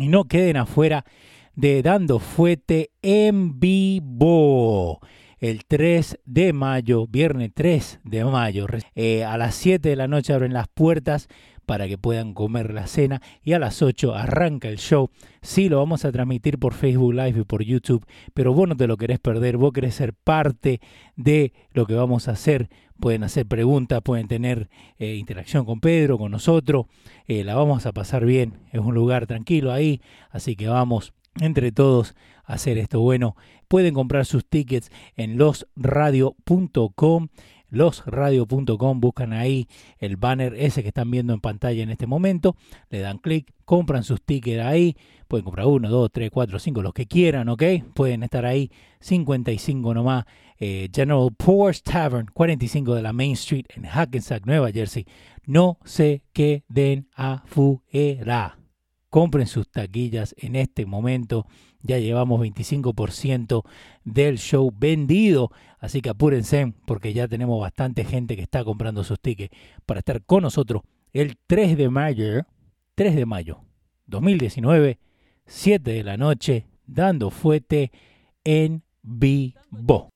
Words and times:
y 0.00 0.08
no 0.08 0.24
queden 0.24 0.56
afuera 0.56 1.04
de 1.54 1.82
Dando 1.82 2.18
Fuete 2.18 2.90
en 3.02 3.60
vivo 3.60 5.00
el 5.40 5.64
3 5.64 6.20
de 6.26 6.52
mayo, 6.52 7.06
viernes 7.06 7.50
3 7.54 8.00
de 8.04 8.24
mayo. 8.24 8.66
Eh, 8.94 9.24
a 9.24 9.38
las 9.38 9.54
7 9.54 9.88
de 9.88 9.96
la 9.96 10.06
noche 10.06 10.32
abren 10.32 10.52
las 10.52 10.68
puertas 10.68 11.28
para 11.64 11.88
que 11.88 11.98
puedan 11.98 12.34
comer 12.34 12.74
la 12.74 12.86
cena 12.86 13.22
y 13.42 13.52
a 13.52 13.58
las 13.58 13.80
8 13.80 14.14
arranca 14.14 14.68
el 14.68 14.78
show. 14.78 15.10
Sí, 15.40 15.68
lo 15.68 15.78
vamos 15.78 16.04
a 16.04 16.12
transmitir 16.12 16.58
por 16.58 16.74
Facebook 16.74 17.14
Live 17.14 17.40
y 17.40 17.44
por 17.44 17.62
YouTube, 17.62 18.04
pero 18.34 18.52
vos 18.52 18.68
no 18.68 18.76
te 18.76 18.86
lo 18.86 18.96
querés 18.96 19.18
perder, 19.18 19.56
vos 19.56 19.72
querés 19.72 19.94
ser 19.94 20.12
parte 20.12 20.80
de 21.16 21.52
lo 21.72 21.86
que 21.86 21.94
vamos 21.94 22.28
a 22.28 22.32
hacer. 22.32 22.68
Pueden 22.98 23.24
hacer 23.24 23.46
preguntas, 23.46 24.02
pueden 24.02 24.28
tener 24.28 24.68
eh, 24.98 25.14
interacción 25.14 25.64
con 25.64 25.80
Pedro, 25.80 26.18
con 26.18 26.32
nosotros. 26.32 26.86
Eh, 27.26 27.44
la 27.44 27.54
vamos 27.54 27.86
a 27.86 27.92
pasar 27.92 28.26
bien, 28.26 28.58
es 28.72 28.80
un 28.80 28.94
lugar 28.94 29.26
tranquilo 29.26 29.72
ahí, 29.72 30.02
así 30.30 30.56
que 30.56 30.68
vamos 30.68 31.14
entre 31.40 31.72
todos 31.72 32.14
hacer 32.50 32.78
esto 32.78 33.00
bueno. 33.00 33.36
Pueden 33.68 33.94
comprar 33.94 34.26
sus 34.26 34.44
tickets 34.46 34.90
en 35.16 35.38
losradio.com 35.38 37.28
losradio.com, 37.70 39.00
buscan 39.00 39.32
ahí 39.32 39.68
el 39.98 40.16
banner 40.16 40.54
ese 40.54 40.82
que 40.82 40.88
están 40.88 41.10
viendo 41.10 41.32
en 41.32 41.40
pantalla 41.40 41.82
en 41.82 41.90
este 41.90 42.06
momento, 42.06 42.56
le 42.88 42.98
dan 42.98 43.18
clic, 43.18 43.52
compran 43.64 44.02
sus 44.02 44.20
tickets 44.22 44.60
ahí, 44.60 44.96
pueden 45.28 45.44
comprar 45.44 45.66
uno, 45.66 45.88
dos, 45.88 46.10
tres, 46.12 46.30
cuatro, 46.32 46.58
cinco, 46.58 46.82
los 46.82 46.92
que 46.92 47.06
quieran, 47.06 47.48
¿ok? 47.48 47.62
Pueden 47.94 48.24
estar 48.24 48.44
ahí, 48.44 48.70
55 49.00 49.94
nomás, 49.94 50.24
eh, 50.58 50.88
General 50.92 51.28
Poor's 51.36 51.82
Tavern, 51.82 52.26
45 52.34 52.94
de 52.94 53.02
la 53.02 53.12
Main 53.12 53.32
Street 53.32 53.66
en 53.68 53.84
Hackensack, 53.84 54.46
Nueva 54.46 54.72
Jersey. 54.72 55.06
No 55.46 55.78
se 55.84 56.22
queden 56.32 57.08
afuera 57.14 58.56
compren 59.10 59.48
sus 59.48 59.68
taquillas 59.68 60.34
en 60.38 60.56
este 60.56 60.86
momento. 60.86 61.46
Ya 61.82 61.98
llevamos 61.98 62.40
25% 62.40 63.64
del 64.04 64.38
show 64.38 64.72
vendido, 64.76 65.50
así 65.78 66.00
que 66.00 66.10
apúrense 66.10 66.74
porque 66.86 67.12
ya 67.12 67.26
tenemos 67.26 67.60
bastante 67.60 68.04
gente 68.04 68.36
que 68.36 68.42
está 68.42 68.64
comprando 68.64 69.02
sus 69.04 69.20
tickets 69.20 69.56
para 69.86 70.00
estar 70.00 70.22
con 70.22 70.42
nosotros 70.42 70.82
el 71.12 71.36
3 71.46 71.76
de 71.76 71.88
mayo, 71.88 72.46
3 72.94 73.16
de 73.16 73.26
mayo 73.26 73.60
2019, 74.06 74.98
7 75.46 75.90
de 75.90 76.04
la 76.04 76.16
noche, 76.16 76.66
dando 76.86 77.30
fuete 77.30 77.90
en 78.44 78.82
vivo. 79.02 80.10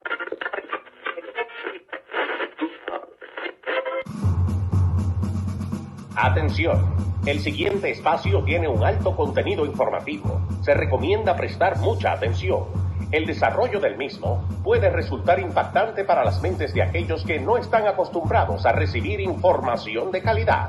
Atención 6.16 7.14
el 7.26 7.40
siguiente 7.40 7.90
espacio 7.90 8.44
tiene 8.44 8.68
un 8.68 8.84
alto 8.84 9.16
contenido 9.16 9.64
informativo. 9.64 10.42
Se 10.60 10.74
recomienda 10.74 11.34
prestar 11.34 11.78
mucha 11.78 12.12
atención. 12.12 12.64
El 13.10 13.24
desarrollo 13.24 13.80
del 13.80 13.96
mismo 13.96 14.46
puede 14.62 14.90
resultar 14.90 15.40
impactante 15.40 16.04
para 16.04 16.22
las 16.22 16.42
mentes 16.42 16.74
de 16.74 16.82
aquellos 16.82 17.24
que 17.24 17.40
no 17.40 17.56
están 17.56 17.86
acostumbrados 17.86 18.66
a 18.66 18.72
recibir 18.72 19.20
información 19.20 20.10
de 20.10 20.20
calidad. 20.20 20.68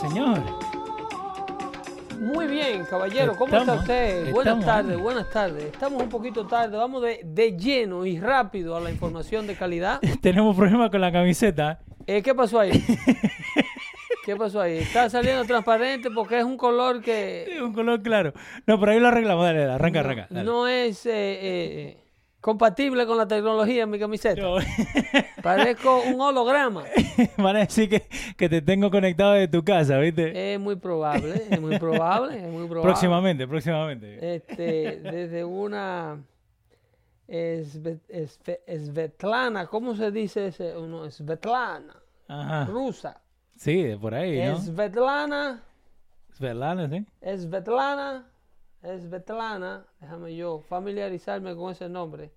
Señor? 0.00 0.38
Muy 2.18 2.46
bien, 2.46 2.84
caballero. 2.84 3.34
¿Cómo 3.36 3.54
está 3.56 3.74
usted? 3.74 4.32
Buenas 4.32 4.64
tardes, 4.64 4.98
buenas 4.98 5.30
tardes. 5.30 5.64
Estamos 5.64 6.02
un 6.02 6.08
poquito 6.08 6.46
tarde. 6.46 6.76
Vamos 6.76 7.02
de, 7.02 7.56
lleno 7.58 8.06
y 8.06 8.18
rápido 8.18 8.76
a 8.76 8.80
la 8.80 8.90
información 8.90 9.46
de 9.46 9.56
calidad. 9.56 10.00
Tenemos 10.22 10.56
problemas 10.56 10.90
con 10.90 11.00
la 11.00 11.12
camiseta. 11.12 11.80
Eh, 12.06 12.22
¿Qué 12.22 12.34
pasó 12.34 12.60
ahí? 12.60 12.72
¿Qué 14.24 14.36
pasó 14.36 14.60
ahí? 14.60 14.78
Está 14.78 15.08
saliendo 15.10 15.44
transparente 15.44 16.10
porque 16.10 16.38
es 16.38 16.44
un 16.44 16.56
color 16.56 17.02
que... 17.02 17.44
Es 17.56 17.60
un 17.60 17.72
color 17.72 18.02
claro. 18.02 18.32
No, 18.66 18.78
pero 18.78 18.92
ahí 18.92 19.00
lo 19.00 19.08
arreglamos. 19.08 19.44
Dale, 19.44 19.64
arranca, 19.64 20.00
arranca. 20.00 20.26
No 20.30 20.66
es... 20.66 21.04
Eh, 21.06 21.10
eh, 21.14 22.09
compatible 22.40 23.06
con 23.06 23.16
la 23.16 23.28
tecnología 23.28 23.82
en 23.82 23.90
mi 23.90 23.98
camiseta. 23.98 24.42
Parezco 25.42 26.02
un 26.02 26.20
holograma. 26.20 26.84
Van 27.36 27.56
a 27.56 27.60
decir 27.60 27.88
que, 27.88 28.06
que, 28.36 28.48
te 28.48 28.62
tengo 28.62 28.90
conectado 28.90 29.32
de 29.32 29.48
tu 29.48 29.62
casa, 29.62 29.98
¿viste? 29.98 30.54
Es 30.54 30.60
muy 30.60 30.76
probable, 30.76 31.42
es 31.50 31.60
muy 31.60 31.78
probable, 31.78 32.36
es 32.36 32.52
muy 32.52 32.66
probable. 32.66 32.82
Próximamente, 32.82 33.46
próximamente. 33.46 34.36
Este, 34.36 35.00
desde 35.00 35.44
una 35.44 36.18
Svetlana, 38.66 39.66
¿cómo 39.66 39.94
se 39.94 40.10
dice 40.10 40.48
ese? 40.48 40.76
Uno, 40.76 41.10
Svetlana, 41.10 41.96
Ajá. 42.26 42.64
rusa. 42.66 43.20
Sí, 43.56 43.82
de 43.82 43.98
por 43.98 44.14
ahí, 44.14 44.42
¿no? 44.42 44.58
Svetlana. 44.58 45.62
Svetlana, 46.32 46.88
sí. 46.88 47.06
Svetlana 47.36 48.29
Svetlana, 48.82 49.86
déjame 50.00 50.34
yo 50.34 50.60
familiarizarme 50.60 51.54
con 51.54 51.72
ese 51.72 51.88
nombre. 51.88 52.32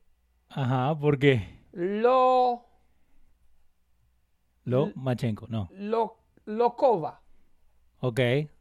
Ajá, 0.50 0.98
¿por 0.98 1.18
qué? 1.18 1.62
Lo. 1.72 2.66
Lo 4.66 4.92
Machenko, 4.96 5.48
no. 5.48 5.70
Lo, 5.72 6.18
Lokova. 6.46 7.22
Ok. 8.00 8.20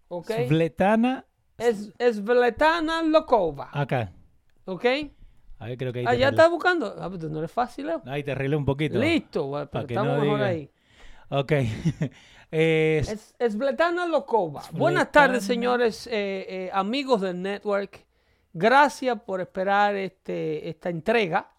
Ok. 0.09 0.31
Svetlana. 0.48 1.26
Es, 1.59 1.93
Svetlana 1.98 3.03
Lokova. 3.03 3.70
Acá. 3.72 4.12
Ok. 4.64 4.84
A 5.59 5.66
ver, 5.66 5.76
creo 5.76 5.93
que 5.93 6.00
ahí 6.00 6.06
Ah, 6.09 6.14
ya 6.14 6.28
estás 6.28 6.50
buscando. 6.50 6.94
Ah, 6.99 7.09
pues 7.09 7.22
no 7.25 7.43
es 7.43 7.50
fácil, 7.50 7.88
¿eh? 7.88 7.97
Ahí 8.06 8.22
te 8.25 8.32
arreglé 8.32 8.56
un 8.56 8.64
poquito. 8.64 8.99
Listo, 8.99 9.50
para 9.70 9.87
estamos 9.87 10.20
mejor 10.20 10.43
ahí. 10.43 10.70
Ok. 11.28 11.53
Es, 12.53 13.35
es 13.39 13.57
Bletana 13.57 14.07
Lokova. 14.07 14.63
Buenas 14.73 15.11
tardes, 15.11 15.43
señores, 15.43 16.07
eh, 16.07 16.47
eh, 16.49 16.71
amigos 16.75 17.23
del 17.23 17.41
network. 17.41 18.05
Gracias 18.53 19.19
por 19.23 19.41
esperar 19.41 19.97
este, 19.97 20.69
esta 20.69 20.91
entrega, 20.91 21.51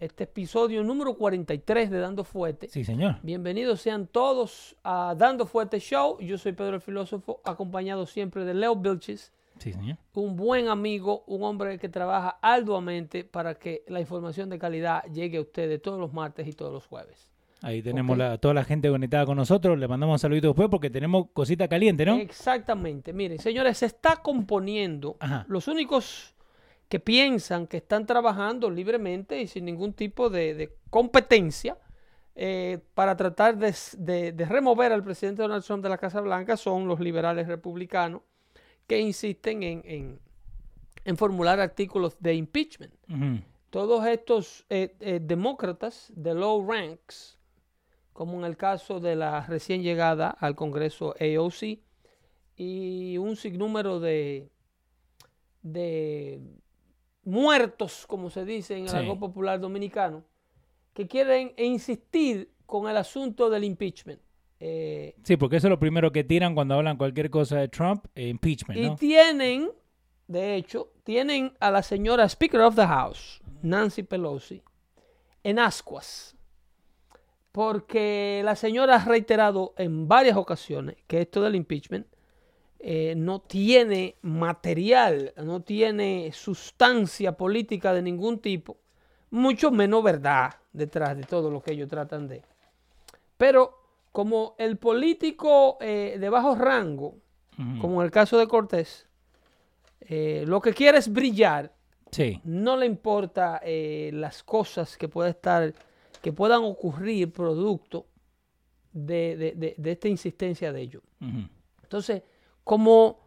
este 0.00 0.24
episodio 0.24 0.82
número 0.82 1.14
43 1.14 1.88
de 1.88 2.00
Dando 2.00 2.24
Fuerte. 2.24 2.68
Sí, 2.68 2.84
señor. 2.84 3.18
Bienvenidos 3.22 3.80
sean 3.80 4.08
todos 4.08 4.74
a 4.82 5.14
Dando 5.16 5.46
Fuerte 5.46 5.78
Show. 5.78 6.18
Yo 6.18 6.36
soy 6.38 6.50
Pedro 6.50 6.74
el 6.74 6.80
Filósofo, 6.80 7.40
acompañado 7.44 8.04
siempre 8.06 8.44
de 8.44 8.54
Leo 8.54 8.74
Vilches. 8.74 9.32
Sí, 9.58 9.72
señor. 9.72 9.98
Un 10.14 10.34
buen 10.34 10.66
amigo, 10.66 11.22
un 11.28 11.44
hombre 11.44 11.78
que 11.78 11.88
trabaja 11.88 12.38
arduamente 12.42 13.22
para 13.22 13.54
que 13.54 13.84
la 13.86 14.00
información 14.00 14.50
de 14.50 14.58
calidad 14.58 15.04
llegue 15.04 15.38
a 15.38 15.42
ustedes 15.42 15.80
todos 15.80 16.00
los 16.00 16.12
martes 16.12 16.48
y 16.48 16.52
todos 16.52 16.72
los 16.72 16.84
jueves. 16.88 17.31
Ahí 17.62 17.80
tenemos 17.80 18.18
toda 18.40 18.54
la 18.54 18.64
gente 18.64 18.90
conectada 18.90 19.24
con 19.24 19.36
nosotros. 19.36 19.78
Le 19.78 19.86
mandamos 19.86 20.14
un 20.14 20.18
saludito 20.18 20.48
después 20.48 20.68
porque 20.68 20.90
tenemos 20.90 21.28
cosita 21.32 21.68
caliente, 21.68 22.04
¿no? 22.04 22.16
Exactamente. 22.16 23.12
Miren, 23.12 23.38
señores, 23.38 23.78
se 23.78 23.86
está 23.86 24.16
componiendo. 24.16 25.16
Los 25.46 25.68
únicos 25.68 26.34
que 26.88 26.98
piensan 27.00 27.66
que 27.68 27.78
están 27.78 28.04
trabajando 28.04 28.68
libremente 28.68 29.40
y 29.40 29.46
sin 29.46 29.64
ningún 29.64 29.94
tipo 29.94 30.28
de, 30.28 30.76
competencia 30.90 31.78
eh, 32.34 32.80
para 32.94 33.16
tratar 33.16 33.56
de, 33.56 34.34
remover 34.46 34.92
al 34.92 35.04
presidente 35.04 35.40
Donald 35.40 35.64
Trump 35.64 35.82
de 35.82 35.88
la 35.88 35.98
Casa 35.98 36.20
Blanca 36.20 36.56
son 36.56 36.86
los 36.88 37.00
liberales 37.00 37.46
republicanos 37.46 38.22
que 38.86 38.98
insisten 38.98 39.62
en, 39.62 40.20
formular 41.16 41.60
artículos 41.60 42.16
de 42.20 42.34
impeachment. 42.34 42.92
Todos 43.70 44.04
estos 44.06 44.66
eh, 44.68 44.96
eh, 45.00 45.18
demócratas 45.22 46.12
de 46.14 46.34
low 46.34 46.70
ranks 46.70 47.38
como 48.12 48.38
en 48.38 48.44
el 48.44 48.56
caso 48.56 49.00
de 49.00 49.16
la 49.16 49.46
recién 49.46 49.82
llegada 49.82 50.28
al 50.30 50.54
Congreso 50.54 51.14
AOC 51.20 51.78
y 52.56 53.16
un 53.18 53.36
sinnúmero 53.36 54.00
de, 54.00 54.50
de 55.62 56.40
muertos, 57.24 58.06
como 58.06 58.30
se 58.30 58.44
dice 58.44 58.76
en 58.76 58.88
el 58.88 58.94
algo 58.94 59.18
popular 59.18 59.60
dominicano, 59.60 60.24
que 60.92 61.06
quieren 61.06 61.54
insistir 61.56 62.50
con 62.66 62.88
el 62.88 62.96
asunto 62.96 63.48
del 63.48 63.64
impeachment. 63.64 64.20
Eh, 64.60 65.16
sí, 65.24 65.36
porque 65.36 65.56
eso 65.56 65.66
es 65.66 65.70
lo 65.70 65.78
primero 65.78 66.12
que 66.12 66.22
tiran 66.22 66.54
cuando 66.54 66.74
hablan 66.74 66.96
cualquier 66.96 67.30
cosa 67.30 67.58
de 67.58 67.68
Trump, 67.68 68.06
eh, 68.14 68.28
impeachment. 68.28 68.78
Y 68.78 68.94
tienen, 68.96 69.70
de 70.28 70.54
hecho, 70.54 70.92
tienen 71.02 71.54
a 71.58 71.70
la 71.70 71.82
señora 71.82 72.28
Speaker 72.28 72.60
of 72.60 72.76
the 72.76 72.86
House, 72.86 73.42
Nancy 73.62 74.02
Pelosi, 74.02 74.62
en 75.42 75.58
ascuas 75.58 76.36
porque 77.52 78.40
la 78.44 78.56
señora 78.56 78.96
ha 78.96 79.04
reiterado 79.04 79.74
en 79.76 80.08
varias 80.08 80.38
ocasiones 80.38 80.96
que 81.06 81.20
esto 81.20 81.42
del 81.42 81.54
impeachment 81.54 82.06
eh, 82.80 83.14
no 83.14 83.40
tiene 83.40 84.16
material, 84.22 85.32
no 85.36 85.60
tiene 85.60 86.30
sustancia 86.32 87.36
política 87.36 87.92
de 87.92 88.02
ningún 88.02 88.40
tipo, 88.40 88.78
mucho 89.30 89.70
menos 89.70 90.02
verdad 90.02 90.54
detrás 90.72 91.16
de 91.16 91.24
todo 91.24 91.50
lo 91.50 91.62
que 91.62 91.72
ellos 91.72 91.88
tratan 91.88 92.26
de. 92.26 92.42
Pero 93.36 93.78
como 94.10 94.54
el 94.58 94.78
político 94.78 95.76
eh, 95.80 96.16
de 96.18 96.28
bajo 96.28 96.54
rango, 96.56 97.16
como 97.80 98.00
en 98.00 98.06
el 98.06 98.10
caso 98.10 98.38
de 98.38 98.48
Cortés, 98.48 99.06
eh, 100.00 100.42
lo 100.46 100.60
que 100.60 100.72
quiere 100.72 100.98
es 100.98 101.12
brillar, 101.12 101.72
no 102.42 102.76
le 102.76 102.86
importa 102.86 103.60
las 103.64 104.42
cosas 104.42 104.96
que 104.96 105.08
pueda 105.08 105.30
estar 105.30 105.72
que 106.22 106.32
puedan 106.32 106.62
ocurrir 106.64 107.32
producto 107.32 108.06
de, 108.92 109.76
esta 109.84 110.08
insistencia 110.08 110.72
de 110.72 110.80
ellos. 110.80 111.02
Entonces, 111.82 112.22
como 112.64 113.20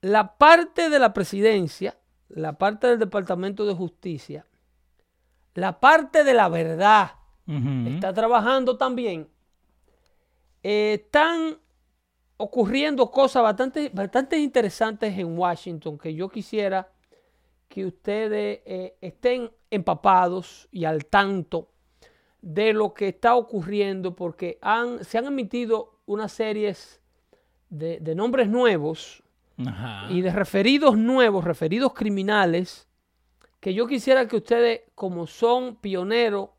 la 0.00 0.36
parte 0.36 0.90
de 0.90 0.98
la 0.98 1.14
presidencia, 1.14 1.96
la 2.28 2.58
parte 2.58 2.88
del 2.88 2.98
Departamento 2.98 3.64
de 3.64 3.74
Justicia, 3.74 4.46
la 5.54 5.78
parte 5.78 6.24
de 6.24 6.34
la 6.34 6.48
verdad 6.48 7.12
está 7.46 8.12
trabajando 8.12 8.76
también, 8.76 9.28
eh, 10.62 11.00
están 11.04 11.58
ocurriendo 12.36 13.10
cosas 13.10 13.42
bastante, 13.42 13.90
bastante 13.90 14.38
interesantes 14.38 15.16
en 15.16 15.38
Washington 15.38 15.98
que 15.98 16.14
yo 16.14 16.28
quisiera 16.28 16.90
que 17.68 17.86
ustedes 17.86 18.60
eh, 18.64 18.96
estén 19.00 19.50
empapados 19.70 20.68
y 20.70 20.84
al 20.84 21.06
tanto 21.06 21.71
de 22.42 22.72
lo 22.72 22.92
que 22.92 23.08
está 23.08 23.36
ocurriendo 23.36 24.14
porque 24.14 24.58
han, 24.60 25.04
se 25.04 25.16
han 25.16 25.26
emitido 25.26 26.00
unas 26.06 26.32
series 26.32 27.00
de, 27.70 28.14
nombres 28.14 28.48
nuevos 28.48 29.22
y 30.10 30.20
de 30.20 30.30
referidos 30.32 30.98
nuevos, 30.98 31.44
referidos 31.44 31.94
criminales, 31.94 32.88
que 33.60 33.72
yo 33.72 33.86
quisiera 33.86 34.26
que 34.26 34.36
ustedes, 34.36 34.82
como 34.94 35.26
son 35.26 35.76
pioneros 35.76 36.50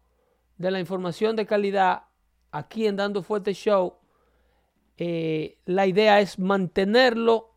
de 0.58 0.72
la 0.72 0.80
información 0.80 1.36
de 1.36 1.46
calidad 1.46 2.04
aquí 2.52 2.88
en 2.88 2.96
Dando 2.96 3.22
Fuerte 3.22 3.54
Show, 3.54 3.96
eh, 4.98 5.58
la 5.66 5.86
idea 5.86 6.22
es 6.22 6.40
mantenerlo 6.40 7.52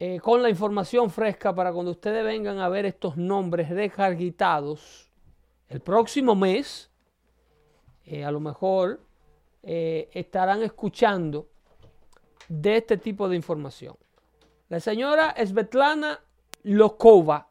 eh, 0.00 0.18
con 0.20 0.42
la 0.42 0.50
información 0.50 1.10
fresca 1.10 1.54
para 1.54 1.72
cuando 1.72 1.92
ustedes 1.92 2.24
vengan 2.24 2.58
a 2.58 2.68
ver 2.68 2.84
estos 2.84 3.16
nombres 3.16 3.68
recarguitados 3.68 5.08
el 5.68 5.80
próximo 5.80 6.34
mes 6.34 6.87
eh, 8.10 8.24
a 8.24 8.30
lo 8.30 8.40
mejor 8.40 9.02
eh, 9.62 10.08
estarán 10.14 10.62
escuchando 10.62 11.50
de 12.48 12.78
este 12.78 12.96
tipo 12.96 13.28
de 13.28 13.36
información. 13.36 13.98
La 14.70 14.80
señora 14.80 15.34
Svetlana 15.44 16.18
Lokova 16.62 17.46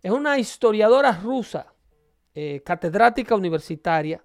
es 0.00 0.12
una 0.12 0.38
historiadora 0.38 1.10
rusa, 1.20 1.74
eh, 2.32 2.62
catedrática 2.64 3.34
universitaria 3.34 4.22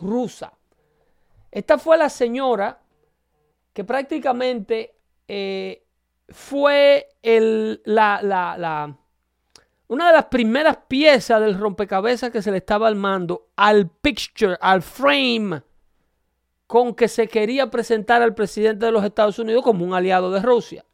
rusa. 0.00 0.52
Esta 1.50 1.76
fue 1.76 1.98
la 1.98 2.08
señora 2.08 2.80
que 3.72 3.82
prácticamente 3.82 4.94
fue 6.28 7.08
la 7.84 8.96
una 9.88 10.08
de 10.08 10.14
las 10.14 10.26
primeras 10.26 10.78
piezas 10.88 11.40
del 11.40 11.58
rompecabezas 11.58 12.30
que 12.30 12.42
se 12.42 12.50
le 12.50 12.58
estaba 12.58 12.88
armando 12.88 13.48
al 13.56 13.88
picture, 13.88 14.56
al 14.60 14.82
frame 14.82 15.62
con 16.66 16.94
que 16.94 17.08
se 17.08 17.28
quería 17.28 17.70
presentar 17.70 18.22
al 18.22 18.34
presidente 18.34 18.86
de 18.86 18.92
los 18.92 19.04
Estados 19.04 19.38
Unidos 19.38 19.62
como 19.62 19.84
un 19.84 19.92
aliado 19.92 20.30
de 20.30 20.40
Rusia. 20.40 20.84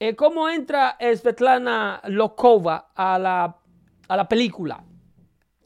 Eh, 0.00 0.16
¿Cómo 0.16 0.48
entra 0.48 0.96
Svetlana 0.98 2.00
Lokova 2.06 2.90
a 2.94 3.18
la, 3.18 3.56
a 4.08 4.16
la 4.16 4.28
película? 4.28 4.82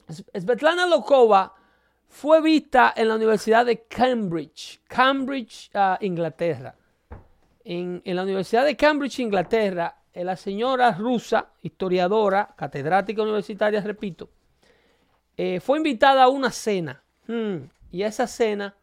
Svetlana 0.07 0.85
Lokova 0.85 1.55
fue 2.07 2.41
vista 2.41 2.93
en 2.95 3.07
la 3.07 3.15
Universidad 3.15 3.65
de 3.65 3.85
Cambridge, 3.87 4.81
Cambridge, 4.87 5.71
ah, 5.73 5.97
Inglaterra. 6.01 6.75
En, 7.63 8.01
en, 8.05 8.15
la 8.15 8.23
Universidad 8.23 8.63
de 8.63 8.75
Cambridge, 8.75 9.19
Inglaterra, 9.19 9.97
la 10.23 10.37
señora 10.37 10.91
rusa, 10.93 11.49
historiadora, 11.61 12.53
catedrática 12.55 13.21
universitaria, 13.21 13.81
repito, 13.81 14.29
eh, 15.35 15.59
fue 15.59 15.77
invitada 15.77 16.23
a 16.23 16.29
una 16.29 16.51
cena. 16.51 17.03
Hmm, 17.27 17.65
y 17.91 18.03
esa 18.03 18.25
cena, 18.27 18.75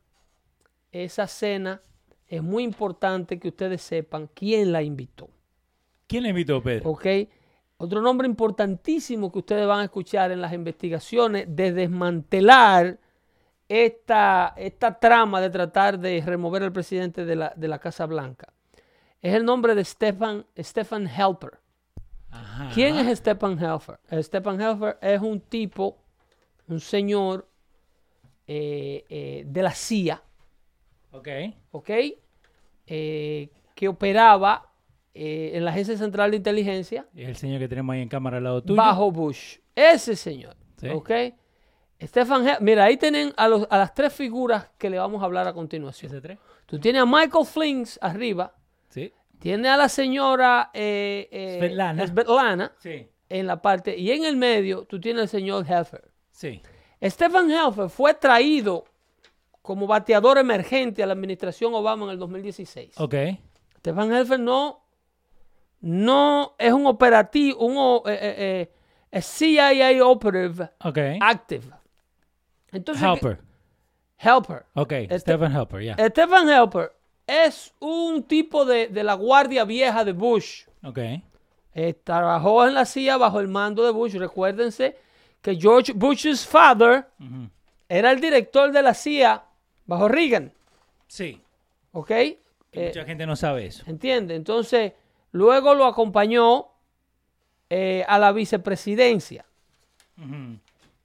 esa 0.90 1.26
cena 1.26 1.80
es 2.28 2.42
muy 2.42 2.64
importante 2.64 3.38
que 3.38 3.48
ustedes 3.48 3.80
sepan 3.80 4.28
quién 4.34 4.72
la 4.72 4.82
invitó. 4.82 5.30
¿Quién 6.06 6.24
la 6.24 6.28
invitó, 6.28 6.62
Pedro? 6.62 6.90
Ok. 6.90 7.06
Otro 7.78 8.02
nombre 8.02 8.28
importantísimo 8.28 9.32
que 9.32 9.38
ustedes 9.38 9.66
van 9.66 9.80
a 9.80 9.84
escuchar 9.84 10.30
en 10.30 10.40
las 10.40 10.52
investigaciones 10.52 11.46
de 11.48 11.72
desmantelar 11.72 12.98
esta, 13.68 14.52
esta 14.56 15.00
trama 15.00 15.40
de 15.40 15.50
tratar 15.50 15.98
de 15.98 16.22
remover 16.24 16.62
al 16.62 16.72
presidente 16.72 17.24
de 17.24 17.36
la, 17.36 17.52
de 17.56 17.68
la 17.68 17.78
Casa 17.78 18.04
Blanca 18.06 18.52
es 19.22 19.34
el 19.34 19.44
nombre 19.44 19.74
de 19.76 19.84
Stefan, 19.84 20.44
Stefan 20.58 21.06
Helper. 21.06 21.62
¿Quién 22.74 22.96
es 22.96 23.18
Stefan 23.18 23.58
Helfer? 23.58 23.98
Stefan 24.22 24.60
Helfer 24.60 24.98
es 25.00 25.20
un 25.20 25.40
tipo, 25.40 25.98
un 26.66 26.80
señor 26.80 27.48
eh, 28.46 29.04
eh, 29.08 29.44
de 29.46 29.62
la 29.62 29.72
CIA. 29.72 30.22
Ok. 31.12 31.28
Ok. 31.70 31.90
Eh, 32.86 33.50
que 33.74 33.88
operaba 33.88 34.68
en 35.14 35.64
la 35.64 35.70
Agencia 35.70 35.96
Central 35.96 36.30
de 36.30 36.38
Inteligencia. 36.38 37.06
Es 37.14 37.28
el 37.28 37.36
señor 37.36 37.60
que 37.60 37.68
tenemos 37.68 37.92
ahí 37.94 38.00
en 38.00 38.08
cámara 38.08 38.38
al 38.38 38.44
lado 38.44 38.62
tuyo. 38.62 38.76
Bajo 38.76 39.12
Bush. 39.12 39.58
Ese 39.74 40.16
señor. 40.16 40.56
Ok. 40.92 41.10
Stefan 42.00 42.42
Helfer. 42.42 42.62
Mira, 42.62 42.84
ahí 42.84 42.96
tienen 42.96 43.32
a, 43.36 43.46
las 43.46 43.94
tres 43.94 44.12
figuras 44.12 44.70
que 44.78 44.90
le 44.90 44.98
vamos 44.98 45.22
a 45.22 45.26
hablar 45.26 45.46
a 45.46 45.52
continuación. 45.52 46.10
¿Ese 46.10 46.20
tres? 46.20 46.38
Tú 46.66 46.80
tienes 46.80 47.02
a 47.02 47.06
Michael 47.06 47.44
Flings 47.44 47.98
arriba 48.02 48.54
tiene 49.38 49.68
a 49.68 49.76
la 49.76 49.88
señora 49.88 50.70
eh, 50.72 51.28
eh 51.32 51.58
sí. 52.78 53.08
en 53.28 53.46
la 53.46 53.60
parte, 53.60 53.96
y 53.96 54.10
en 54.12 54.24
el 54.24 54.36
medio 54.36 54.84
tú 54.84 55.00
tienes 55.00 55.22
al 55.22 55.28
señor 55.28 55.66
Helfer. 55.68 56.10
Sí. 56.30 56.62
Stephen 57.02 57.50
Helfer 57.50 57.88
fue 57.88 58.14
traído 58.14 58.84
como 59.60 59.86
bateador 59.86 60.38
emergente 60.38 61.02
a 61.02 61.06
la 61.06 61.14
administración 61.14 61.74
Obama 61.74 62.04
en 62.04 62.10
el 62.12 62.18
2016. 62.18 63.00
Ok. 63.00 63.14
Stephen 63.78 64.12
Helfer 64.12 64.38
no, 64.38 64.84
no 65.80 66.54
es 66.58 66.72
un 66.72 66.86
operativo, 66.86 67.66
un 67.66 68.02
eh, 68.08 68.70
eh, 69.10 69.22
CIA 69.22 70.04
operative 70.04 70.70
active. 71.20 71.66
Entonces, 72.70 73.02
Helper. 73.02 73.40
Helper. 74.16 74.66
Ok, 74.74 74.92
Stephen 75.18 75.52
Helper, 75.52 75.82
ya. 75.82 76.08
Stephen 76.08 76.48
Helper 76.48 76.92
es 77.26 77.74
un 77.80 78.24
tipo 78.24 78.64
de, 78.64 78.88
la 79.02 79.14
guardia 79.14 79.64
vieja 79.64 80.04
de 80.04 80.12
Bush. 80.12 80.64
Ok. 80.82 80.98
Eh, 81.74 81.94
trabajó 82.04 82.66
en 82.66 82.74
la 82.74 82.84
CIA 82.84 83.16
bajo 83.16 83.40
el 83.40 83.48
mando 83.48 83.84
de 83.84 83.92
Bush. 83.92 84.14
Recuérdense 84.14 84.96
que 85.40 85.56
George 85.56 85.92
Bush's 85.92 86.46
father 86.46 87.06
era 87.88 88.10
el 88.12 88.20
director 88.20 88.70
de 88.72 88.82
la 88.82 88.94
CIA 88.94 89.44
bajo 89.86 90.08
Reagan. 90.08 90.52
Sí. 91.06 91.40
¿Ok? 91.92 92.10
mucha 92.74 93.02
eh, 93.02 93.04
gente 93.04 93.26
no 93.26 93.36
sabe 93.36 93.66
eso. 93.66 93.84
Entiende. 93.86 94.34
Entonces, 94.34 94.92
luego 95.32 95.74
lo 95.74 95.86
acompañó 95.86 96.68
eh, 97.68 98.04
a 98.06 98.18
la 98.18 98.32
vicepresidencia. 98.32 99.44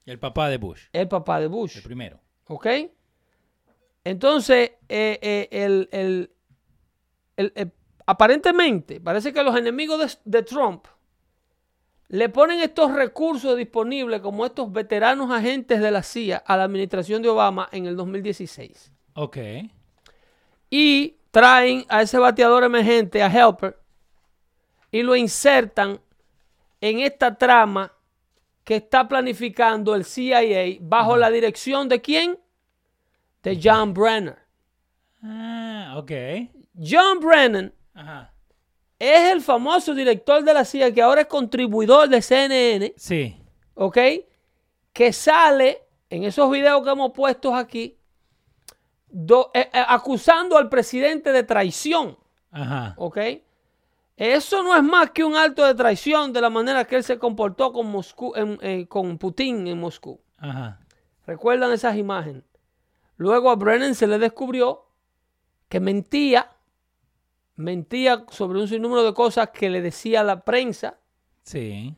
El 0.05 0.19
papá 0.19 0.49
de 0.49 0.57
Bush. 0.57 0.83
El 0.93 1.07
papá 1.07 1.39
de 1.39 1.47
Bush. 1.47 1.77
El 1.77 1.83
primero. 1.83 2.19
¿Ok? 2.47 2.67
Entonces, 4.07 4.71
eh, 4.87 5.19
eh, 5.51 5.89
el, 5.91 6.31
aparentemente, 8.05 9.01
parece 9.01 9.33
que 9.33 9.43
los 9.43 9.57
enemigos 9.57 10.19
de, 10.23 10.43
Trump 10.43 10.85
le 12.07 12.29
ponen 12.29 12.61
estos 12.61 12.93
recursos 12.93 13.57
disponibles 13.57 14.21
como 14.21 14.45
estos 14.45 14.71
veteranos 14.71 15.29
agentes 15.29 15.81
de 15.81 15.91
la 15.91 16.03
CIA 16.03 16.37
a 16.37 16.55
la 16.55 16.63
administración 16.63 17.21
de 17.21 17.27
Obama 17.27 17.67
en 17.73 17.85
el 17.85 17.97
2016. 17.97 18.93
Ok. 19.15 19.37
Y 20.69 21.17
traen 21.31 21.85
a 21.89 22.01
ese 22.01 22.17
bateador 22.17 22.63
emergente, 22.63 23.21
a 23.21 23.27
Helper, 23.27 23.77
y 24.89 25.03
lo 25.03 25.17
insertan 25.17 25.99
en 26.79 26.99
esta 26.99 27.37
trama 27.37 27.91
que 28.63 28.77
está 28.77 29.05
planificando 29.05 29.95
el 29.95 30.05
CIA 30.05 30.77
bajo 30.79 31.17
la 31.17 31.29
dirección 31.29 31.89
de 31.89 31.99
quién? 31.99 32.39
De 33.47 33.59
John 33.63 33.93
Brenner. 33.93 34.37
Ah, 35.23 35.95
ok. 35.97 36.11
John 36.77 37.19
Brennan 37.19 37.73
es 38.99 39.31
el 39.31 39.41
famoso 39.41 39.93
director 39.93 40.43
de 40.43 40.53
la 40.53 40.65
CIA 40.65 40.93
que 40.93 41.01
ahora 41.01 41.21
es 41.21 41.27
contribuidor 41.27 42.09
de 42.09 42.21
CNN. 42.21 42.93
Sí. 42.97 43.37
¿Ok? 43.73 43.97
Que 44.91 45.13
sale 45.13 45.81
en 46.09 46.23
esos 46.23 46.51
videos 46.51 46.83
que 46.83 46.89
hemos 46.89 47.11
puesto 47.13 47.55
aquí, 47.55 47.97
eh, 49.13 49.45
eh, 49.53 49.69
acusando 49.87 50.57
al 50.57 50.67
presidente 50.67 51.31
de 51.31 51.43
traición. 51.43 52.17
Ajá. 52.51 52.95
¿Ok? 52.97 53.17
Eso 54.17 54.63
no 54.63 54.75
es 54.75 54.83
más 54.83 55.11
que 55.11 55.23
un 55.23 55.35
acto 55.35 55.63
de 55.63 55.73
traición 55.73 56.33
de 56.33 56.41
la 56.41 56.49
manera 56.49 56.85
que 56.85 56.97
él 56.97 57.03
se 57.03 57.17
comportó 57.17 57.71
con, 57.71 57.87
Moscú, 57.87 58.33
eh, 58.35 58.87
con 58.89 59.17
Putin 59.17 59.67
en 59.67 59.79
Moscú. 59.79 60.19
Ajá. 60.37 60.79
¿Recuerdan 61.25 61.71
esas 61.71 61.95
imágenes? 61.95 62.43
Luego 63.17 63.49
a 63.49 63.55
Brennan 63.55 63.95
se 63.95 64.07
le 64.07 64.17
descubrió 64.17 64.85
que 65.69 65.79
mentía, 65.79 66.49
mentía 67.55 68.25
sobre 68.29 68.61
un 68.61 68.67
sinnúmero 68.67 69.03
de 69.03 69.13
cosas 69.13 69.49
que 69.49 69.69
le 69.69 69.81
decía 69.81 70.23
la 70.23 70.45
prensa. 70.45 70.97
Sí 71.43 71.95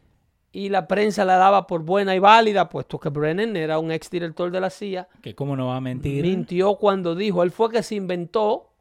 y 0.51 0.69
la 0.69 0.87
prensa 0.87 1.25
la 1.25 1.37
daba 1.37 1.67
por 1.67 1.83
buena 1.83 2.15
y 2.15 2.19
válida, 2.19 2.69
puesto 2.69 2.99
que 2.99 3.09
Brennan 3.09 3.55
era 3.55 3.79
un 3.79 3.91
exdirector 3.91 4.51
de 4.51 4.59
la 4.59 4.69
CIA. 4.69 5.07
Que 5.21 5.35
cómo 5.35 5.55
no 5.55 5.67
va 5.67 5.77
a 5.77 5.81
mentir. 5.81 6.23
Mintió 6.23 6.75
cuando 6.75 7.15
dijo, 7.15 7.43
él 7.43 7.51
fue 7.51 7.69
que 7.69 7.83
se 7.83 7.95
inventó 7.95 8.71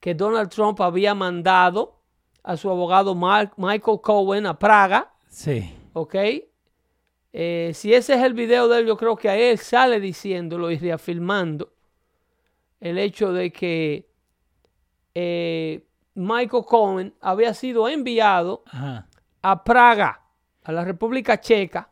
que 0.00 0.14
Donald 0.14 0.48
Trump 0.48 0.80
había 0.80 1.14
mandado 1.14 1.98
a 2.42 2.56
su 2.56 2.70
abogado 2.70 3.14
Michael 3.14 4.00
Cohen 4.00 4.46
a 4.46 4.58
Praga. 4.58 5.12
Sí. 5.28 5.70
¿Ok? 5.92 6.14
Eh, 7.32 7.72
si 7.74 7.92
ese 7.92 8.14
es 8.14 8.22
el 8.22 8.32
video 8.32 8.68
de 8.68 8.80
él, 8.80 8.86
yo 8.86 8.96
creo 8.96 9.16
que 9.16 9.28
a 9.28 9.36
él 9.36 9.58
sale 9.58 10.00
diciéndolo 10.00 10.70
y 10.70 10.78
reafirmando 10.78 11.72
el 12.80 12.98
hecho 12.98 13.32
de 13.32 13.52
que 13.52 14.08
eh, 15.14 15.84
Michael 16.14 16.64
Cohen 16.64 17.14
había 17.20 17.54
sido 17.54 17.88
enviado 17.88 18.62
a 19.42 19.64
Praga 19.64 20.20
a 20.64 20.72
la 20.72 20.84
República 20.84 21.40
Checa. 21.40 21.90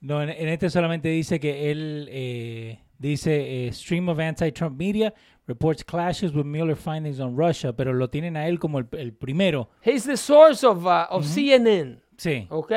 No, 0.00 0.22
en, 0.22 0.30
este 0.30 0.70
solamente 0.70 1.08
dice 1.08 1.40
que 1.40 1.70
él 1.70 2.08
eh, 2.10 2.80
dice 2.98 3.66
eh, 3.66 3.72
stream 3.72 4.08
of 4.08 4.18
anti-Trump 4.18 4.78
media 4.78 5.12
reports 5.48 5.82
clashes 5.82 6.34
with 6.34 6.44
Mueller 6.44 6.76
findings 6.76 7.18
on 7.20 7.36
Russia, 7.36 7.72
pero 7.72 7.92
lo 7.92 8.08
tienen 8.08 8.36
a 8.36 8.46
él 8.46 8.60
como 8.60 8.78
el, 8.78 9.12
primero. 9.14 9.70
He's 9.82 10.04
the 10.04 10.16
source 10.16 10.64
of, 10.64 10.84
uh, 10.84 11.06
of 11.10 11.24
CNN. 11.24 12.00
Sí. 12.16 12.46
¿Ok? 12.50 12.72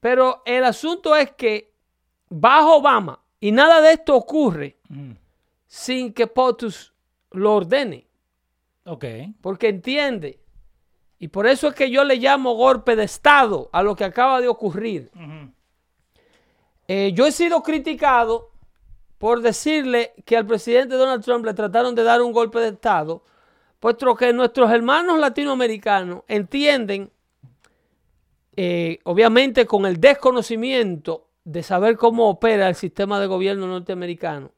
Pero 0.00 0.42
el 0.46 0.64
asunto 0.64 1.14
es 1.14 1.32
que 1.32 1.72
bajo 2.30 2.78
Obama, 2.78 3.20
y 3.38 3.52
nada 3.52 3.80
de 3.80 3.92
esto 3.92 4.16
ocurre 4.16 4.78
sin 5.74 6.12
que 6.12 6.28
POTUS 6.28 6.94
lo 7.32 7.54
ordene. 7.56 8.06
Ok. 8.84 9.04
Porque 9.40 9.70
entiende 9.70 10.38
y 11.18 11.26
por 11.26 11.48
eso 11.48 11.66
es 11.66 11.74
que 11.74 11.90
yo 11.90 12.04
le 12.04 12.14
llamo 12.14 12.54
golpe 12.54 12.94
de 12.94 13.02
Estado 13.02 13.70
a 13.72 13.82
lo 13.82 13.96
que 13.96 14.04
acaba 14.04 14.40
de 14.40 14.46
ocurrir. 14.46 15.10
Eh, 16.86 17.10
yo 17.12 17.26
he 17.26 17.32
sido 17.32 17.60
criticado 17.64 18.52
por 19.18 19.40
decirle 19.40 20.14
que 20.24 20.36
al 20.36 20.46
presidente 20.46 20.94
Donald 20.94 21.24
Trump 21.24 21.44
le 21.44 21.54
trataron 21.54 21.96
de 21.96 22.04
dar 22.04 22.22
un 22.22 22.30
golpe 22.30 22.60
de 22.60 22.68
Estado, 22.68 23.24
puesto 23.80 24.14
que 24.14 24.32
nuestros 24.32 24.70
hermanos 24.70 25.18
latinoamericanos 25.18 26.22
entienden, 26.28 27.10
eh, 28.54 29.00
obviamente 29.02 29.66
con 29.66 29.86
el 29.86 30.00
desconocimiento 30.00 31.26
de 31.42 31.64
saber 31.64 31.96
cómo 31.96 32.28
opera 32.28 32.68
el 32.68 32.76
sistema 32.76 33.18
de 33.18 33.26
gobierno 33.26 33.66
norteamericano 33.66 34.52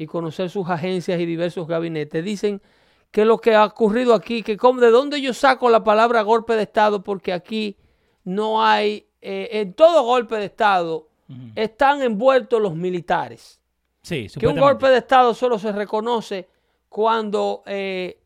y 0.00 0.06
conocer 0.06 0.48
sus 0.48 0.66
agencias 0.70 1.20
y 1.20 1.26
diversos 1.26 1.68
gabinetes, 1.68 2.24
dicen 2.24 2.62
que 3.10 3.26
lo 3.26 3.36
que 3.36 3.54
ha 3.54 3.66
ocurrido 3.66 4.14
aquí, 4.14 4.42
que 4.42 4.56
de 4.56 4.90
dónde 4.90 5.20
yo 5.20 5.34
saco 5.34 5.68
la 5.68 5.84
palabra 5.84 6.22
golpe 6.22 6.54
de 6.54 6.62
Estado, 6.62 7.04
porque 7.04 7.34
aquí 7.34 7.76
no 8.24 8.64
hay, 8.64 9.08
eh, 9.20 9.50
en 9.52 9.74
todo 9.74 10.02
golpe 10.02 10.36
de 10.36 10.46
Estado 10.46 11.06
están 11.54 12.00
envueltos 12.00 12.62
los 12.62 12.74
militares. 12.74 13.60
Sí, 14.00 14.28
que 14.38 14.46
un 14.46 14.58
golpe 14.58 14.88
de 14.88 14.96
Estado 14.96 15.34
solo 15.34 15.58
se 15.58 15.70
reconoce 15.70 16.48
cuando 16.88 17.62
eh, 17.66 18.22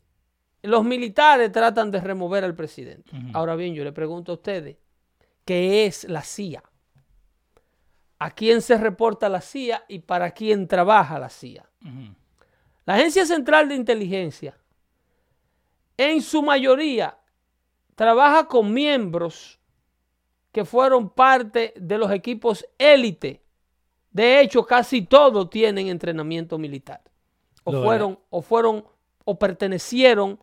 los 0.61 0.85
militares 0.85 1.51
tratan 1.51 1.91
de 1.91 1.99
remover 1.99 2.45
al 2.45 2.55
presidente. 2.55 3.11
Ahora 3.33 3.57
bien, 3.57 3.75
yo 3.75 3.83
le 3.83 3.91
pregunto 3.91 4.31
a 4.31 4.35
ustedes, 4.35 4.77
¿qué 5.43 5.85
es 5.85 6.05
la 6.05 6.21
CIA? 6.21 6.63
¿A 8.17 8.31
quién 8.31 8.61
se 8.61 8.77
reporta 8.77 9.29
la 9.29 9.41
CIA 9.41 9.83
y 9.87 9.99
para 9.99 10.31
quién 10.31 10.67
trabaja 10.67 11.19
la 11.19 11.29
CIA? 11.29 11.69
La 12.85 12.95
Agencia 12.95 13.25
Central 13.25 13.67
de 13.67 13.75
Inteligencia 13.75 14.57
en 15.97 16.21
su 16.21 16.41
mayoría 16.41 17.17
trabaja 17.95 18.47
con 18.47 18.73
miembros 18.73 19.59
que 20.51 20.65
fueron 20.65 21.09
parte 21.09 21.73
de 21.75 21.97
los 21.97 22.11
equipos 22.11 22.65
élite. 22.77 23.41
De 24.11 24.39
hecho, 24.39 24.65
casi 24.65 25.01
todos 25.01 25.49
tienen 25.49 25.87
entrenamiento 25.87 26.57
militar. 26.57 27.01
O 27.63 27.83
fueron, 27.83 28.19
o 28.29 28.41
fueron, 28.41 28.85
o 29.25 29.37
pertenecieron 29.37 30.39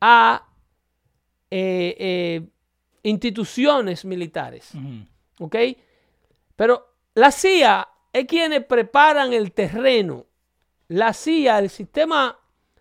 a 0.00 0.46
eh, 1.50 1.96
eh, 1.98 2.48
instituciones 3.04 4.04
militares. 4.04 4.72
¿Ok? 5.38 5.56
Pero 6.56 6.97
la 7.18 7.30
CIA 7.30 7.88
es 8.12 8.26
quienes 8.26 8.64
preparan 8.64 9.32
el 9.32 9.52
terreno. 9.52 10.26
La 10.88 11.12
CIA, 11.12 11.58
el 11.58 11.70
sistema 11.70 12.38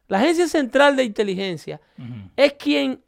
la 0.07 0.19
Agencia 0.19 0.47
Central 0.47 0.95
de 0.95 1.03
Inteligencia 1.03 1.81
es 2.35 2.53
quien, 2.53 3.03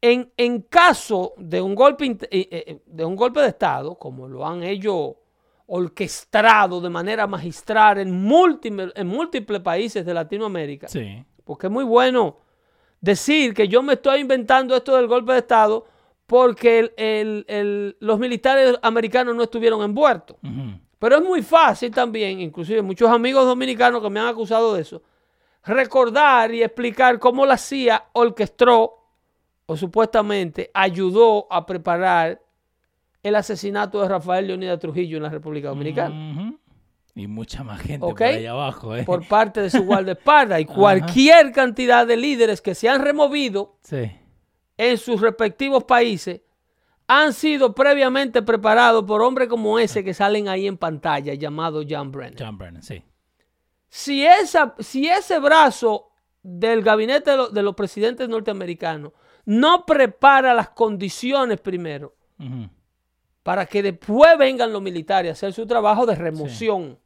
en, 0.00 0.60
caso 0.62 1.32
de 1.38 1.60
un, 1.60 1.74
golpe, 1.74 2.18
eh, 2.30 2.48
eh, 2.50 2.82
de 2.84 3.04
un 3.04 3.16
golpe 3.16 3.40
de 3.40 3.48
Estado, 3.48 3.94
como 3.94 4.28
lo 4.28 4.46
han 4.46 4.62
ellos 4.62 5.14
orquestado 5.66 6.80
de 6.80 6.90
manera 6.90 7.26
magistral 7.26 7.98
en 7.98 8.10
múltiples, 8.10 8.92
en 8.94 9.06
múltiples 9.06 9.60
países 9.60 10.04
de 10.04 10.12
Latinoamérica, 10.12 10.88
porque 11.44 11.68
es 11.68 11.72
muy 11.72 11.84
bueno 11.84 12.36
decir 13.00 13.54
que 13.54 13.66
yo 13.66 13.82
me 13.82 13.94
estoy 13.94 14.20
inventando 14.20 14.76
esto 14.76 14.96
del 14.96 15.06
golpe 15.06 15.32
de 15.32 15.38
Estado 15.38 15.86
porque 16.32 17.94
los 18.00 18.18
militares 18.18 18.74
americanos 18.80 19.36
no 19.36 19.42
estuvieron 19.42 19.82
envueltos. 19.82 20.38
Pero 20.98 21.16
es 21.16 21.22
muy 21.22 21.42
fácil 21.42 21.90
también, 21.90 22.40
inclusive 22.40 22.80
muchos 22.80 23.10
amigos 23.10 23.44
dominicanos 23.44 24.00
que 24.00 24.08
me 24.08 24.18
han 24.18 24.28
acusado 24.28 24.72
de 24.72 24.80
eso, 24.80 25.02
recordar 25.62 26.54
y 26.54 26.62
explicar 26.62 27.18
cómo 27.18 27.44
la 27.44 27.58
CIA 27.58 28.06
orquestó 28.14 28.94
o 29.66 29.76
supuestamente 29.76 30.70
ayudó 30.72 31.48
a 31.50 31.66
preparar 31.66 32.40
el 33.22 33.34
asesinato 33.34 34.00
de 34.00 34.08
Rafael 34.08 34.46
Leonidas 34.46 34.78
Trujillo 34.78 35.18
en 35.18 35.24
la 35.24 35.28
República 35.28 35.68
Dominicana. 35.68 36.56
Y 37.14 37.26
mucha 37.26 37.62
más 37.62 37.82
gente 37.82 37.98
por 37.98 38.22
allá 38.22 38.52
abajo. 38.52 38.96
¿eh? 38.96 39.04
Por 39.04 39.28
parte 39.28 39.60
de 39.60 39.68
su 39.68 39.84
guardaespaldas. 39.84 40.62
y 40.62 40.64
cualquier 40.80 41.52
cantidad 41.52 42.06
de 42.06 42.16
líderes 42.16 42.62
que 42.62 42.74
se 42.74 42.88
han 42.88 43.02
removido 43.02 43.76
en 44.76 44.98
sus 44.98 45.20
respectivos 45.20 45.84
países 45.84 46.40
han 47.06 47.32
sido 47.32 47.74
previamente 47.74 48.42
preparados 48.42 49.04
por 49.04 49.22
hombres 49.22 49.48
como 49.48 49.78
ese 49.78 50.02
que 50.02 50.14
salen 50.14 50.48
ahí 50.48 50.66
en 50.66 50.78
pantalla, 50.78 51.34
llamado 51.34 51.82
John 51.88 52.10
Brennan. 52.10 52.38
John 52.38 52.58
Brennan, 52.58 52.82
sí. 52.82 53.04
Si, 53.88 54.24
esa, 54.24 54.74
si 54.78 55.08
ese 55.08 55.38
brazo 55.38 56.12
del 56.42 56.82
gabinete 56.82 57.32
de, 57.52 57.62
los 57.62 57.74
presidentes 57.74 58.28
norteamericanos 58.28 59.12
no 59.44 59.84
prepara 59.84 60.54
las 60.54 60.70
condiciones 60.70 61.60
primero 61.60 62.14
para 63.42 63.66
que 63.66 63.82
después 63.82 64.36
vengan 64.38 64.72
los 64.72 64.82
militares 64.82 65.30
a 65.30 65.32
hacer 65.32 65.52
su 65.52 65.66
trabajo 65.66 66.06
de 66.06 66.14
remoción. 66.14 66.98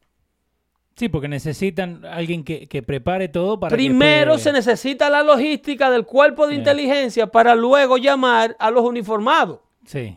Sí. 0.96 1.08
porque 1.08 1.28
necesitan 1.28 2.04
alguien 2.04 2.42
que, 2.42 2.82
prepare 2.82 3.28
todo 3.28 3.60
para 3.60 3.76
Primero 3.76 4.38
se 4.38 4.52
necesita 4.52 5.10
la 5.10 5.22
logística 5.22 5.90
del 5.90 6.04
cuerpo 6.04 6.46
de 6.46 6.54
inteligencia 6.54 7.26
para 7.26 7.54
luego 7.54 7.98
llamar 7.98 8.56
a 8.58 8.70
los 8.70 8.84
uniformados. 8.84 9.60
Sí. 9.84 10.16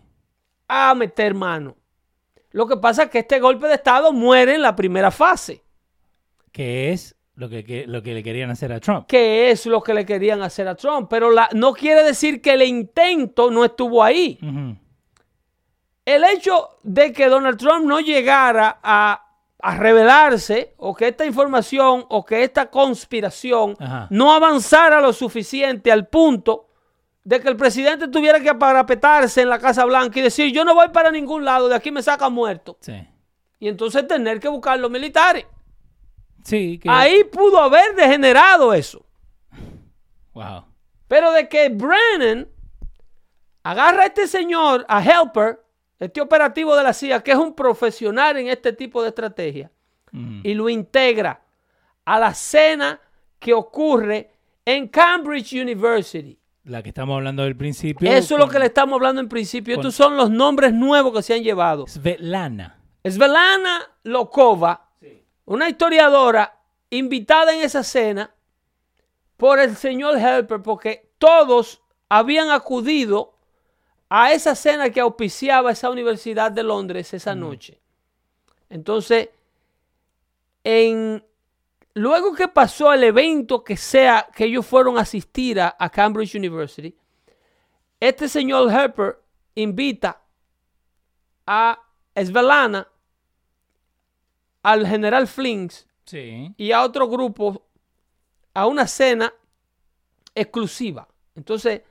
A 0.67 0.95
meter 0.95 1.33
mano. 1.33 1.75
Lo 2.51 2.65
que 2.67 2.77
pasa 2.77 3.03
es 3.03 3.09
que 3.09 3.19
este 3.19 3.39
golpe 3.39 3.67
de 3.67 3.75
Estado 3.75 4.11
muere 4.11 4.55
en 4.55 4.61
la 4.61 4.75
primera 4.75 5.11
fase 5.11 5.63
que 6.51 6.91
es 6.91 7.15
lo 7.35 7.47
que, 7.47 7.85
lo 7.87 8.03
que 8.03 8.13
le 8.13 8.23
querían 8.23 8.49
hacer 8.49 8.73
a 8.73 8.79
Trump. 8.79 9.07
Que 9.07 9.49
es 9.49 9.65
lo 9.65 9.81
que 9.81 9.93
le 9.93 10.05
querían 10.05 10.41
hacer 10.41 10.67
a 10.67 10.75
Trump. 10.75 11.07
Pero 11.09 11.31
la, 11.31 11.47
no 11.53 11.73
quiere 11.73 12.03
decir 12.03 12.41
que 12.41 12.53
el 12.53 12.63
intento 12.63 13.49
no 13.49 13.63
estuvo 13.63 14.03
ahí. 14.03 14.37
El 16.03 16.23
hecho 16.25 16.79
de 16.83 17.13
que 17.13 17.27
Donald 17.27 17.57
Trump 17.57 17.85
no 17.85 18.01
llegara 18.01 18.79
a, 18.83 19.28
revelarse 19.61 20.73
o 20.77 20.95
que 20.95 21.09
esta 21.09 21.25
información 21.25 22.05
o 22.09 22.25
que 22.25 22.43
esta 22.43 22.69
conspiración 22.69 23.75
no 24.09 24.33
avanzara 24.33 25.01
lo 25.01 25.11
suficiente 25.13 25.91
al 25.91 26.07
punto 26.07 26.67
de 27.23 27.41
que 27.41 27.49
el 27.49 27.57
presidente 27.57 28.07
tuviera 28.07 28.39
que 28.39 28.55
parapetarse 28.55 29.41
en 29.41 29.49
la 29.49 29.59
Casa 29.59 29.83
Blanca 29.85 30.19
y 30.19 30.23
decir 30.23 30.51
yo 30.53 30.63
no 30.63 30.73
voy 30.73 30.89
para 30.89 31.11
ningún 31.11 31.43
lado, 31.43 31.67
de 31.67 31.75
aquí 31.75 31.91
me 31.91 32.01
saca 32.01 32.29
muerto. 32.29 32.77
Y 33.59 33.67
entonces 33.67 34.07
tener 34.07 34.39
que 34.39 34.47
buscar 34.47 34.79
los 34.79 34.89
militares. 34.89 35.45
Ahí 36.89 37.25
pudo 37.25 37.59
haber 37.59 37.95
degenerado 37.95 38.73
eso. 38.73 39.05
Wow. 40.33 40.63
Pero 41.09 41.33
de 41.33 41.49
que 41.49 41.67
Brennan 41.67 42.47
agarra 43.63 44.03
a 44.03 44.05
este 44.05 44.25
señor, 44.27 44.85
a 44.87 45.03
Helper, 45.03 45.61
este 45.99 46.21
operativo 46.21 46.75
de 46.75 46.83
la 46.83 46.93
CIA, 46.93 47.21
que 47.21 47.31
es 47.31 47.37
un 47.37 47.53
profesional 47.53 48.37
en 48.37 48.47
este 48.47 48.73
tipo 48.73 49.01
de 49.01 49.09
estrategia, 49.09 49.71
mm. 50.11 50.41
y 50.43 50.53
lo 50.53 50.69
integra 50.69 51.41
a 52.05 52.19
la 52.19 52.33
cena 52.33 52.99
que 53.37 53.53
ocurre 53.53 54.31
en 54.65 54.87
Cambridge 54.87 55.53
University. 55.53 56.37
La 56.63 56.83
que 56.83 56.89
estamos 56.89 57.15
hablando 57.15 57.43
del 57.43 57.55
principio. 57.55 58.09
Eso 58.11 58.35
es 58.35 58.39
lo 58.39 58.49
que 58.49 58.59
le 58.59 58.65
estamos 58.65 58.95
hablando 58.95 59.21
en 59.21 59.29
principio. 59.29 59.75
Estos 59.75 59.95
son 59.95 60.15
los 60.17 60.29
nombres 60.29 60.73
nuevos 60.73 61.13
que 61.13 61.23
se 61.23 61.33
han 61.33 61.43
llevado. 61.43 61.87
Svetlana. 61.87 62.77
Svetlana 63.03 63.81
Lokova, 64.03 64.89
una 65.45 65.69
historiadora 65.69 66.59
invitada 66.89 67.55
en 67.55 67.61
esa 67.61 67.83
cena 67.83 68.33
por 69.37 69.59
el 69.59 69.75
señor 69.75 70.17
Helper, 70.17 70.61
porque 70.61 71.11
todos 71.17 71.81
habían 72.09 72.51
acudido 72.51 73.38
a 74.09 74.33
esa 74.33 74.55
cena 74.55 74.89
que 74.89 74.99
auspiciaba 74.99 75.71
esa 75.71 75.89
Universidad 75.89 76.51
de 76.51 76.63
Londres 76.63 77.13
esa 77.13 77.35
noche. 77.35 77.79
Entonces, 78.69 79.29
en, 80.63 81.23
luego 81.93 82.33
que 82.33 82.47
pasó 82.47 82.91
el 82.91 83.03
evento 83.03 83.63
que 83.63 83.77
sea 83.77 84.27
que 84.35 84.45
ellos 84.45 84.65
fueron 84.65 84.97
a 84.97 85.01
asistir 85.01 85.61
a, 85.61 85.89
Cambridge 85.91 86.35
University, 86.35 86.95
este 87.99 88.27
señor 88.27 88.71
Helper 88.71 89.19
invita 89.55 90.21
a 91.45 91.79
Svelana, 92.15 92.87
al 94.63 94.85
general 94.85 95.27
Flinks 95.27 95.87
y 96.11 96.71
a 96.71 96.83
otro 96.83 97.07
grupo 97.07 97.63
a 98.53 98.65
una 98.65 98.87
cena 98.87 99.33
exclusiva. 100.35 101.07
Entonces, 101.35 101.81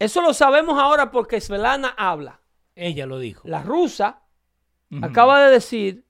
eso 0.00 0.22
lo 0.22 0.34
sabemos 0.34 0.80
ahora 0.80 1.10
porque 1.10 1.40
Svelana 1.40 1.94
habla. 1.96 2.40
Ella 2.74 3.06
lo 3.06 3.18
dijo. 3.18 3.46
La 3.46 3.62
rusa 3.62 4.22
acaba 5.02 5.44
de 5.44 5.52
decir, 5.52 6.04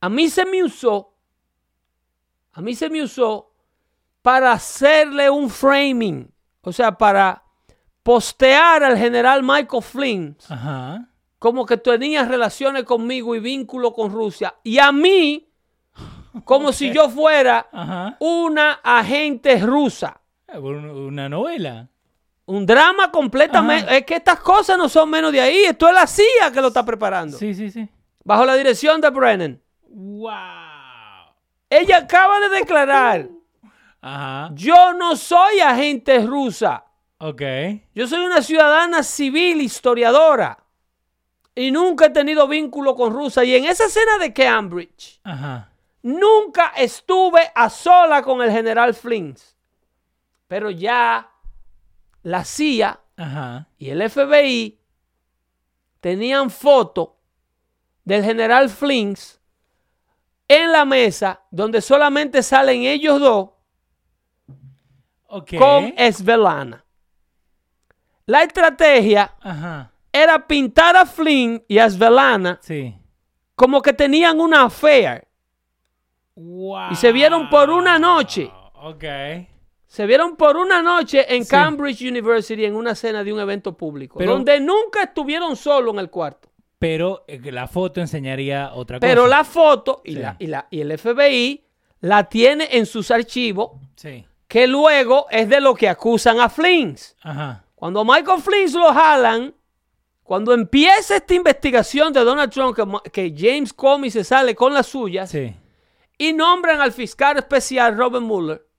a 0.00 0.08
mí 0.08 0.28
se 0.28 0.44
me 0.44 0.62
usó, 0.62 1.14
a 2.52 2.60
mí 2.60 2.74
se 2.74 2.90
me 2.90 3.02
usó 3.02 3.54
para 4.20 4.52
hacerle 4.52 5.30
un 5.30 5.48
framing, 5.48 6.30
o 6.60 6.72
sea, 6.72 6.98
para 6.98 7.44
postear 8.02 8.82
al 8.82 8.98
general 8.98 9.42
Michael 9.42 9.82
Flynn 9.82 10.36
como 11.38 11.64
que 11.66 11.76
tenía 11.76 12.24
relaciones 12.24 12.84
conmigo 12.84 13.34
y 13.34 13.40
vínculo 13.40 13.92
con 13.92 14.10
Rusia. 14.12 14.54
Y 14.62 14.78
a 14.78 14.92
mí, 14.92 15.48
como 16.44 16.72
si 16.72 16.92
yo 16.92 17.08
fuera 17.08 17.68
una 18.20 18.80
agente 18.82 19.58
rusa. 19.60 20.20
Eh, 20.46 20.58
una 20.58 21.28
novela. 21.28 21.88
Un 22.52 22.66
drama 22.66 23.10
completamente. 23.10 23.96
Es 23.96 24.04
que 24.04 24.16
estas 24.16 24.38
cosas 24.40 24.76
no 24.76 24.86
son 24.86 25.08
menos 25.08 25.32
de 25.32 25.40
ahí. 25.40 25.64
Esto 25.64 25.88
es 25.88 25.94
la 25.94 26.06
CIA 26.06 26.52
que 26.52 26.60
lo 26.60 26.68
está 26.68 26.84
preparando. 26.84 27.38
Sí, 27.38 27.54
sí, 27.54 27.70
sí. 27.70 27.88
Bajo 28.24 28.44
la 28.44 28.56
dirección 28.56 29.00
de 29.00 29.08
Brennan. 29.08 29.62
¡Wow! 29.88 31.32
Ella 31.70 31.96
acaba 31.96 32.40
de 32.40 32.50
declarar. 32.50 33.30
Ajá. 34.02 34.50
Yo 34.52 34.92
no 34.92 35.16
soy 35.16 35.60
agente 35.60 36.18
rusa. 36.26 36.84
Ok. 37.16 37.40
Yo 37.94 38.06
soy 38.06 38.18
una 38.26 38.42
ciudadana 38.42 39.02
civil 39.02 39.62
historiadora. 39.62 40.58
Y 41.54 41.70
nunca 41.70 42.06
he 42.06 42.10
tenido 42.10 42.46
vínculo 42.46 42.94
con 42.94 43.14
Rusia. 43.14 43.44
Y 43.44 43.54
en 43.54 43.64
esa 43.64 43.86
escena 43.86 44.18
de 44.18 44.30
Cambridge, 44.34 45.20
Ajá. 45.24 45.70
nunca 46.02 46.74
estuve 46.76 47.50
a 47.54 47.70
sola 47.70 48.20
con 48.20 48.42
el 48.42 48.50
general 48.50 48.92
Flins. 48.92 49.56
Pero 50.48 50.70
ya 50.70 51.31
la 52.22 52.44
CIA 52.44 53.00
y 53.78 53.90
el 53.90 54.10
FBI 54.10 54.80
tenían 56.00 56.50
foto 56.50 57.18
del 58.04 58.24
general 58.24 58.68
Flins 58.68 59.40
en 60.48 60.72
la 60.72 60.84
mesa 60.84 61.42
donde 61.50 61.80
solamente 61.80 62.42
salen 62.42 62.82
ellos 62.82 63.20
dos 63.20 63.50
con 65.58 65.94
Esvelana. 65.96 66.84
La 68.26 68.42
estrategia 68.42 69.34
era 70.12 70.46
pintar 70.46 70.96
a 70.96 71.06
Flynn 71.06 71.64
y 71.68 71.78
a 71.78 71.86
Esvelana 71.86 72.60
como 73.54 73.80
que 73.80 73.92
tenían 73.92 74.40
una 74.40 74.64
affair. 74.64 75.26
Y 76.90 76.94
se 76.96 77.12
vieron 77.12 77.48
por 77.50 77.70
una 77.70 77.98
noche. 77.98 78.50
Okay. 78.74 79.51
Se 79.92 80.06
vieron 80.06 80.36
por 80.36 80.56
una 80.56 80.80
noche 80.80 81.36
en 81.36 81.44
Cambridge 81.44 82.00
University 82.00 82.64
en 82.64 82.74
una 82.74 82.94
cena 82.94 83.22
de 83.22 83.30
un 83.30 83.38
evento 83.38 83.76
público, 83.76 84.18
donde 84.24 84.58
nunca 84.58 85.02
estuvieron 85.02 85.54
solos 85.54 85.92
en 85.92 86.00
el 86.00 86.08
cuarto. 86.08 86.48
Pero 86.78 87.24
eh, 87.28 87.38
la 87.52 87.68
foto 87.68 88.00
enseñaría 88.00 88.70
otra 88.72 88.98
cosa. 88.98 89.06
Pero 89.06 89.26
la 89.26 89.44
foto 89.44 90.00
y, 90.02 90.12
la, 90.12 90.34
y, 90.38 90.46
la, 90.46 90.66
y 90.70 90.80
el 90.80 90.98
FBI 90.98 91.66
la 92.00 92.26
tiene 92.26 92.68
en 92.72 92.86
sus 92.86 93.10
archivos, 93.10 93.72
que 94.48 94.66
luego 94.66 95.26
es 95.28 95.50
de 95.50 95.60
lo 95.60 95.74
que 95.74 95.90
acusan 95.90 96.40
a 96.40 96.48
Flins. 96.48 97.14
Cuando 97.74 98.00
a 98.00 98.04
Michael 98.04 98.40
Flins 98.40 98.72
lo 98.72 98.94
jalan, 98.94 99.54
cuando 100.22 100.54
empieza 100.54 101.16
esta 101.16 101.34
investigación 101.34 102.14
de 102.14 102.24
Donald 102.24 102.50
Trump, 102.50 102.78
que, 103.12 103.34
James 103.36 103.74
Comey 103.74 104.10
se 104.10 104.24
sale 104.24 104.54
con 104.54 104.72
las 104.72 104.86
suyas, 104.86 105.36
y 106.16 106.32
nombran 106.32 106.80
al 106.80 106.92
fiscal 106.92 107.36
especial 107.36 107.94
Robert 107.94 108.24
Mueller, 108.24 108.71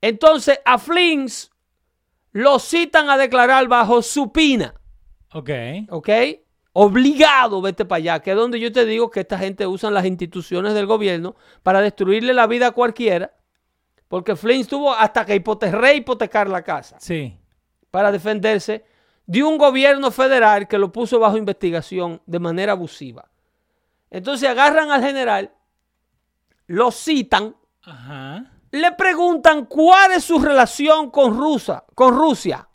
entonces 0.00 0.60
a 0.64 0.78
Flins 0.78 1.50
lo 2.32 2.58
citan 2.58 3.10
a 3.10 3.16
declarar 3.16 3.66
bajo 3.68 4.02
supina. 4.02 4.74
Ok. 5.32 5.50
Ok. 5.90 6.08
Obligado, 6.72 7.60
vete 7.60 7.84
para 7.84 7.98
allá, 7.98 8.20
que 8.20 8.30
es 8.30 8.36
donde 8.36 8.60
yo 8.60 8.70
te 8.70 8.84
digo 8.84 9.10
que 9.10 9.20
esta 9.20 9.38
gente 9.38 9.66
usa 9.66 9.90
las 9.90 10.04
instituciones 10.04 10.72
del 10.72 10.86
gobierno 10.86 11.34
para 11.64 11.80
destruirle 11.80 12.32
la 12.32 12.46
vida 12.46 12.68
a 12.68 12.70
cualquiera, 12.70 13.34
porque 14.06 14.36
Flins 14.36 14.68
tuvo 14.68 14.94
hasta 14.94 15.26
que 15.26 15.34
hipotecar 15.34 16.48
la 16.48 16.62
casa. 16.62 16.96
Sí. 17.00 17.36
Para 17.90 18.12
defenderse 18.12 18.84
de 19.26 19.42
un 19.42 19.58
gobierno 19.58 20.12
federal 20.12 20.68
que 20.68 20.78
lo 20.78 20.92
puso 20.92 21.18
bajo 21.18 21.36
investigación 21.36 22.22
de 22.24 22.38
manera 22.38 22.72
abusiva. 22.72 23.28
Entonces 24.08 24.48
agarran 24.48 24.92
al 24.92 25.02
general, 25.02 25.52
lo 26.66 26.92
citan. 26.92 27.56
Ajá 27.82 28.59
le 28.72 28.92
preguntan 28.92 29.66
cuál 29.66 30.12
es 30.12 30.24
su 30.24 30.38
relación 30.38 31.10
con 31.10 31.36
Rusia, 31.36 31.84
con 31.94 32.16
Rusia. 32.16 32.68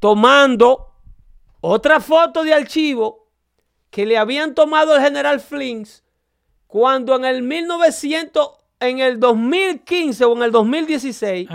Tomando 0.00 0.92
otra 1.60 2.00
foto 2.00 2.42
de 2.44 2.54
archivo 2.54 3.28
que 3.90 4.04
le 4.04 4.18
habían 4.18 4.54
tomado 4.54 4.94
el 4.94 5.02
general 5.02 5.40
Flins 5.40 6.04
cuando 6.66 7.16
en 7.16 7.24
el 7.24 7.42
1900, 7.42 8.50
en 8.80 8.98
el 8.98 9.18
2015 9.18 10.24
o 10.24 10.36
en 10.36 10.42
el 10.42 10.52
2016 10.52 11.48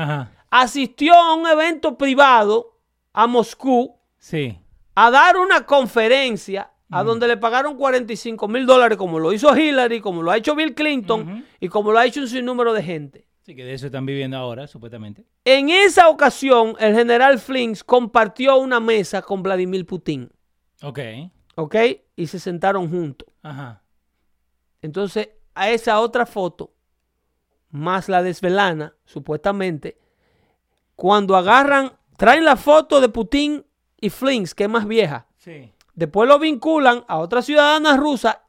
asistió 0.50 1.14
a 1.14 1.36
un 1.36 1.48
evento 1.48 1.98
privado 1.98 2.80
a 3.14 3.28
Moscú 3.28 3.96
sí. 4.18 4.58
a 4.96 5.12
dar 5.12 5.38
una 5.38 5.66
conferencia 5.66 6.72
a 6.92 7.04
donde 7.04 7.28
le 7.28 7.38
pagaron 7.38 7.78
45 7.78 8.48
mil 8.50 8.66
dólares, 8.66 8.98
como 8.98 9.18
lo 9.18 9.32
hizo 9.32 9.56
Hillary, 9.56 10.02
como 10.02 10.22
lo 10.22 10.30
ha 10.30 10.38
hecho 10.38 10.56
Bill 10.56 10.76
Clinton 10.76 11.46
y 11.60 11.70
como 11.70 11.92
lo 11.92 11.98
ha 11.98 12.06
hecho 12.06 12.20
un 12.20 12.28
sinnúmero 12.28 12.74
de 12.74 12.84
gente. 12.84 13.28
Sí, 13.44 13.56
que 13.56 13.64
de 13.64 13.74
eso 13.74 13.88
están 13.88 14.06
viviendo 14.06 14.38
ahora, 14.38 14.68
supuestamente. 14.68 15.26
En 15.46 15.70
esa 15.70 16.10
ocasión, 16.10 16.76
el 16.80 16.94
general 16.94 17.40
Flins 17.40 17.84
compartió 17.84 18.58
una 18.58 18.80
mesa 18.80 19.22
con 19.22 19.42
Vladimir 19.42 19.86
Putin. 19.86 20.30
Ok. 20.84 21.00
Ok, 21.56 21.76
y 22.16 22.28
se 22.28 22.40
sentaron 22.40 22.90
juntos. 22.90 23.28
Ajá. 23.42 23.82
Entonces, 24.82 25.30
a 25.56 25.70
esa 25.70 26.00
otra 26.00 26.26
foto, 26.26 26.74
más 27.70 28.10
la 28.10 28.22
de 28.22 28.34
Svelana, 28.34 28.96
supuestamente, 29.06 29.98
cuando 30.96 31.36
agarran, 31.36 31.94
traen 32.18 32.46
la 32.46 32.58
foto 32.58 33.02
de 33.02 33.10
Putin 33.10 33.66
y 34.00 34.10
Flins, 34.10 34.54
que 34.54 34.66
es 34.66 34.70
más 34.70 34.86
vieja. 34.86 35.28
Sí 35.38 35.72
Después 35.94 36.28
lo 36.28 36.40
vinculan 36.40 37.04
a 37.08 37.18
otra 37.18 37.42
ciudadana 37.42 37.98
rusa 37.98 38.44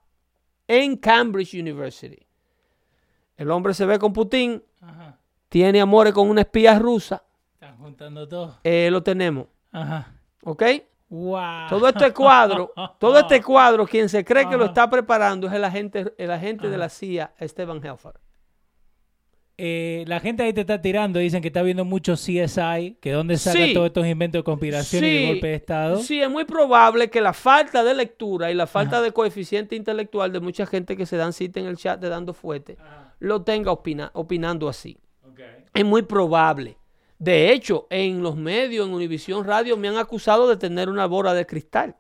en 0.69 0.97
Cambridge 0.97 1.55
University. 1.55 2.19
El 3.37 3.51
hombre 3.51 3.75
se 3.75 3.87
ve 3.87 3.99
con 3.99 4.13
Putin, 4.13 4.63
tiene 5.49 5.81
amores 5.81 6.13
con 6.13 6.29
una 6.29 6.43
espía 6.43 6.79
rusa. 6.79 7.23
Están 7.55 7.77
juntando 7.79 8.29
todo. 8.29 8.59
Eh, 8.65 8.89
lo 8.91 9.03
tenemos. 9.03 9.47
Ajá. 9.73 10.15
¿Ok? 10.45 10.63
Wow. 11.09 11.69
Todo 11.69 11.89
este 11.89 12.13
cuadro, 12.15 12.73
todo 12.99 13.19
este 13.19 13.43
cuadro, 13.43 13.87
quien 13.87 14.09
se 14.09 14.25
cree 14.25 14.49
que 14.49 14.57
lo 14.57 14.65
está 14.65 14.89
preparando 14.89 15.47
es 15.47 15.53
el 15.53 15.65
agente, 15.65 16.15
el 16.17 16.31
agente 16.31 16.71
de 16.71 16.79
la 16.79 16.89
CIA, 16.89 17.35
Esteban 17.39 17.85
Helfer. 17.85 18.15
Eh, 19.59 20.05
la 20.07 20.21
gente 20.21 20.43
ahí 20.43 20.53
te 20.53 20.63
está 20.63 20.81
tirando, 20.81 21.19
dicen 21.19 21.43
que 21.43 21.49
está 21.49 21.63
viendo 21.63 21.85
mucho 21.85 22.15
CSI, 22.15 22.97
que 23.01 23.13
dónde 23.13 23.37
saca 23.37 23.73
todos 23.75 23.87
estos 23.87 24.07
inventos 24.07 24.41
de 24.41 24.45
conspiración 24.45 25.05
y 25.05 25.11
de 25.11 25.27
golpe 25.29 25.47
de 25.49 25.55
Estado. 25.55 25.99
Sí, 25.99 26.21
es 26.21 26.31
muy 26.31 26.45
probable 26.45 27.11
que 27.11 27.21
la 27.21 27.33
falta 27.33 27.85
de 27.85 27.95
lectura 27.95 28.51
y 28.51 28.55
la 28.55 28.67
falta 28.67 29.03
de 29.03 29.13
coeficiente 29.13 29.77
intelectual 29.77 30.33
de 30.33 30.41
mucha 30.41 30.67
gente 30.67 30.97
que 30.97 31.07
se 31.07 31.17
dan 31.17 31.33
cita 31.33 31.61
en 31.61 31.67
el 31.67 31.77
chat 31.77 32.01
de 32.01 32.09
Dando 32.09 32.33
Fuete 32.33 32.77
lo 33.19 33.43
tenga 33.43 33.71
opinando 33.71 34.69
así. 34.69 34.99
Es 35.75 35.85
muy 35.85 36.03
probable. 36.03 36.77
De 37.19 37.53
hecho, 37.53 37.87
en 37.89 38.23
los 38.23 38.37
medios, 38.37 38.89
en 38.89 38.95
Univisión 38.95 39.45
Radio, 39.45 39.77
me 39.77 39.89
han 39.89 39.97
acusado 39.97 40.49
de 40.49 40.57
tener 40.57 40.89
una 40.89 41.07
bola 41.07 41.35
de 41.35 41.47
cristal. 41.47 41.95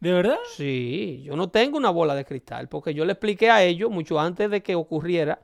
¿De 0.00 0.12
verdad? 0.12 0.38
Sí, 0.56 1.22
yo 1.24 1.36
no 1.36 1.50
tengo 1.50 1.76
una 1.76 1.90
bola 1.90 2.14
de 2.14 2.24
cristal, 2.24 2.68
porque 2.68 2.94
yo 2.94 3.04
le 3.04 3.12
expliqué 3.12 3.50
a 3.50 3.62
ellos 3.62 3.90
mucho 3.90 4.18
antes 4.18 4.50
de 4.50 4.62
que 4.62 4.74
ocurriera 4.74 5.42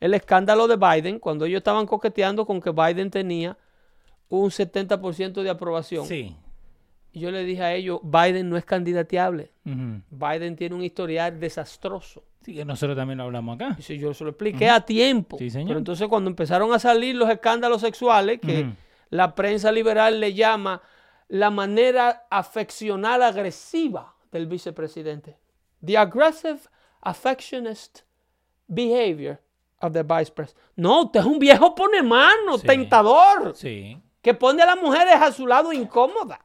el 0.00 0.14
escándalo 0.14 0.68
de 0.68 0.76
Biden, 0.76 1.18
cuando 1.18 1.44
ellos 1.44 1.58
estaban 1.58 1.86
coqueteando 1.86 2.46
con 2.46 2.60
que 2.60 2.70
Biden 2.70 3.10
tenía 3.10 3.56
un 4.28 4.50
70% 4.50 5.42
de 5.42 5.50
aprobación. 5.50 6.06
Sí. 6.06 6.36
Y 7.12 7.20
yo 7.20 7.30
le 7.30 7.44
dije 7.44 7.62
a 7.62 7.72
ellos, 7.74 8.00
Biden 8.02 8.50
no 8.50 8.56
es 8.56 8.64
candidateable. 8.64 9.52
Biden 9.64 10.56
tiene 10.56 10.74
un 10.74 10.82
historial 10.82 11.40
desastroso. 11.40 12.24
Sí, 12.42 12.54
que 12.54 12.64
nosotros 12.64 12.96
también 12.96 13.18
lo 13.18 13.24
hablamos 13.24 13.56
acá. 13.56 13.76
Sí, 13.80 13.98
yo 13.98 14.12
se 14.14 14.22
lo 14.22 14.30
expliqué 14.30 14.68
a 14.68 14.80
tiempo. 14.80 15.38
Sí, 15.38 15.50
señor. 15.50 15.68
Pero 15.68 15.78
entonces 15.78 16.06
cuando 16.08 16.30
empezaron 16.30 16.72
a 16.72 16.78
salir 16.78 17.16
los 17.16 17.28
escándalos 17.30 17.80
sexuales, 17.80 18.38
que 18.40 18.70
la 19.10 19.34
prensa 19.34 19.72
liberal 19.72 20.20
le 20.20 20.34
llama 20.34 20.82
la 21.28 21.50
manera 21.50 22.26
afeccional 22.30 23.22
agresiva 23.22 24.14
del 24.30 24.46
vicepresidente. 24.46 25.38
The 25.84 25.96
aggressive 25.96 26.60
affectionist 27.00 28.00
behavior 28.68 29.40
of 29.80 29.92
the 29.92 30.02
vice 30.02 30.30
president. 30.30 30.62
No, 30.76 31.02
usted 31.02 31.20
es 31.20 31.26
un 31.26 31.38
viejo 31.38 31.74
pone 31.74 32.02
mano, 32.02 32.58
tentador. 32.58 33.54
Sí. 33.54 34.00
Que 34.22 34.34
pone 34.34 34.62
a 34.62 34.66
las 34.66 34.80
mujeres 34.80 35.14
a 35.14 35.32
su 35.32 35.46
lado 35.46 35.72
incómoda. 35.72 36.40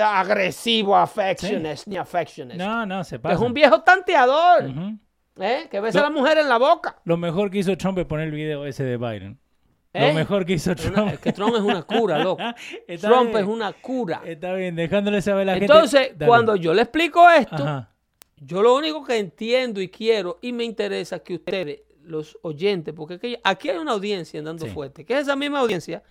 agresivo, 0.00 0.96
affectionist, 0.96 1.86
ni 1.86 1.96
affectionist. 1.96 2.58
No, 2.58 2.86
no, 2.86 3.04
se 3.04 3.18
pasa. 3.18 3.34
Es 3.34 3.40
un 3.40 3.52
viejo 3.52 3.82
tanteador. 3.82 4.70
¿eh? 5.40 5.68
Que 5.70 5.80
besa 5.80 6.00
a 6.00 6.02
la 6.04 6.10
mujer 6.10 6.38
en 6.38 6.48
la 6.48 6.58
boca. 6.58 6.96
Lo 7.04 7.16
mejor 7.16 7.50
que 7.50 7.58
hizo 7.58 7.76
Trump 7.76 7.98
es 7.98 8.06
poner 8.06 8.28
el 8.28 8.34
video 8.34 8.64
ese 8.64 8.84
de 8.84 8.96
Biden. 8.96 9.38
Lo 9.94 10.00
¿Eh? 10.00 10.12
mejor 10.12 10.44
que 10.44 10.54
hizo 10.54 10.74
Trump. 10.74 11.12
es 11.12 11.18
que 11.18 11.32
Trump 11.32 11.54
es 11.56 11.62
una 11.62 11.82
cura, 11.82 12.18
loco. 12.18 12.42
Trump 13.00 13.34
es 13.34 13.44
una 13.44 13.72
cura. 13.72 14.20
Está 14.24 14.52
bien, 14.52 14.76
dejándole 14.76 15.22
saber 15.22 15.42
a 15.42 15.44
la 15.44 15.52
gente. 15.54 15.66
Entonces, 15.66 16.12
cuando 16.24 16.56
yo 16.56 16.74
le 16.74 16.82
explico 16.82 17.28
esto, 17.28 17.86
yo 18.40 18.62
lo 18.62 18.76
único 18.76 19.04
que 19.04 19.18
entiendo 19.18 19.80
y 19.80 19.88
quiero 19.88 20.38
y 20.42 20.52
me 20.52 20.64
interesa 20.64 21.18
que 21.20 21.34
ustedes, 21.34 21.82
los 22.02 22.38
oyentes, 22.42 22.94
porque 22.94 23.38
aquí 23.44 23.68
hay 23.68 23.76
una 23.76 23.92
audiencia 23.92 24.38
andando 24.38 24.66
fuerte, 24.66 25.04
que 25.04 25.14
es 25.14 25.20
esa 25.20 25.36
misma 25.36 25.60
audiencia 25.60 26.02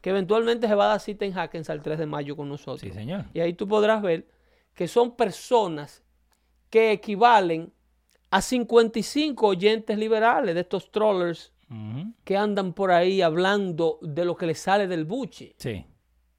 que 0.00 0.10
eventualmente 0.10 0.68
se 0.68 0.74
va 0.74 0.84
a 0.84 0.88
dar 0.88 1.00
cita 1.00 1.24
en 1.24 1.32
Hackens 1.32 1.70
al 1.70 1.82
3 1.82 1.98
de 1.98 2.06
mayo 2.06 2.36
con 2.36 2.48
nosotros. 2.48 2.80
Sí, 2.80 2.90
señor. 2.90 3.24
Y 3.34 3.40
ahí 3.40 3.54
tú 3.54 3.66
podrás 3.66 4.02
ver 4.02 4.28
que 4.74 4.86
son 4.86 5.16
personas 5.16 6.04
que 6.70 6.92
equivalen 6.92 7.72
a 8.30 8.42
55 8.42 9.46
oyentes 9.46 9.98
liberales 9.98 10.54
de 10.54 10.60
estos 10.60 10.92
trollers 10.92 11.52
que 12.24 12.36
andan 12.36 12.72
por 12.72 12.90
ahí 12.90 13.20
hablando 13.20 13.98
de 14.00 14.24
lo 14.24 14.36
que 14.36 14.46
les 14.46 14.58
sale 14.58 14.86
del 14.86 15.04
buche. 15.04 15.54
Sí. 15.58 15.84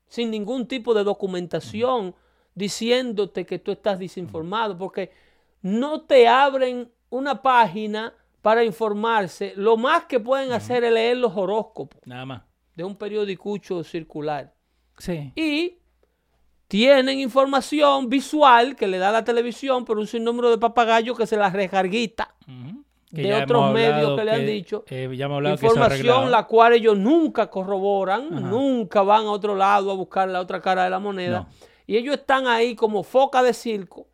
Sin 0.07 0.31
ningún 0.31 0.67
tipo 0.67 0.93
de 0.93 1.03
documentación 1.03 2.15
diciéndote 2.55 3.45
que 3.45 3.59
tú 3.59 3.71
estás 3.71 3.99
desinformado, 3.99 4.77
porque 4.77 5.11
no 5.61 6.01
te 6.01 6.27
abren 6.27 6.91
una 7.09 7.41
página 7.41 8.13
para 8.41 8.63
informarse. 8.63 9.53
Lo 9.55 9.77
más 9.77 10.05
que 10.05 10.19
pueden 10.19 10.51
hacer 10.51 10.83
es 10.83 10.93
leer 10.93 11.17
los 11.17 11.35
horóscopos. 11.35 11.99
Nada 12.05 12.25
más. 12.25 12.41
De 12.75 12.83
un 12.83 12.95
periodicucho 12.95 13.83
circular. 13.83 14.53
Sí. 14.97 15.33
Y 15.35 15.79
tienen 16.67 17.19
información 17.19 18.09
visual 18.09 18.75
que 18.75 18.87
le 18.87 18.97
da 18.97 19.11
la 19.11 19.23
televisión 19.23 19.85
por 19.85 19.97
un 19.97 20.07
sinnúmero 20.07 20.49
de 20.49 20.57
papagayos 20.57 21.17
que 21.17 21.25
se 21.25 21.35
las 21.35 21.51
recarguita 21.51 22.35
de 23.11 23.33
otros 23.33 23.73
medios 23.73 24.17
que, 24.17 24.23
le 24.23 24.31
han 24.31 24.45
dicho. 24.45 24.83
Eh, 24.87 25.09
información 25.11 26.29
la 26.29 26.45
cual 26.45 26.73
ellos 26.73 26.97
nunca 26.97 27.49
corroboran, 27.49 28.29
nunca 28.49 29.01
van 29.01 29.25
a 29.25 29.31
otro 29.31 29.55
lado 29.55 29.91
a 29.91 29.95
buscar 29.95 30.29
la 30.29 30.39
otra 30.39 30.61
cara 30.61 30.83
de 30.83 30.89
la 30.89 30.99
moneda. 30.99 31.47
Y 31.87 31.97
ellos 31.97 32.15
están 32.15 32.45
ahí 32.45 32.75
como 32.75 33.03
foca 33.03 33.41
de 33.41 33.53
circo, 33.53 34.07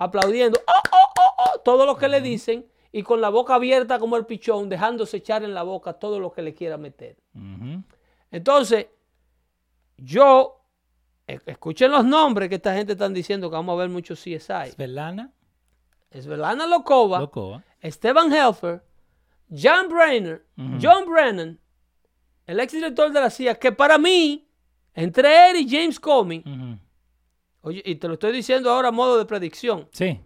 aplaudiendo 0.00 0.58
oh, 0.66 0.98
oh, 1.20 1.34
oh, 1.38 1.58
todo 1.60 1.84
lo 1.84 1.96
que 1.96 2.08
le 2.08 2.22
dicen 2.22 2.66
y 2.90 3.02
con 3.02 3.20
la 3.20 3.28
boca 3.28 3.54
abierta 3.54 3.98
como 3.98 4.16
el 4.16 4.24
pichón, 4.24 4.68
dejándose 4.68 5.18
echar 5.18 5.44
en 5.44 5.52
la 5.54 5.62
boca 5.62 5.92
todo 5.92 6.18
lo 6.18 6.32
que 6.32 6.42
le 6.42 6.54
quiera 6.54 6.78
meter. 6.78 7.16
Entonces, 8.30 8.86
yo, 9.98 10.64
e, 11.26 11.38
escuchen 11.46 11.90
los 11.90 12.04
nombres 12.04 12.48
que 12.48 12.54
esta 12.56 12.74
gente 12.74 12.94
están 12.94 13.12
diciendo 13.12 13.50
que 13.50 13.56
vamos 13.56 13.74
a 13.74 13.76
ver 13.76 13.90
muchos 13.90 14.18
CSI. 14.18 14.72
Svelana. 14.72 15.32
Svelana 16.10 16.66
Lokova. 16.66 17.20
Lokova. 17.20 17.62
Esteban 17.80 18.32
Helfer, 18.32 18.82
John 19.50 19.88
Brenner, 19.88 20.46
John 20.80 21.04
Brennan, 21.06 21.60
el 22.46 22.58
exdirector 22.58 23.12
de 23.12 23.20
la 23.20 23.30
CIA, 23.30 23.54
que 23.54 23.70
para 23.70 23.98
mí, 23.98 24.48
entre 24.94 25.50
él 25.50 25.56
y 25.56 25.68
James 25.68 26.00
Comey, 26.00 26.42
oye, 27.62 27.82
y 27.84 27.96
te 27.96 28.08
lo 28.08 28.14
estoy 28.14 28.32
diciendo 28.32 28.70
ahora 28.70 28.88
a 28.88 28.92
modo 28.92 29.18
de 29.18 29.24
predicción, 29.24 29.88
sí. 29.92 30.20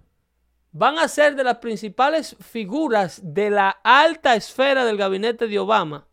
van 0.72 0.98
a 0.98 1.08
ser 1.08 1.36
de 1.36 1.44
las 1.44 1.58
principales 1.58 2.36
figuras 2.40 3.20
de 3.22 3.50
la 3.50 3.70
alta 3.82 4.34
esfera 4.34 4.84
del 4.84 4.96
gabinete 4.96 5.46
de 5.46 5.58
Obama 5.58 6.06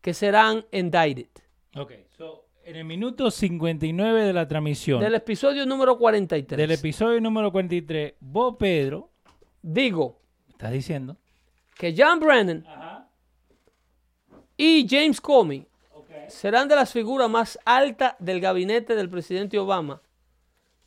que 0.00 0.14
serán 0.14 0.64
indicted. 0.70 1.28
Ok, 1.74 1.92
so, 2.16 2.46
en 2.62 2.76
el 2.76 2.84
minuto 2.84 3.30
59 3.30 4.22
de 4.24 4.32
la 4.32 4.46
transmisión. 4.46 5.00
Del 5.00 5.16
episodio 5.16 5.66
número 5.66 5.98
43. 5.98 6.56
Del 6.56 6.70
episodio 6.70 7.20
número 7.20 7.50
43, 7.50 8.14
vos, 8.20 8.54
Pedro. 8.56 9.10
Digo, 9.60 10.20
¿Estás 10.56 10.72
diciendo? 10.72 11.18
Que 11.74 11.94
John 11.94 12.18
Brennan 12.18 12.66
y 14.56 14.86
James 14.88 15.20
Comey 15.20 15.66
serán 16.28 16.66
de 16.66 16.76
las 16.76 16.92
figuras 16.92 17.28
más 17.28 17.58
altas 17.66 18.14
del 18.18 18.40
gabinete 18.40 18.94
del 18.94 19.10
presidente 19.10 19.58
Obama 19.58 20.00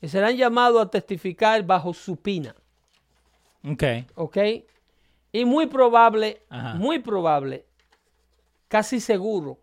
y 0.01 0.07
serán 0.07 0.35
llamados 0.35 0.81
a 0.81 0.89
testificar 0.89 1.63
bajo 1.65 1.93
supina. 1.93 2.55
Ok. 3.63 3.83
Ok. 4.15 4.37
Y 5.31 5.45
muy 5.45 5.67
probable, 5.67 6.41
muy 6.75 6.99
probable, 6.99 7.65
casi 8.67 8.99
seguro, 8.99 9.59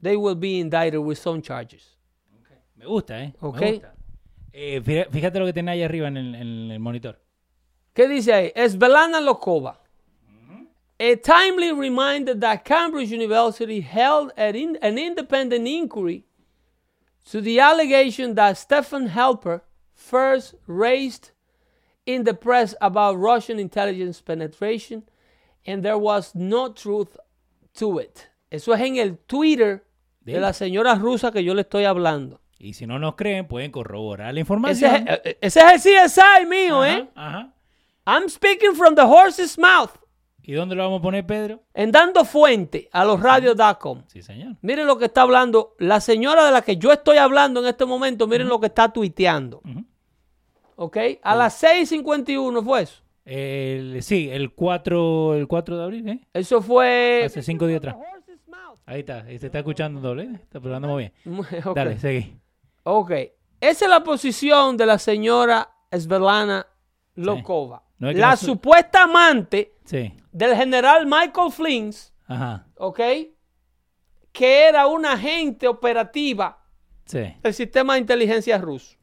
they 0.00 0.16
will 0.16 0.36
be 0.36 0.58
indicted 0.58 0.98
with 0.98 1.16
some 1.16 1.42
charges. 1.42 1.96
Me 2.76 2.86
gusta, 2.86 3.22
¿eh? 3.22 3.34
Ok. 3.40 3.60
Eh, 4.52 4.80
fíjate 5.10 5.38
lo 5.38 5.46
que 5.46 5.52
tiene 5.52 5.72
ahí 5.72 5.82
arriba 5.82 6.08
en 6.08 6.16
el 6.16 6.78
monitor. 6.78 7.20
¿Qué 7.92 8.08
dice 8.08 8.32
ahí? 8.32 8.52
Esvelana 8.54 9.20
Lokova. 9.20 9.80
A 10.98 11.16
timely 11.16 11.72
reminder 11.72 12.38
that 12.38 12.62
Cambridge 12.64 13.10
University 13.10 13.80
held 13.80 14.32
an, 14.36 14.54
in, 14.54 14.78
an 14.82 14.98
independent 14.98 15.66
inquiry 15.66 16.26
to 17.30 17.40
the 17.40 17.58
allegation 17.58 18.34
that 18.34 18.58
Stephen 18.58 19.08
Helper 19.08 19.62
first 20.00 20.54
raised 20.66 21.30
in 22.06 22.24
the 22.24 22.34
press 22.34 22.74
about 22.80 23.18
Russian 23.18 23.58
intelligence 23.58 24.20
penetration, 24.22 25.04
and 25.66 25.82
there 25.82 25.98
was 25.98 26.34
no 26.34 26.72
truth 26.72 27.16
to 27.74 27.98
it. 27.98 28.30
Eso 28.50 28.72
es 28.72 28.80
en 28.80 28.96
el 28.96 29.18
Twitter 29.26 29.84
de, 30.20 30.40
la 30.40 30.52
señora 30.52 30.94
rusa 30.96 31.30
que 31.30 31.44
yo 31.44 31.54
le 31.54 31.62
estoy 31.62 31.84
hablando. 31.84 32.40
Y 32.58 32.74
si 32.74 32.86
no 32.86 32.98
nos 32.98 33.14
creen, 33.14 33.46
pueden 33.46 33.70
corroborar 33.70 34.34
la 34.34 34.40
información. 34.40 35.08
Ese, 35.08 35.20
es, 35.40 35.56
ese 35.56 35.60
es 35.60 35.86
el 35.86 36.10
CSI 36.10 36.46
mío, 36.46 36.84
¿eh? 36.84 37.08
Ajá. 37.14 37.54
I'm 38.06 38.28
speaking 38.28 38.74
from 38.74 38.94
the 38.94 39.04
horse's 39.04 39.56
mouth. 39.58 39.92
¿Y 40.42 40.54
dónde 40.54 40.74
lo 40.74 40.82
vamos 40.82 40.98
a 40.98 41.02
poner, 41.02 41.26
Pedro? 41.26 41.62
En 41.74 41.92
dando 41.92 42.24
fuente 42.24 42.88
a 42.92 43.04
los 43.04 43.20
radios.com. 43.20 44.02
Sí, 44.08 44.22
señor. 44.22 44.56
Miren 44.62 44.86
lo 44.86 44.98
que 44.98 45.04
está 45.04 45.22
hablando 45.22 45.76
la 45.78 46.00
señora 46.00 46.44
de 46.44 46.50
la 46.50 46.62
que 46.62 46.76
yo 46.76 46.90
estoy 46.92 47.18
hablando 47.18 47.60
en 47.60 47.66
este 47.66 47.84
momento. 47.84 48.26
Miren 48.26 48.48
lo 48.48 48.58
que 48.58 48.66
está 48.66 48.92
tuiteando. 48.92 49.62
¿Ok? 50.80 50.96
A 51.22 51.34
las 51.34 51.62
6.51 51.62 52.64
fue 52.64 52.82
eso. 52.82 53.02
sí, 54.02 54.30
el 54.30 54.52
4, 54.54 55.34
el 55.34 55.46
4 55.46 55.76
de 55.76 55.84
abril, 55.84 56.08
¿eh? 56.08 56.20
Eso 56.32 56.62
fue... 56.62 57.22
Hace 57.26 57.42
cinco 57.42 57.66
días 57.66 57.78
atrás. 57.78 57.96
Ahí 58.86 59.00
está, 59.00 59.24
se 59.24 59.34
está 59.34 59.58
escuchando 59.58 60.00
doble, 60.00 60.24
¿eh? 60.24 60.30
está 60.34 60.58
hablando 60.58 60.88
muy 60.88 61.12
bien. 61.24 61.42
Dale, 61.74 61.98
seguí. 61.98 62.34
Ok. 62.82 63.10
Esa 63.60 63.84
es 63.84 63.90
la 63.90 64.02
posición 64.02 64.76
de 64.76 64.86
la 64.86 64.98
señora 64.98 65.70
Svelana 65.92 66.66
Lokova 67.14 67.82
la 68.00 68.36
supuesta 68.36 69.02
amante 69.02 69.74
del 70.32 70.56
general 70.56 71.06
Michael 71.06 71.52
Flins, 71.52 72.12
¿ok? 72.76 73.00
Que 74.32 74.68
era 74.68 74.86
una 74.86 75.12
agente 75.12 75.68
operativa 75.68 76.64
del 77.12 77.54
sistema 77.54 77.94
de 77.94 78.00
inteligencia 78.00 78.58
ruso. 78.58 78.96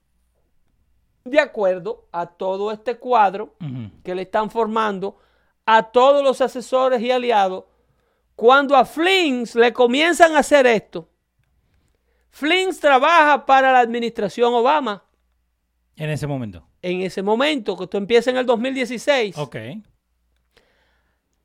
De 1.29 1.39
acuerdo 1.39 2.07
a 2.11 2.25
todo 2.25 2.71
este 2.71 2.97
cuadro 2.97 3.55
que 4.03 4.15
le 4.15 4.23
están 4.23 4.49
formando 4.49 5.17
a 5.65 5.83
todos 5.83 6.23
los 6.23 6.41
asesores 6.41 7.01
y 7.01 7.11
aliados, 7.11 7.65
cuando 8.35 8.75
a 8.75 8.85
Flins 8.85 9.55
le 9.55 9.73
comienzan 9.73 10.35
a 10.35 10.39
hacer 10.39 10.65
esto, 10.67 11.09
Flins 12.29 12.79
trabaja 12.79 13.45
para 13.45 13.71
la 13.73 13.79
administración 13.79 14.53
Obama. 14.53 15.03
En 15.95 16.09
ese 16.09 16.27
momento 16.27 16.67
en 16.81 17.01
ese 17.01 17.21
momento, 17.21 17.75
que 17.77 17.85
esto 17.85 17.97
empieza 17.97 18.29
en 18.29 18.37
el 18.37 18.45
2016. 18.45 19.37
Ok. 19.37 19.55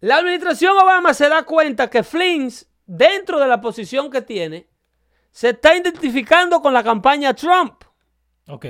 La 0.00 0.16
administración 0.16 0.76
Obama 0.76 1.14
se 1.14 1.28
da 1.28 1.44
cuenta 1.44 1.88
que 1.88 2.02
Flins, 2.02 2.68
dentro 2.86 3.38
de 3.38 3.46
la 3.46 3.60
posición 3.60 4.10
que 4.10 4.22
tiene, 4.22 4.68
se 5.30 5.50
está 5.50 5.76
identificando 5.76 6.60
con 6.60 6.74
la 6.74 6.82
campaña 6.82 7.34
Trump. 7.34 7.84
Ok. 8.48 8.66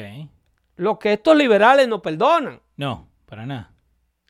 Lo 0.82 0.98
que 0.98 1.12
estos 1.12 1.36
liberales 1.36 1.86
no 1.86 2.02
perdonan. 2.02 2.60
No, 2.76 3.08
para 3.26 3.46
nada. 3.46 3.72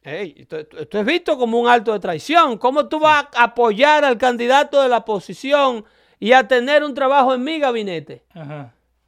esto, 0.03 0.59
es 0.59 1.05
visto 1.07 1.39
como 1.39 1.59
un 1.59 1.69
acto 1.69 1.93
de 1.93 2.01
traición. 2.01 2.59
¿Cómo 2.59 2.89
tú 2.89 3.01
vas 3.01 3.27
a 3.35 3.45
apoyar 3.45 4.05
al 4.05 4.19
candidato 4.19 4.83
de 4.83 4.89
la 4.89 4.99
oposición 4.99 5.85
y 6.19 6.33
a 6.33 6.47
tener 6.47 6.85
un 6.85 6.95
trabajo 6.95 7.33
en 7.35 7.43
mi 7.43 7.59
gabinete? 7.59 8.25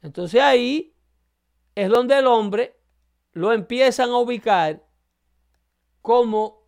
Entonces 0.01 0.41
ahí 0.41 0.93
es 1.75 1.87
donde 1.89 2.17
el 2.17 2.25
hombre 2.25 2.75
lo 3.33 3.53
empiezan 3.53 4.09
a 4.09 4.17
ubicar 4.17 4.83
como 6.01 6.63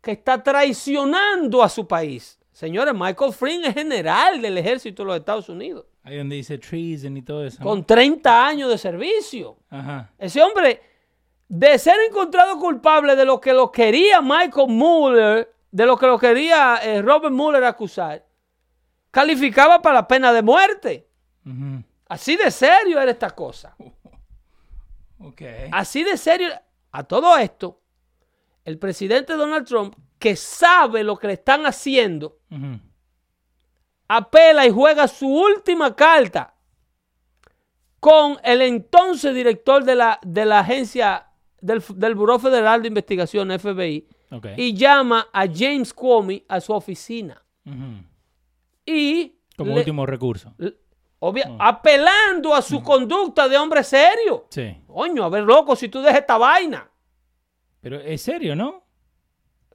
que 0.00 0.12
está 0.12 0.42
traicionando 0.42 1.62
a 1.62 1.68
su 1.68 1.88
país. 1.88 2.38
Señores, 2.52 2.94
Michael 2.94 3.32
Flynn 3.32 3.64
es 3.64 3.74
general 3.74 4.40
del 4.40 4.58
ejército 4.58 5.02
de 5.02 5.06
los 5.06 5.16
Estados 5.16 5.48
Unidos. 5.48 5.86
Ahí 6.02 6.16
donde 6.16 6.36
dice 6.36 6.58
treason 6.58 7.16
y 7.16 7.22
todo 7.22 7.44
eso. 7.44 7.62
Con 7.62 7.84
30 7.84 8.46
años 8.46 8.70
de 8.70 8.78
servicio. 8.78 9.58
Ese 10.18 10.42
hombre, 10.42 10.82
de 11.48 11.78
ser 11.78 11.96
encontrado 12.08 12.58
culpable 12.58 13.16
de 13.16 13.24
lo 13.24 13.40
que 13.40 13.52
lo 13.52 13.70
quería 13.70 14.20
Michael 14.20 14.68
Mueller, 14.68 15.52
de 15.70 15.86
lo 15.86 15.96
que 15.96 16.06
lo 16.06 16.18
quería 16.18 16.80
eh, 16.82 17.02
Robert 17.02 17.32
Mueller 17.34 17.64
acusar, 17.64 18.24
calificaba 19.10 19.82
para 19.82 19.96
la 19.96 20.08
pena 20.08 20.32
de 20.32 20.42
muerte. 20.42 21.06
Así 22.08 22.36
de 22.36 22.50
serio 22.50 23.00
era 23.00 23.10
esta 23.10 23.30
cosa. 23.30 23.76
Así 25.72 26.02
de 26.02 26.16
serio. 26.16 26.48
A 26.92 27.04
todo 27.04 27.36
esto, 27.36 27.80
el 28.64 28.78
presidente 28.78 29.34
Donald 29.34 29.66
Trump, 29.66 29.94
que 30.18 30.34
sabe 30.34 31.04
lo 31.04 31.16
que 31.16 31.28
le 31.28 31.34
están 31.34 31.66
haciendo, 31.66 32.38
apela 34.10 34.66
y 34.66 34.70
juega 34.70 35.06
su 35.06 35.28
última 35.28 35.94
carta 35.94 36.52
con 38.00 38.38
el 38.42 38.60
entonces 38.62 39.32
director 39.32 39.84
de 39.84 39.94
la, 39.94 40.18
de 40.22 40.44
la 40.44 40.60
agencia 40.60 41.28
del, 41.60 41.80
del 41.94 42.16
Buró 42.16 42.40
Federal 42.40 42.82
de 42.82 42.88
Investigación, 42.88 43.56
FBI, 43.56 44.08
y 44.56 44.74
llama 44.74 45.28
a 45.32 45.46
James 45.46 45.94
Comey 45.94 46.44
a 46.48 46.60
su 46.60 46.72
oficina. 46.72 47.40
Y... 48.84 49.36
Como 49.56 49.74
último 49.74 50.04
recurso. 50.06 50.54
Mm. 50.58 51.56
Apelando 51.58 52.54
a 52.54 52.62
su 52.62 52.80
mm. 52.80 52.82
conducta 52.82 53.48
de 53.48 53.58
hombre 53.58 53.84
serio. 53.84 54.46
Sí. 54.48 54.76
Coño, 54.88 55.22
a 55.22 55.28
ver, 55.28 55.44
loco, 55.44 55.76
si 55.76 55.88
tú 55.88 56.00
dejas 56.00 56.20
esta 56.20 56.36
vaina. 56.36 56.90
Pero 57.80 58.00
es 58.00 58.22
serio, 58.22 58.56
¿no? 58.56 58.82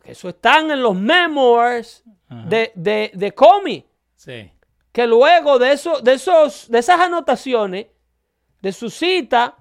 Eso 0.04 0.28
están 0.28 0.72
en 0.72 0.82
los 0.82 0.96
memoirs 0.96 2.04
de, 2.50 2.74
de, 2.76 3.12
de 3.14 3.32
Comey. 3.34 3.86
Sí. 4.26 4.52
Que 4.92 5.06
luego 5.06 5.60
de, 5.60 5.72
eso, 5.72 6.00
de, 6.02 6.14
esos, 6.14 6.70
de 6.70 6.80
esas 6.80 7.00
anotaciones, 7.00 7.88
de 8.62 8.72
su 8.72 8.90
cita 8.90 9.56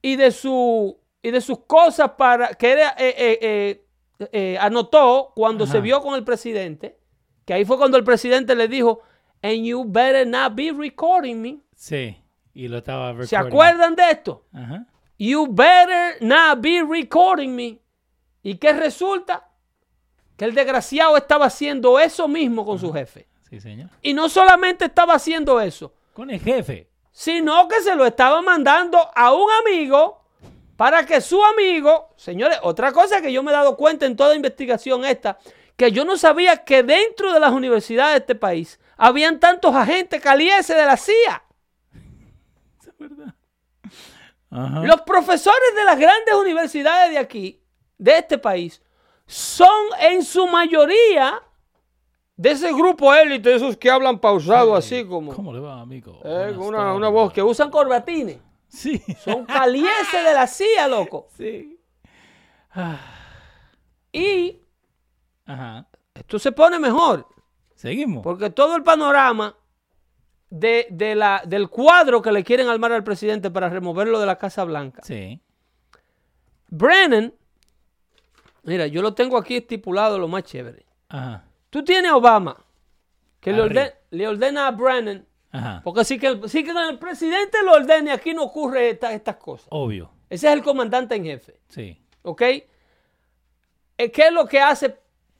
y 0.00 0.14
de, 0.14 0.30
su, 0.30 0.96
y 1.20 1.32
de 1.32 1.40
sus 1.40 1.64
cosas 1.66 2.12
para 2.12 2.54
que 2.54 2.74
eh, 2.74 2.92
eh, 2.98 3.84
eh, 4.30 4.58
anotó 4.60 5.32
cuando 5.34 5.66
se 5.66 5.80
vio 5.80 6.00
con 6.00 6.14
el 6.14 6.22
presidente, 6.22 6.96
que 7.44 7.54
ahí 7.54 7.64
fue 7.64 7.76
cuando 7.76 7.96
el 7.96 8.04
presidente 8.04 8.54
le 8.54 8.68
dijo, 8.68 9.00
and 9.42 9.64
you 9.64 9.84
better 9.84 10.24
not 10.24 10.54
be 10.54 10.70
recording 10.70 11.40
me. 11.40 11.58
Sí, 11.74 12.22
y 12.54 12.68
lo 12.68 12.78
estaba 12.78 13.08
recording. 13.08 13.28
¿Se 13.28 13.36
acuerdan 13.36 13.96
de 13.96 14.10
esto? 14.10 14.44
You 15.18 15.48
better 15.48 16.18
not 16.20 16.60
be 16.60 16.84
recording 16.88 17.56
me. 17.56 17.80
¿Y 18.44 18.54
qué 18.58 18.72
resulta? 18.72 19.50
Que 20.36 20.44
el 20.44 20.54
desgraciado 20.54 21.16
estaba 21.16 21.46
haciendo 21.46 21.98
eso 21.98 22.28
mismo 22.28 22.64
con 22.64 22.78
su 22.78 22.92
jefe. 22.92 23.27
Sí, 23.50 23.60
señor. 23.60 23.90
Y 24.02 24.14
no 24.14 24.28
solamente 24.28 24.86
estaba 24.86 25.14
haciendo 25.14 25.60
eso. 25.60 25.92
Con 26.12 26.30
el 26.30 26.40
jefe. 26.40 26.88
Sino 27.12 27.66
que 27.68 27.80
se 27.80 27.94
lo 27.94 28.04
estaba 28.04 28.42
mandando 28.42 28.98
a 29.14 29.32
un 29.32 29.48
amigo 29.62 30.22
para 30.76 31.04
que 31.04 31.20
su 31.20 31.42
amigo, 31.44 32.14
señores, 32.16 32.58
otra 32.62 32.92
cosa 32.92 33.20
que 33.20 33.32
yo 33.32 33.42
me 33.42 33.50
he 33.50 33.54
dado 33.54 33.76
cuenta 33.76 34.06
en 34.06 34.14
toda 34.14 34.36
investigación 34.36 35.04
esta, 35.04 35.38
que 35.76 35.90
yo 35.90 36.04
no 36.04 36.16
sabía 36.16 36.64
que 36.64 36.82
dentro 36.82 37.32
de 37.32 37.40
las 37.40 37.52
universidades 37.52 38.12
de 38.12 38.18
este 38.18 38.34
país 38.34 38.78
habían 38.96 39.40
tantos 39.40 39.74
agentes 39.74 40.20
calientes 40.20 40.68
de 40.68 40.86
la 40.86 40.96
CIA. 40.96 41.42
Es 42.86 42.98
verdad. 42.98 43.34
Los 44.50 45.02
profesores 45.02 45.74
de 45.74 45.84
las 45.84 45.98
grandes 45.98 46.34
universidades 46.34 47.10
de 47.10 47.18
aquí, 47.18 47.60
de 47.98 48.18
este 48.18 48.38
país, 48.38 48.82
son 49.26 49.68
en 50.00 50.24
su 50.24 50.46
mayoría 50.46 51.42
de 52.38 52.52
ese 52.52 52.72
grupo 52.72 53.12
élite, 53.12 53.52
esos 53.52 53.76
que 53.76 53.90
hablan 53.90 54.20
pausado 54.20 54.76
así 54.76 55.04
como... 55.04 55.34
¿Cómo 55.34 55.52
le 55.52 55.58
va, 55.58 55.80
amigo? 55.80 56.20
Eh, 56.24 56.54
una, 56.56 56.94
una, 56.94 57.08
voz 57.08 57.32
que 57.32 57.42
usan 57.42 57.68
corbatines. 57.68 58.38
Sí. 58.68 59.02
Son 59.24 59.44
calientes 59.44 60.24
de 60.24 60.32
la 60.32 60.46
CIA, 60.46 60.86
loco. 60.86 61.26
Sí. 61.36 61.80
Y... 64.12 64.62
Ajá. 65.46 65.88
Esto 66.14 66.38
se 66.38 66.52
pone 66.52 66.78
mejor. 66.78 67.26
Seguimos. 67.74 68.22
Porque 68.22 68.50
todo 68.50 68.76
el 68.76 68.84
panorama 68.84 69.56
de, 70.48 70.86
la, 71.16 71.42
del 71.44 71.68
cuadro 71.68 72.22
que 72.22 72.30
le 72.30 72.44
quieren 72.44 72.68
armar 72.68 72.92
al 72.92 73.02
presidente 73.02 73.50
para 73.50 73.68
removerlo 73.68 74.20
de 74.20 74.26
la 74.26 74.38
Casa 74.38 74.62
Blanca. 74.62 75.02
Sí. 75.02 75.40
Brennan, 76.68 77.34
mira, 78.62 78.86
yo 78.86 79.02
lo 79.02 79.14
tengo 79.14 79.36
aquí 79.36 79.56
estipulado 79.56 80.20
lo 80.20 80.28
más 80.28 80.44
chévere. 80.44 80.86
Ajá. 81.08 81.47
Tú 81.70 81.84
tienes 81.84 82.10
a 82.10 82.16
Obama, 82.16 82.56
que 83.40 83.52
le 83.52 84.26
ordena, 84.26 84.66
a 84.66 84.70
Brennan, 84.70 85.26
Ajá. 85.50 85.80
porque 85.84 86.04
si 86.04 86.18
que, 86.18 86.28
el, 86.28 86.40
que 86.40 86.60
el 86.60 86.98
presidente 86.98 87.58
lo 87.64 87.72
ordene, 87.72 88.10
aquí 88.12 88.34
no 88.34 88.44
ocurre 88.44 88.90
estas 88.90 89.36
cosas. 89.36 89.66
Obvio. 89.70 90.10
Ese 90.30 90.46
es 90.48 90.52
el 90.52 90.62
comandante 90.62 91.14
en 91.14 91.24
jefe. 91.24 91.58
Sí. 91.68 92.00
¿Ok? 92.22 92.42
Eh, 92.42 92.64
¿Qué 93.96 94.26
es 94.26 94.32
lo 94.32 94.46
que 94.46 94.60
hace 94.60 94.96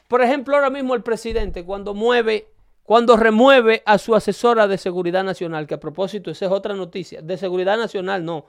por 0.08 0.22
ejemplo, 0.22 0.56
ahora 0.56 0.70
mismo 0.70 0.94
el 0.94 1.02
presidente 1.02 1.64
cuando 1.64 1.92
mueve, 1.92 2.48
cuando 2.82 3.16
remueve 3.16 3.82
a 3.84 3.98
su 3.98 4.14
asesora 4.14 4.66
de 4.66 4.78
seguridad 4.78 5.22
nacional, 5.22 5.66
que 5.66 5.74
a 5.74 5.80
propósito, 5.80 6.30
esa 6.30 6.46
es 6.46 6.50
otra 6.50 6.74
noticia, 6.74 7.20
de 7.20 7.36
seguridad 7.36 7.76
nacional, 7.76 8.24
no, 8.24 8.46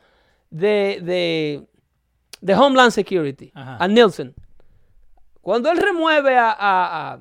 de, 0.49 1.67
de, 2.41 2.55
Homeland 2.55 2.91
Security, 2.91 3.51
a 3.53 3.85
Nielsen. 3.89 4.33
Cuando 5.41 5.69
él 5.69 5.77
remueve 5.77 6.37
a, 6.37 6.49
a, 6.51 7.13
a, 7.13 7.19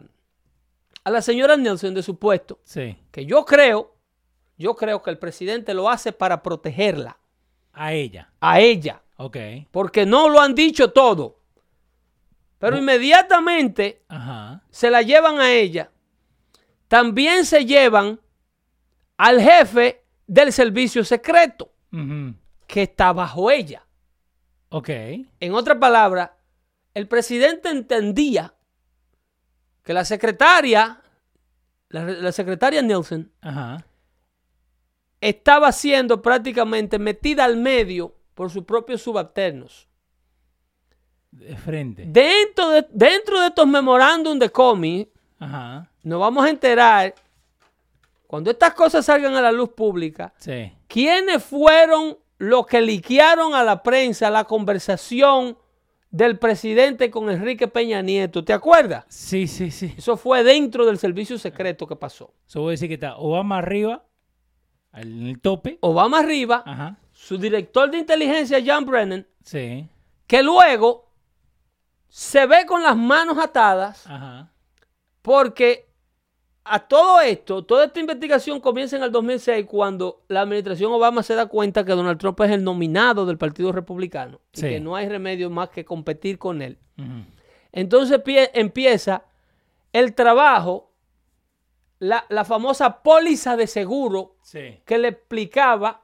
la 1.10 1.22
señora 1.22 1.56
Nielsen 1.56 1.94
de 1.94 2.02
su 2.02 2.18
puesto, 2.18 2.60
que 3.10 3.26
yo 3.26 3.44
creo, 3.44 3.94
yo 4.56 4.74
creo 4.74 5.02
que 5.02 5.10
el 5.10 5.18
presidente 5.18 5.74
lo 5.74 5.88
hace 5.88 6.12
para 6.12 6.42
protegerla. 6.42 7.18
A 7.72 7.92
ella. 7.92 8.32
A 8.40 8.60
ella. 8.60 9.02
Ok. 9.16 9.36
Porque 9.70 10.04
no 10.04 10.28
lo 10.28 10.40
han 10.40 10.54
dicho 10.54 10.92
todo. 10.92 11.40
Pero 12.58 12.76
inmediatamente 12.76 14.02
se 14.70 14.90
la 14.90 15.02
llevan 15.02 15.38
a 15.38 15.52
ella. 15.52 15.90
También 16.88 17.44
se 17.44 17.64
llevan 17.64 18.20
al 19.16 19.40
jefe 19.40 20.04
del 20.26 20.52
servicio 20.52 21.04
secreto, 21.04 21.70
que 22.66 22.82
está 22.82 23.12
bajo 23.12 23.50
ella. 23.50 23.86
Ok. 24.70 24.88
En 24.88 25.54
otra 25.54 25.78
palabra, 25.78 26.36
el 26.94 27.06
presidente 27.06 27.68
entendía 27.68 28.54
que 29.88 29.94
la 29.94 30.04
secretaria, 30.04 31.00
la, 31.88 32.30
secretaria 32.30 32.82
Nielsen, 32.82 33.32
estaba 35.18 35.72
siendo 35.72 36.20
prácticamente 36.20 36.98
metida 36.98 37.46
al 37.46 37.56
medio 37.56 38.14
por 38.34 38.50
sus 38.50 38.64
propios 38.64 39.00
subalternos. 39.00 39.88
De 41.30 41.56
frente. 41.56 42.04
Dentro 42.06 42.68
de, 42.68 42.86
dentro 42.90 43.40
de 43.40 43.46
estos 43.46 43.66
memorándum 43.66 44.38
de 44.38 44.50
cómic, 44.50 45.08
nos 46.02 46.20
vamos 46.20 46.44
a 46.44 46.50
enterar, 46.50 47.14
cuando 48.26 48.50
estas 48.50 48.74
cosas 48.74 49.06
salgan 49.06 49.36
a 49.36 49.40
la 49.40 49.52
luz 49.52 49.70
pública, 49.70 50.34
quiénes 50.86 51.42
fueron 51.42 52.18
los 52.36 52.66
que 52.66 52.82
liquearon 52.82 53.54
a 53.54 53.64
la 53.64 53.82
prensa 53.82 54.28
la 54.28 54.44
conversación 54.44 55.56
del 56.10 56.38
presidente 56.38 57.10
con 57.10 57.30
Enrique 57.30 57.68
Peña 57.68 58.02
Nieto. 58.02 58.44
¿Te 58.44 58.52
acuerdas? 58.52 59.04
Sí, 59.08 59.46
sí, 59.46 59.70
sí. 59.70 59.94
Eso 59.96 60.16
fue 60.16 60.42
dentro 60.42 60.86
del 60.86 60.98
servicio 60.98 61.38
secreto 61.38 61.86
que 61.86 61.96
pasó. 61.96 62.32
Eso 62.46 62.60
voy 62.60 62.70
a 62.70 62.72
decir 62.72 62.88
que 62.88 62.94
está 62.94 63.16
Obama 63.16 63.58
arriba, 63.58 64.04
en 64.92 65.26
el 65.26 65.40
tope. 65.40 65.78
Obama 65.80 66.20
arriba, 66.20 66.96
su 67.12 67.38
director 67.38 67.90
de 67.90 67.98
inteligencia, 67.98 68.62
John 68.64 68.86
Brennan, 68.86 69.26
sí. 69.42 69.88
que 70.26 70.42
luego 70.42 71.12
se 72.08 72.46
ve 72.46 72.64
con 72.66 72.82
las 72.82 72.96
manos 72.96 73.36
atadas 73.38 74.08
porque 75.22 75.87
a 76.70 76.80
todo 76.80 77.20
esto, 77.20 77.64
toda 77.64 77.86
esta 77.86 78.00
investigación 78.00 78.60
comienza 78.60 78.96
en 78.96 79.02
el 79.02 79.12
2006 79.12 79.66
cuando 79.66 80.22
la 80.28 80.42
administración 80.42 80.92
Obama 80.92 81.22
se 81.22 81.34
da 81.34 81.46
cuenta 81.46 81.84
que 81.84 81.92
Donald 81.92 82.18
Trump 82.18 82.40
es 82.40 82.50
el 82.50 82.64
nominado 82.64 83.26
del 83.26 83.38
Partido 83.38 83.72
Republicano 83.72 84.40
y 84.54 84.60
que 84.60 84.80
no 84.80 84.94
hay 84.96 85.08
remedio 85.08 85.50
más 85.50 85.70
que 85.70 85.84
competir 85.84 86.38
con 86.38 86.62
él. 86.62 86.78
Entonces 87.72 88.20
empieza 88.54 89.24
el 89.92 90.14
trabajo, 90.14 90.92
la, 91.98 92.24
famosa 92.44 93.02
póliza 93.02 93.56
de 93.56 93.66
seguro 93.66 94.36
que 94.84 94.98
le 94.98 95.08
explicaba 95.08 96.02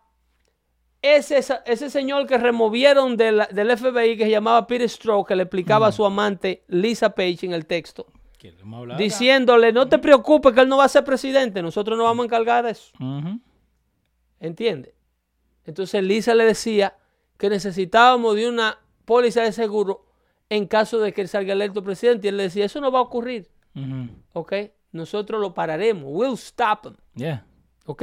ese, 1.03 1.41
ese 1.67 1.91
señor 1.91 2.27
que 2.27 2.39
removieron 2.39 3.17
del, 3.17 3.43
FBI 3.43 4.17
que 4.17 4.25
se 4.25 4.31
llamaba 4.31 4.67
Peter 4.67 4.89
Stroke, 4.89 5.29
que 5.29 5.37
le 5.37 5.43
explicaba 5.43 5.89
a 5.89 5.93
su 5.93 6.05
amante 6.05 6.65
Lisa 6.69 7.11
Page 7.11 7.41
en 7.43 7.53
el 7.53 7.67
texto, 7.67 8.07
diciéndole, 8.99 9.73
no 9.73 9.89
te 9.89 9.99
preocupes 9.99 10.53
que 10.53 10.61
él 10.61 10.69
no 10.69 10.77
va 10.77 10.85
a 10.85 10.89
ser 10.89 11.05
presidente, 11.05 11.63
nosotros 11.63 11.97
nos 11.97 12.07
vamos 12.07 12.25
a 12.25 12.27
encargar 12.27 12.65
de 12.65 12.73
eso. 12.73 12.93
¿Entiendes? 14.41 14.95
Entonces 15.65 16.03
Lisa 16.03 16.35
le 16.35 16.45
decía 16.45 16.97
que 17.39 17.49
necesitábamos 17.49 18.37
de 18.37 18.49
una 18.49 18.79
póliza 19.05 19.43
de 19.43 19.53
seguro 19.53 20.07
en 20.49 20.67
caso 20.67 21.01
de 21.01 21.13
que 21.13 21.23
él 21.23 21.29
salga 21.29 21.53
electo 21.53 21.83
presidente. 21.83 22.27
Y 22.27 22.29
él 22.29 22.37
le 22.37 22.45
decía, 22.45 22.65
eso 22.67 22.81
no 22.81 22.91
va 22.93 22.99
a 22.99 23.03
ocurrir. 23.03 23.51
¿Ok? 24.33 24.53
Nosotros 24.93 25.41
lo 25.41 25.55
pararemos. 25.55 26.05
We'll 26.07 26.35
stop 26.35 26.87
him. 26.87 26.97
Yeah. 27.15 27.47
¿Ok? 27.87 28.03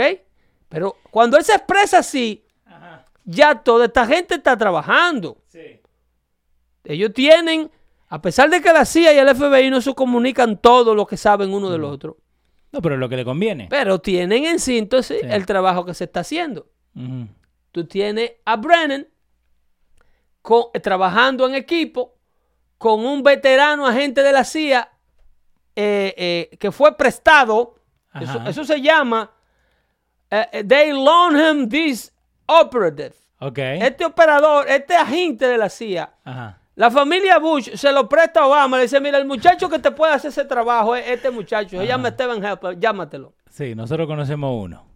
Pero 0.68 0.98
cuando 1.12 1.38
él 1.38 1.44
se 1.44 1.54
expresa 1.54 2.00
así, 2.00 2.44
ya 3.24 3.56
toda 3.56 3.86
esta 3.86 4.06
gente 4.06 4.36
está 4.36 4.58
trabajando. 4.58 5.38
Sí. 5.48 5.80
Ellos 6.84 7.14
tienen, 7.14 7.70
a 8.12 8.22
pesar 8.22 8.50
de 8.50 8.62
que 8.62 8.74
la 8.74 8.84
CIA 8.84 9.14
y 9.14 9.18
el 9.20 9.34
FBI 9.34 9.70
no 9.70 9.80
se 9.80 9.96
comunican 9.96 10.58
todo 10.58 10.94
lo 10.94 11.08
que 11.08 11.16
saben 11.16 11.54
uno 11.54 11.70
del 11.70 11.86
otro. 11.86 12.18
No, 12.74 12.82
pero 12.82 12.98
lo 12.98 13.08
que 13.08 13.16
le 13.16 13.24
conviene. 13.24 13.68
Pero 13.70 14.00
tienen 14.00 14.44
en 14.44 14.60
síntesis 14.60 15.22
el 15.24 15.46
trabajo 15.46 15.86
que 15.86 15.94
se 15.94 16.04
está 16.04 16.20
haciendo. 16.20 16.68
Tú 17.72 17.88
tienes 17.88 18.34
a 18.44 18.58
Brennan 18.58 19.08
trabajando 20.84 21.48
en 21.48 21.56
equipo 21.56 22.18
con 22.78 23.06
un 23.06 23.24
veterano 23.24 23.88
agente 23.88 24.24
de 24.24 24.34
la 24.34 24.44
CIA 24.44 24.92
eh, 25.78 26.14
eh, 26.18 26.58
que 26.58 26.74
fue 26.74 26.98
prestado. 26.98 27.76
Eso, 28.46 28.66
se 28.66 28.82
llama 28.82 29.32
eh, 30.30 30.66
They 30.68 30.92
loan 30.92 31.38
him 31.40 31.70
this 31.70 32.14
operative. 32.46 33.16
Este 33.40 34.04
operador, 34.04 34.68
este 34.68 34.98
agente 34.98 35.48
de 35.48 35.58
la 35.58 35.70
CIA. 35.70 36.60
La 36.76 36.90
familia 36.90 37.38
Bush 37.38 37.76
se 37.76 37.92
lo 37.92 38.08
presta 38.08 38.42
a 38.42 38.48
Obama. 38.48 38.78
Le 38.78 38.84
dice, 38.84 39.00
mira, 39.00 39.18
el 39.18 39.26
muchacho 39.26 39.70
que 39.70 39.80
te 39.80 39.92
puede 39.92 40.14
hacer 40.14 40.30
ese 40.30 40.46
trabajo 40.46 40.96
es 40.96 41.08
este 41.08 41.30
muchacho. 41.30 41.78
Se 41.78 41.86
llama 41.86 42.10
Stephen 42.10 42.44
Helper, 42.44 42.80
llámatelo. 42.80 43.34
Sí, 43.50 43.76
nosotros 43.76 44.08
conocemos 44.08 44.64
uno. 44.64 44.88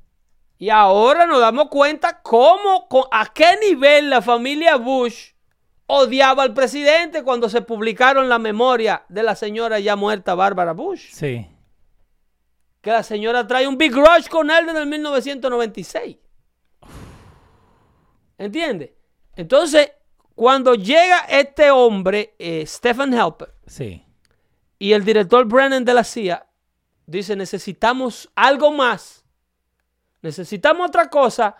Y 0.57 0.69
ahora 0.69 1.25
nos 1.25 1.41
damos 1.41 1.67
cuenta 1.67 2.21
cómo, 2.21 2.87
a 3.11 3.33
qué 3.33 3.57
nivel 3.61 4.09
la 4.09 4.21
familia 4.21 4.77
Bush 4.77 5.31
odiaba 5.87 6.43
al 6.43 6.53
presidente 6.53 7.23
cuando 7.23 7.49
se 7.49 7.61
publicaron 7.61 8.29
la 8.29 8.39
memoria 8.39 9.03
de 9.09 9.23
la 9.23 9.35
señora 9.35 9.79
ya 9.79 9.95
muerta 9.95 10.33
Bárbara 10.33 10.71
Bush. 10.71 11.11
Sí. 11.11 11.45
Que 12.79 12.91
la 12.91 13.03
señora 13.03 13.45
trae 13.45 13.67
un 13.67 13.77
Big 13.77 13.93
Rush 13.93 14.29
con 14.29 14.49
él 14.49 14.65
desde 14.65 14.79
el 14.79 14.87
1996. 14.87 16.17
¿Entiendes? 18.37 18.91
Entonces, 19.35 19.91
cuando 20.35 20.75
llega 20.75 21.19
este 21.29 21.71
hombre, 21.71 22.35
eh, 22.37 22.65
Stephen 22.67 23.13
Helper, 23.13 23.53
sí. 23.65 24.03
y 24.77 24.91
el 24.91 25.03
director 25.03 25.45
Brennan 25.45 25.83
de 25.83 25.93
la 25.93 26.03
CIA, 26.03 26.45
dice, 27.07 27.35
necesitamos 27.35 28.29
algo 28.35 28.71
más 28.71 29.25
Necesitamos 30.25 30.87
otra 30.87 31.07
cosa 31.07 31.55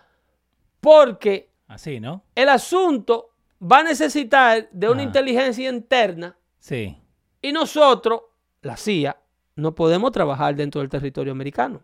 porque 0.82 1.52
Así, 1.68 2.00
¿no? 2.00 2.24
el 2.34 2.50
asunto 2.50 3.30
va 3.62 3.80
a 3.80 3.84
necesitar 3.84 4.68
de 4.72 4.90
una 4.90 5.04
inteligencia 5.04 5.70
interna. 5.70 6.36
Sí. 6.58 6.98
Y 7.44 7.52
nosotros, 7.52 8.22
la 8.64 8.76
CIA, 8.76 9.16
no 9.56 9.76
podemos 9.76 10.12
trabajar 10.12 10.56
dentro 10.56 10.82
del 10.82 10.90
territorio 10.90 11.32
americano. 11.32 11.84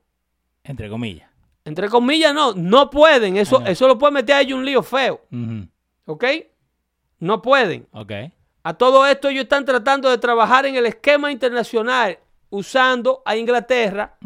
Entre 0.63 0.89
comillas. 0.89 1.29
Entre 1.65 1.87
comillas, 1.87 2.33
no. 2.33 2.53
No 2.55 2.89
pueden. 2.89 3.37
Eso, 3.37 3.63
eso 3.63 3.87
lo 3.87 3.99
puede 3.99 4.13
meter 4.13 4.37
a 4.37 4.41
ellos 4.41 4.57
un 4.57 4.65
lío 4.65 4.81
feo. 4.81 5.21
¿Ok? 6.05 6.25
No 7.21 7.41
pueden. 7.41 7.87
Ok. 7.93 8.11
A 8.63 8.73
todo 8.73 9.07
esto 9.07 9.29
ellos 9.29 9.43
están 9.43 9.63
tratando 9.63 10.09
de 10.09 10.17
trabajar 10.17 10.65
en 10.65 10.75
el 10.75 10.85
esquema 10.85 11.31
internacional 11.31 12.19
usando 12.49 13.21
a 13.25 13.37
Inglaterra 13.37 14.17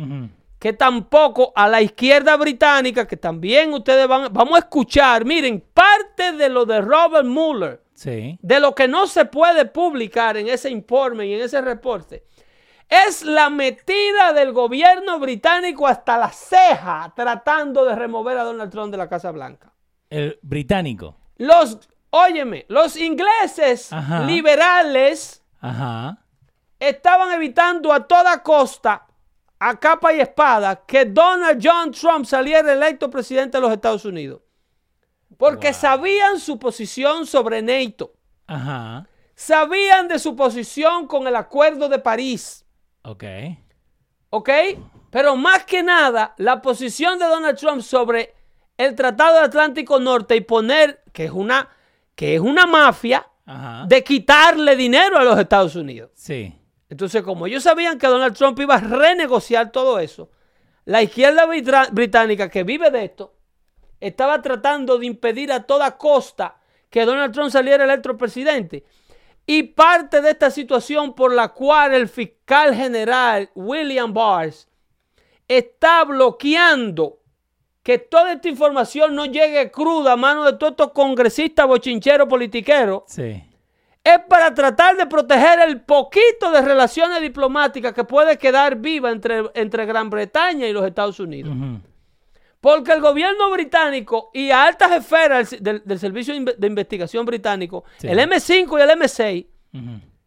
que 0.58 0.74
tampoco 0.74 1.54
a 1.56 1.68
la 1.68 1.82
izquierda 1.82 2.36
británica, 2.38 3.08
que 3.08 3.18
también 3.18 3.72
ustedes 3.72 4.08
van, 4.08 4.34
vamos 4.34 4.56
a 4.56 4.60
escuchar, 4.60 5.24
miren, 5.24 5.64
parte 5.74 6.32
de 6.32 6.50
lo 6.50 6.66
de 6.66 6.82
Robert 6.82 7.28
Mueller, 7.28 7.84
de 8.04 8.60
lo 8.60 8.74
que 8.74 8.88
no 8.88 9.06
se 9.06 9.26
puede 9.26 9.66
publicar 9.66 10.38
en 10.38 10.48
ese 10.48 10.72
informe 10.72 11.28
y 11.28 11.36
en 11.36 11.42
ese 11.42 11.62
reporte, 11.62 12.24
es 12.90 13.24
la 13.24 13.50
metida 13.50 14.34
del 14.34 14.54
gobierno 14.54 15.20
británico 15.20 15.86
hasta 15.86 16.18
la 16.18 16.32
ceja 16.32 17.14
tratando 17.16 17.86
de 17.86 17.96
remover 17.96 18.38
a 18.38 18.44
Donald 18.44 18.72
Trump 18.72 18.92
de 18.92 18.98
la 18.98 19.08
Casa 19.08 19.32
Blanca. 19.32 19.72
El 20.10 20.40
británico. 20.42 21.16
Los, 21.38 21.90
óyeme, 22.10 22.66
los 22.70 22.96
ingleses 22.98 23.90
liberales 24.26 25.44
estaban 26.80 27.32
evitando 27.32 27.92
a 27.92 28.08
toda 28.08 28.42
costa 28.44 29.08
a 29.60 29.80
capa 29.80 30.14
y 30.14 30.20
espada 30.20 30.86
que 30.86 31.06
Donald 31.06 31.60
John 31.64 31.92
Trump 31.92 32.26
saliera 32.26 32.74
electo 32.74 33.10
presidente 33.10 33.58
de 33.58 33.62
los 33.62 33.72
Estados 33.72 34.06
Unidos. 34.06 34.42
Porque 35.38 35.74
sabían 35.74 36.40
su 36.40 36.60
posición 36.60 37.26
sobre 37.26 37.62
NATO. 37.62 38.14
Ajá. 38.48 39.08
Sabían 39.34 40.08
de 40.08 40.20
su 40.20 40.36
posición 40.36 41.08
con 41.08 41.28
el 41.28 41.36
Acuerdo 41.36 41.90
de 41.90 42.00
París. 42.00 42.66
Ok. 43.04 43.24
Ok. 44.30 44.50
Pero 45.10 45.36
más 45.36 45.66
que 45.66 45.84
nada, 45.84 46.36
la 46.38 46.62
posición 46.62 47.20
de 47.20 47.26
Donald 47.26 47.58
Trump 47.58 47.82
sobre 47.82 48.34
el 48.78 48.96
Tratado 48.96 49.40
Atlántico 49.40 50.00
Norte 50.00 50.36
y 50.36 50.42
poner 50.42 51.04
que 51.12 51.26
es 51.26 51.32
una, 51.32 51.70
que 52.16 52.36
es 52.36 52.42
una 52.42 52.66
mafia 52.66 53.28
de 53.88 54.04
quitarle 54.04 54.76
dinero 54.76 55.18
a 55.18 55.24
los 55.24 55.38
Estados 55.38 55.76
Unidos. 55.76 56.12
Sí. 56.16 56.54
Entonces, 56.90 57.22
como 57.22 57.46
ellos 57.46 57.64
sabían 57.64 58.00
que 58.00 58.08
Donald 58.08 58.36
Trump 58.36 58.60
iba 58.60 58.76
a 58.76 58.80
renegociar 58.80 59.72
todo 59.72 60.00
eso, 60.00 60.30
la 60.86 61.04
izquierda 61.04 61.46
británica 61.92 62.50
que 62.50 62.64
vive 62.64 62.90
de 62.92 63.06
esto 63.06 63.36
estaba 64.00 64.42
tratando 64.42 64.98
de 64.98 65.06
impedir 65.06 65.52
a 65.52 65.64
toda 65.64 65.98
costa 65.98 66.58
que 66.90 67.06
Donald 67.06 67.34
Trump 67.34 67.50
saliera 67.50 67.84
electo 67.84 68.18
presidente. 68.18 68.86
Y 69.48 69.64
parte 69.64 70.22
de 70.22 70.32
esta 70.32 70.50
situación 70.50 71.14
por 71.14 71.34
la 71.34 71.50
cual 71.50 71.94
el 71.94 72.08
fiscal 72.08 72.74
general 72.74 73.50
William 73.54 74.14
Barr 74.14 74.52
está 75.48 76.04
bloqueando 76.04 77.20
que 77.86 78.00
toda 78.00 78.34
esta 78.34 78.50
información 78.50 79.14
no 79.14 79.28
llegue 79.28 79.70
cruda 79.70 80.14
a 80.14 80.16
manos 80.16 80.48
de 80.48 80.54
todos 80.54 80.72
estos 80.72 80.92
congresistas 80.92 81.68
bochincheros 81.68 82.28
politiqueros. 82.28 83.04
Sí. 83.06 83.44
es 84.04 84.20
para 84.28 84.56
tratar 84.56 84.98
de 84.98 85.06
proteger 85.06 85.60
el 85.60 85.82
poquito 85.82 86.50
de 86.50 86.64
relaciones 86.64 87.22
diplomáticas 87.22 87.94
que 87.94 88.04
puede 88.04 88.40
quedar 88.40 88.78
viva 88.78 89.12
entre, 89.12 89.44
entre 89.54 89.86
Gran 89.86 90.10
Bretaña 90.10 90.66
y 90.68 90.74
los 90.74 90.84
Estados 90.84 91.20
Unidos. 91.20 91.56
Porque 92.60 92.92
el 92.92 93.02
gobierno 93.02 93.52
británico 93.52 94.32
y 94.34 94.50
altas 94.50 94.92
esferas 94.92 95.56
del, 95.62 96.00
Servicio 96.00 96.34
de 96.58 96.68
Investigación 96.68 97.24
británico, 97.24 97.84
el 98.02 98.18
M5 98.18 98.80
y 98.80 98.82
el 98.82 98.90
M6, 99.00 99.46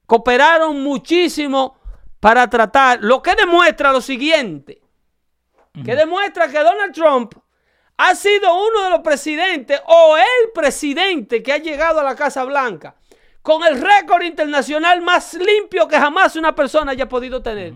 cooperaron 0.07 0.81
muchísimo 0.81 1.77
para 2.21 2.49
tratar, 2.49 3.01
lo 3.03 3.21
que 3.21 3.35
demuestra 3.35 3.91
lo 3.91 4.01
siguiente, 4.01 4.81
que 5.85 5.97
demuestra 5.97 6.47
que 6.47 6.59
Donald 6.61 6.95
Trump 6.95 7.35
ha 7.99 8.15
sido 8.15 8.55
uno 8.55 8.85
de 8.85 8.91
los 8.91 9.01
presidentes 9.01 9.81
o 9.87 10.17
el 10.17 10.53
presidente 10.55 11.43
que 11.43 11.53
ha 11.53 11.59
llegado 11.59 12.01
a 12.01 12.05
la 12.05 12.15
Casa 12.15 12.45
Blanca 12.45 12.95
con 13.43 13.65
el 13.65 13.81
récord 13.81 14.23
internacional 14.23 15.03
más 15.03 15.35
limpio 15.35 15.89
que 15.89 15.99
jamás 15.99 16.37
una 16.37 16.55
persona 16.55 16.93
haya 16.93 17.09
podido 17.09 17.43
tener. 17.43 17.75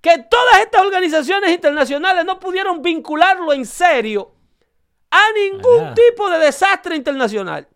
Que 0.00 0.18
todas 0.30 0.60
estas 0.60 0.82
organizaciones 0.82 1.50
internacionales 1.50 2.24
no 2.24 2.38
pudieron 2.38 2.80
vincularlo 2.80 3.52
en 3.52 3.66
serio 3.66 4.32
a 5.10 5.22
ningún 5.32 5.94
tipo 5.94 6.30
de 6.30 6.38
desastre 6.38 6.94
internacional. 6.94 7.66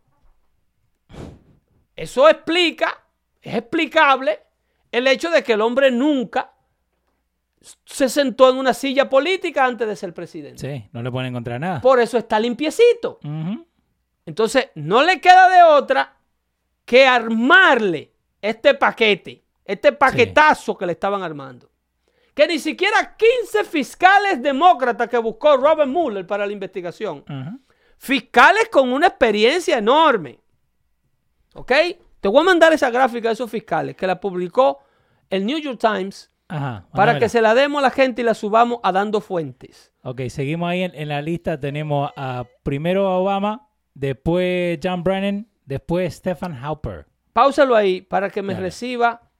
Eso 1.96 2.28
explica, 2.28 3.04
es 3.42 3.56
explicable, 3.56 4.40
el 4.92 5.08
hecho 5.08 5.30
de 5.30 5.42
que 5.42 5.54
el 5.54 5.60
hombre 5.60 5.90
nunca 5.90 6.52
se 7.84 8.08
sentó 8.08 8.50
en 8.50 8.56
una 8.56 8.72
silla 8.72 9.08
política 9.08 9.64
antes 9.64 9.86
de 9.86 9.96
ser 9.96 10.14
presidente. 10.14 10.58
Sí, 10.58 10.88
no 10.92 11.02
le 11.02 11.10
pueden 11.10 11.28
encontrar 11.30 11.60
nada. 11.60 11.80
Por 11.80 12.00
eso 12.00 12.16
está 12.16 12.40
limpiecito. 12.40 13.20
Entonces, 14.24 14.70
no 14.74 15.02
le 15.02 15.20
queda 15.20 15.48
de 15.48 15.62
otra 15.62 16.16
que 16.84 17.06
armarle 17.06 18.12
este 18.40 18.74
paquete, 18.74 19.44
este 19.64 19.92
paquetazo 19.92 20.76
que 20.76 20.86
le 20.86 20.92
estaban 20.92 21.22
armando. 21.22 21.70
Que 22.34 22.46
ni 22.46 22.58
siquiera 22.58 23.16
15 23.16 23.64
fiscales 23.64 24.42
demócratas 24.42 25.08
que 25.08 25.18
buscó 25.18 25.56
Robert 25.56 25.88
Mueller 25.88 26.26
para 26.26 26.46
la 26.46 26.52
investigación. 26.52 27.24
Fiscales 27.98 28.68
con 28.70 28.92
una 28.92 29.08
experiencia 29.08 29.76
enorme. 29.76 30.40
¿Ok? 31.54 31.72
Te 32.20 32.28
voy 32.28 32.40
a 32.40 32.44
mandar 32.44 32.72
esa 32.72 32.90
gráfica 32.90 33.28
de 33.28 33.34
esos 33.34 33.50
fiscales 33.50 33.96
que 33.96 34.06
la 34.06 34.18
publicó 34.18 34.80
el 35.28 35.44
New 35.44 35.58
York 35.58 35.78
Times 35.78 36.30
para 36.92 37.18
que 37.18 37.28
se 37.28 37.40
la 37.40 37.54
demos 37.54 37.80
a 37.80 37.82
la 37.82 37.90
gente 37.90 38.22
y 38.22 38.24
la 38.24 38.34
subamos 38.34 38.80
a 38.82 38.92
dando 38.92 39.20
fuentes. 39.20 39.92
Ok, 40.02 40.22
seguimos 40.28 40.70
ahí 40.70 40.82
en, 40.82 41.08
la 41.08 41.22
lista. 41.22 41.58
Tenemos 41.58 42.10
a 42.16 42.44
primero 42.62 43.06
a 43.08 43.18
Obama, 43.18 43.68
después 43.94 44.78
John 44.82 45.02
Brennan, 45.02 45.48
después 45.64 46.14
Stefan 46.14 46.54
Hauper. 46.54 47.06
Páusalo 47.32 47.76
ahí 47.76 48.00
para 48.00 48.30
que 48.30 48.42
me 48.42 48.54
reciba 48.54 49.30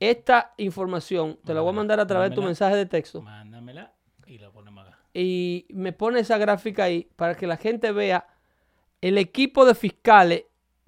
esta 0.00 0.54
información. 0.56 1.38
Te 1.44 1.54
la 1.54 1.60
voy 1.60 1.70
a 1.70 1.74
mandar 1.74 2.00
a 2.00 2.06
través 2.06 2.30
de 2.30 2.36
tu 2.36 2.42
mensaje 2.42 2.76
de 2.76 2.86
texto. 2.86 3.20
Mándamela 3.22 3.92
y 4.26 4.38
la 4.38 4.50
ponemos 4.50 4.86
acá. 4.86 4.98
Y 5.12 5.66
me 5.70 5.92
pone 5.92 6.20
esa 6.20 6.38
gráfica 6.38 6.84
ahí 6.84 7.08
para 7.16 7.34
que 7.34 7.46
la 7.46 7.56
gente 7.56 7.92
vea 7.92 8.26
el 9.00 9.18
equipo 9.18 9.64
de 9.64 9.74
fiscales 9.74 10.44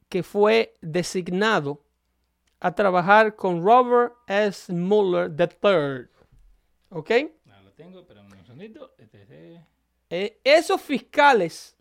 que 0.08 0.22
fue 0.22 0.76
designado 0.80 1.82
a 2.60 2.74
trabajar 2.74 3.34
con 3.34 3.64
Robert 3.64 4.14
S. 4.26 4.72
Mueller 4.72 5.30
III. 5.38 6.08
¿Ok? 6.90 7.10
No, 7.46 7.62
lo 7.62 7.72
tengo, 7.72 8.06
pero 8.06 8.20
un 8.22 8.44
segundito. 8.44 8.94
Este 8.98 9.20
eh, 10.12 10.40
esos 10.42 10.80
fiscales, 10.82 11.76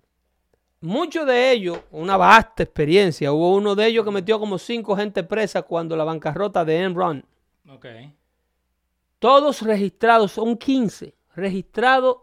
muchos 0.81 1.25
de 1.25 1.51
ellos, 1.51 1.79
una 1.89 2.15
vasta 2.15 2.61
experiencia. 2.61 3.33
Hubo 3.33 3.55
uno 3.55 3.75
de 3.75 3.87
ellos 3.87 4.05
que 4.05 4.11
metió 4.11 4.39
como 4.39 4.59
cinco 4.59 4.95
gente 4.95 5.23
presa 5.23 5.63
cuando 5.63 5.97
la 5.97 6.03
bancarrota 6.03 6.63
de 6.63 6.83
Enron. 6.83 7.25
Ok. 7.67 7.85
Todos 9.17 9.63
registrados, 9.63 10.31
son 10.31 10.57
15, 10.57 11.15
registrados 11.35 12.17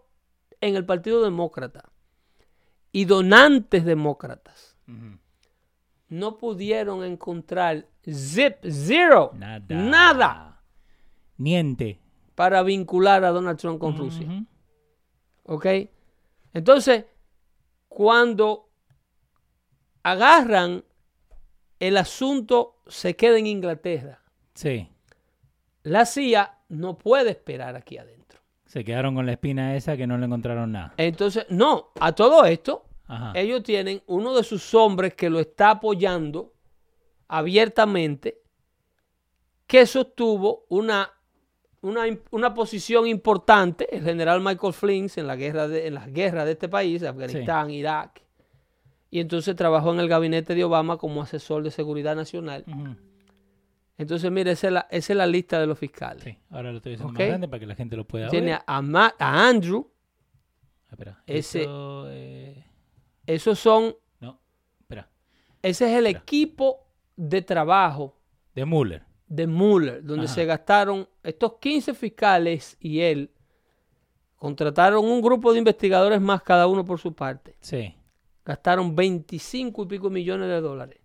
en 0.61 0.77
el 0.77 0.87
Partido 0.87 1.23
Demócrata 1.23 1.91
y 2.93 3.05
donantes 3.05 3.85
demócratas. 3.85 4.77
No 6.09 6.39
pudieron 6.39 7.03
encontrar 7.05 7.87
zip, 8.05 8.57
zero, 8.69 9.33
nada. 9.35 9.65
nada. 9.69 10.63
Niente. 11.37 12.01
Para 12.35 12.63
vincular 12.63 13.25
a 13.25 13.31
Donald 13.31 13.59
Trump 13.59 13.81
con 13.81 13.97
Rusia. 13.97 14.45
¿Ok? 15.45 15.67
Entonces, 16.53 17.05
cuando 17.89 18.69
agarran 20.03 20.85
el 21.81 21.97
asunto, 21.97 22.77
se 22.87 23.17
queda 23.17 23.39
en 23.39 23.47
Inglaterra. 23.47 24.21
Sí. 24.55 24.89
La 25.83 26.07
CIA 26.07 26.59
no 26.69 26.99
puede 26.99 27.31
esperar 27.31 27.77
aquí 27.77 27.99
adentro. 27.99 28.41
Se 28.67 28.85
quedaron 28.85 29.15
con 29.15 29.27
la 29.27 29.33
espina 29.33 29.77
esa 29.77 29.97
que 29.97 30.07
no 30.07 30.19
le 30.19 30.27
encontraron 30.27 30.73
nada. 30.73 30.95
Entonces, 30.97 31.47
no, 31.49 31.93
a 32.01 32.13
todo 32.13 32.45
esto, 32.45 32.87
ellos 33.35 33.63
tienen 33.63 34.03
uno 34.07 34.35
de 34.35 34.43
sus 34.43 34.75
hombres 34.75 35.15
que 35.15 35.31
lo 35.31 35.39
está 35.39 35.71
apoyando 35.71 36.53
abiertamente, 37.29 38.41
que 39.67 39.87
sostuvo 39.87 40.65
una 40.69 41.11
una, 42.31 42.55
posición 42.55 43.07
importante, 43.07 43.95
el 43.95 44.03
general 44.03 44.41
Michael 44.41 44.73
Flynn, 44.73 45.09
en, 45.17 45.27
la 45.27 45.37
guerra 45.37 45.69
de, 45.69 45.87
en 45.87 45.95
las 45.95 46.13
guerras 46.13 46.45
de 46.47 46.53
este 46.53 46.69
país, 46.69 47.03
Afganistán, 47.03 47.71
Irak. 47.71 48.23
Y 49.11 49.21
entonces 49.21 49.55
trabajó 49.55 49.93
en 49.93 50.01
el 50.01 50.09
gabinete 50.09 50.55
de 50.55 50.65
Obama 50.65 50.97
como 50.97 51.23
asesor 51.23 51.63
de 51.63 51.71
seguridad 51.71 52.17
nacional. 52.17 52.65
Entonces, 53.99 54.31
mire, 54.31 54.51
esa 54.51 54.67
es, 54.67 54.73
la, 54.73 54.87
esa 54.91 55.13
es 55.13 55.17
la 55.17 55.27
lista 55.27 55.61
de 55.61 55.67
los 55.67 55.79
fiscales. 55.79 56.25
Sí, 56.25 56.37
ahora 56.51 56.71
lo 56.71 56.79
estoy 56.79 56.93
diciendo 56.93 57.13
más 57.13 57.27
grande 57.27 57.49
para 57.49 57.61
que 57.61 57.67
la 57.67 57.75
gente 57.75 57.97
lo 57.97 58.07
pueda 58.07 58.29
Tiene 58.29 58.53
ver. 58.53 58.63
Tiene 58.67 59.09
a, 59.19 59.49
Andrew. 59.49 59.91
Ah, 60.89 60.93
espera, 60.93 61.23
ese, 61.27 61.67
eh, 61.69 62.66
Esos 63.27 63.59
son... 63.59 63.97
No, 64.21 64.41
espera. 64.81 65.09
Ese 65.63 65.91
es 65.91 65.99
el 65.99 66.07
equipo 66.07 66.87
de 67.17 67.43
trabajo. 67.43 68.17
De 68.55 68.65
Mueller 68.65 69.07
de 69.27 69.47
Mueller, 69.47 70.05
donde 70.05 70.29
se 70.29 70.45
gastaron 70.45 71.09
estos 71.23 71.55
15 71.55 71.95
fiscales 71.95 72.77
y 72.81 73.01
él 73.01 73.33
contrataron 74.37 75.05
un 75.05 75.21
grupo 75.21 75.53
de 75.53 75.59
investigadores 75.59 76.21
más, 76.21 76.43
cada 76.43 76.67
uno 76.67 76.85
por 76.85 77.01
su 77.01 77.15
parte. 77.15 77.57
Sí. 77.61 77.95
Gastaron 78.45 78.95
25 78.95 79.83
y 79.83 79.87
pico 79.87 80.11
millones 80.11 80.49
de 80.49 80.61
dólares. 80.61 81.01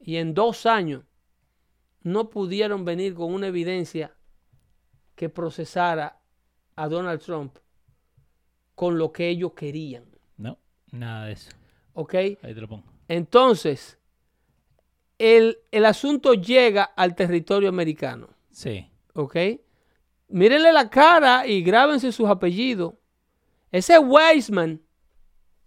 Y 0.00 0.16
en 0.16 0.34
dos 0.34 0.66
años 0.66 1.04
no 2.02 2.30
pudieron 2.30 2.84
venir 2.84 3.14
con 3.14 3.32
una 3.32 3.48
evidencia 3.48 4.14
que 5.14 5.28
procesara 5.28 6.20
a 6.74 6.88
Donald 6.88 7.20
Trump 7.20 7.58
con 8.74 8.98
lo 8.98 9.12
que 9.12 9.28
ellos 9.28 9.52
querían. 9.52 10.04
Nada 10.92 11.26
de 11.26 11.32
eso. 11.32 11.50
¿Ok? 11.94 12.14
Ahí 12.14 12.54
te 12.54 12.60
lo 12.60 12.68
pongo. 12.68 12.84
Entonces, 13.08 13.98
el, 15.18 15.58
asunto 15.84 16.34
llega 16.34 16.84
al 16.84 17.14
territorio 17.14 17.68
americano. 17.68 18.28
Sí. 18.50 18.88
¿Ok? 19.14 19.36
Mírenle 20.28 20.72
la 20.72 20.90
cara 20.90 21.46
y 21.46 21.62
grábense 21.62 22.12
sus 22.12 22.28
apellidos. 22.28 22.94
Ese 23.72 23.98
Weisman, 23.98 24.80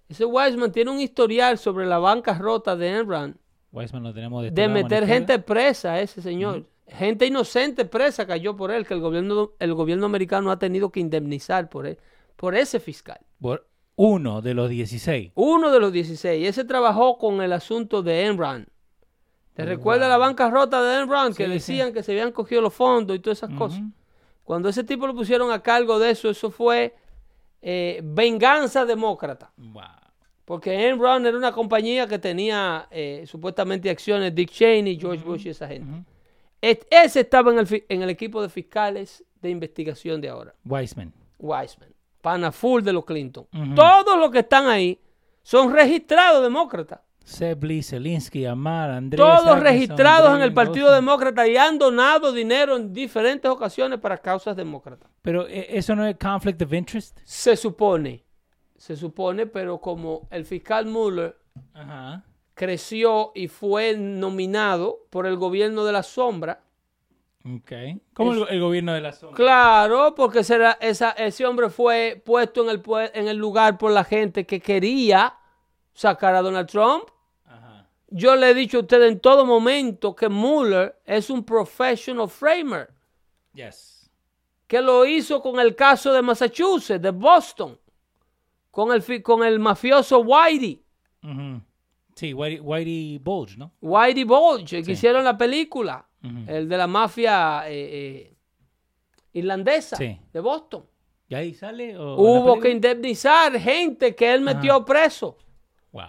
ese 0.08 0.26
Weisman 0.26 0.72
tiene 0.72 0.92
un 0.92 1.00
historial 1.00 1.58
sobre 1.58 1.86
la 1.86 2.00
banca 2.00 2.34
rota 2.34 2.76
de 2.76 2.90
Enron. 2.90 3.38
Weisman 3.72 4.04
lo 4.04 4.14
tenemos 4.14 4.42
de, 4.42 4.50
este 4.50 4.68
meter 4.68 5.06
gente 5.06 5.40
presa, 5.40 6.00
ese 6.00 6.22
señor. 6.22 6.68
Gente 6.88 7.26
inocente 7.26 7.86
presa 7.86 8.28
cayó 8.28 8.56
por 8.56 8.70
él, 8.72 8.86
que 8.86 8.94
el 8.94 9.00
gobierno, 9.00 9.54
el 9.60 9.74
gobierno 9.74 10.06
americano 10.06 10.52
ha 10.52 10.60
tenido 10.60 10.92
que 10.92 11.00
indemnizar 11.00 11.70
por 11.70 11.88
él, 11.88 11.98
por 12.36 12.54
ese 12.54 12.80
fiscal. 12.80 13.20
Por 13.40 13.71
uno 13.96 14.42
de 14.42 14.54
los 14.54 14.70
16. 14.70 15.32
Uno 15.36 15.72
de 15.72 15.80
los 15.80 15.92
16. 15.92 16.48
Ese 16.48 16.64
trabajó 16.64 17.18
con 17.18 17.42
el 17.42 17.54
asunto 17.54 18.02
de 18.02 18.26
Enron. 18.26 18.68
¿Te 19.54 19.66
recuerda 19.66 20.08
la 20.08 20.18
banca 20.18 20.50
rota 20.50 20.82
de 20.82 21.02
Enron 21.02 21.34
que 21.34 21.48
decían 21.48 21.94
que 21.94 22.02
se 22.02 22.14
habían 22.14 22.32
cogido 22.32 22.62
los 22.62 22.74
fondos 22.74 23.16
y 23.16 23.20
todas 23.20 23.40
esas 23.40 23.56
cosas? 23.58 23.82
Cuando 24.44 24.70
ese 24.70 24.84
tipo 24.84 25.06
lo 25.06 25.14
pusieron 25.14 25.52
a 25.52 25.62
cargo 25.62 26.00
de 26.00 26.12
eso, 26.12 26.30
eso 26.30 26.50
fue 26.50 26.96
eh, 27.62 28.02
venganza 28.04 28.86
demócrata. 28.86 29.52
Porque 30.46 30.90
Enron 30.90 31.26
era 31.26 31.38
una 31.38 31.52
compañía 31.52 32.08
que 32.08 32.18
tenía 32.18 32.88
eh, 32.90 33.24
supuestamente 33.28 33.90
acciones 33.90 34.34
Dick 34.34 34.50
Cheney, 34.50 34.98
George 35.00 35.24
Bush 35.24 35.46
y 35.46 35.50
esa 35.50 35.68
gente. 35.68 36.04
ese 36.62 37.20
estaba 37.20 37.52
en 37.52 37.60
el, 37.60 37.86
en 37.88 38.02
el 38.02 38.10
equipo 38.10 38.42
de 38.42 38.50
fiscales 38.50 39.24
de 39.42 39.50
investigación 39.50 40.22
de 40.22 40.30
ahora. 40.30 40.56
Weissman. 40.66 41.14
Weissman. 41.38 41.91
Pana 42.22 42.52
full 42.52 42.84
de 42.84 42.94
los 42.94 43.06
Clinton. 43.06 43.48
Todos 43.76 44.18
los 44.18 44.32
que 44.32 44.40
están 44.40 44.68
ahí 44.68 45.00
son 45.44 45.74
registrados 45.74 46.44
demócratas. 46.44 47.00
Sebli, 47.24 47.84
Zelinsky, 47.84 48.46
Amar, 48.46 48.92
Andrés. 48.92 49.18
Todos 49.18 49.60
registrados 49.60 50.36
en 50.36 50.42
el 50.42 50.54
Partido 50.54 50.92
Demócrata 50.92 51.48
y 51.48 51.56
han 51.56 51.78
donado 51.78 52.34
dinero 52.34 52.76
en 52.76 52.94
diferentes 52.94 53.50
ocasiones 53.50 54.00
para 54.00 54.18
causas 54.18 54.56
demócratas. 54.56 55.10
Pero 55.22 55.48
eh, 55.48 55.68
eso 55.70 55.96
no 55.96 56.06
es 56.06 56.18
conflict 56.18 56.62
of 56.62 56.74
interest. 56.74 57.18
Se 57.24 57.56
supone, 57.56 58.26
se 58.76 58.96
supone, 58.96 59.46
pero 59.46 59.80
como 59.80 60.28
el 60.32 60.46
fiscal 60.46 60.88
Mueller 60.88 61.38
creció 62.54 63.32
y 63.36 63.48
fue 63.48 63.96
nominado 63.98 65.06
por 65.10 65.26
el 65.26 65.38
gobierno 65.38 65.86
de 65.86 65.92
la 65.94 66.04
sombra. 66.04 66.64
Okay. 67.44 68.00
¿Cómo 68.14 68.34
el, 68.34 68.60
gobierno 68.60 68.94
de 68.94 69.02
la 69.02 69.14
sombra? 69.14 69.36
Claro, 69.36 70.14
porque 70.16 70.44
será, 70.44 70.78
esa, 70.80 71.12
ese 71.12 71.46
hombre 71.46 71.70
fue 71.70 72.22
puesto 72.24 72.64
en 72.64 72.70
el, 72.70 72.82
en 73.14 73.28
el 73.28 73.38
lugar 73.38 73.78
por 73.78 73.92
la 73.92 74.04
gente 74.04 74.46
que 74.46 74.60
quería 74.60 75.36
sacar 75.94 76.36
a 76.36 76.42
Donald 76.42 76.70
Trump. 76.70 77.06
Yo 78.14 78.36
le 78.36 78.50
he 78.50 78.54
dicho 78.54 78.78
a 78.78 78.82
usted 78.82 79.02
en 79.04 79.22
todo 79.22 79.46
momento 79.46 80.14
que 80.14 80.28
Mueller 80.28 81.00
es 81.06 81.30
un 81.30 81.46
professional 81.46 82.28
framer. 82.28 82.94
Yes. 83.54 84.12
Que 84.68 84.82
lo 84.82 85.06
hizo 85.06 85.42
con 85.42 85.60
el 85.62 85.76
caso 85.76 86.12
de 86.12 86.22
Massachusetts, 86.22 87.02
de 87.02 87.12
Boston, 87.12 87.80
con 88.70 88.92
el, 88.92 89.24
con 89.24 89.44
el 89.46 89.60
mafioso 89.60 90.20
Whitey. 90.20 90.84
Sí, 92.16 92.34
Whitey, 92.34 93.18
Bulge, 93.20 93.58
¿no? 93.58 93.72
Whitey 93.80 94.26
Bulge, 94.26 94.84
que 94.84 94.92
hicieron 94.92 95.24
la 95.24 95.38
película, 95.38 96.06
el 96.48 96.70
de 96.70 96.78
la 96.78 96.88
mafia 96.88 97.64
eh, 97.68 97.74
eh, 97.74 98.36
irlandesa 99.34 99.98
de 99.98 100.40
Boston. 100.40 100.86
¿Y 101.28 101.36
ahí 101.36 101.54
sale? 101.54 101.98
Hubo 101.98 102.60
que 102.60 102.70
indemnizar 102.70 103.58
gente 103.60 104.16
que 104.16 104.34
él 104.34 104.42
metió 104.42 104.84
preso. 104.86 105.38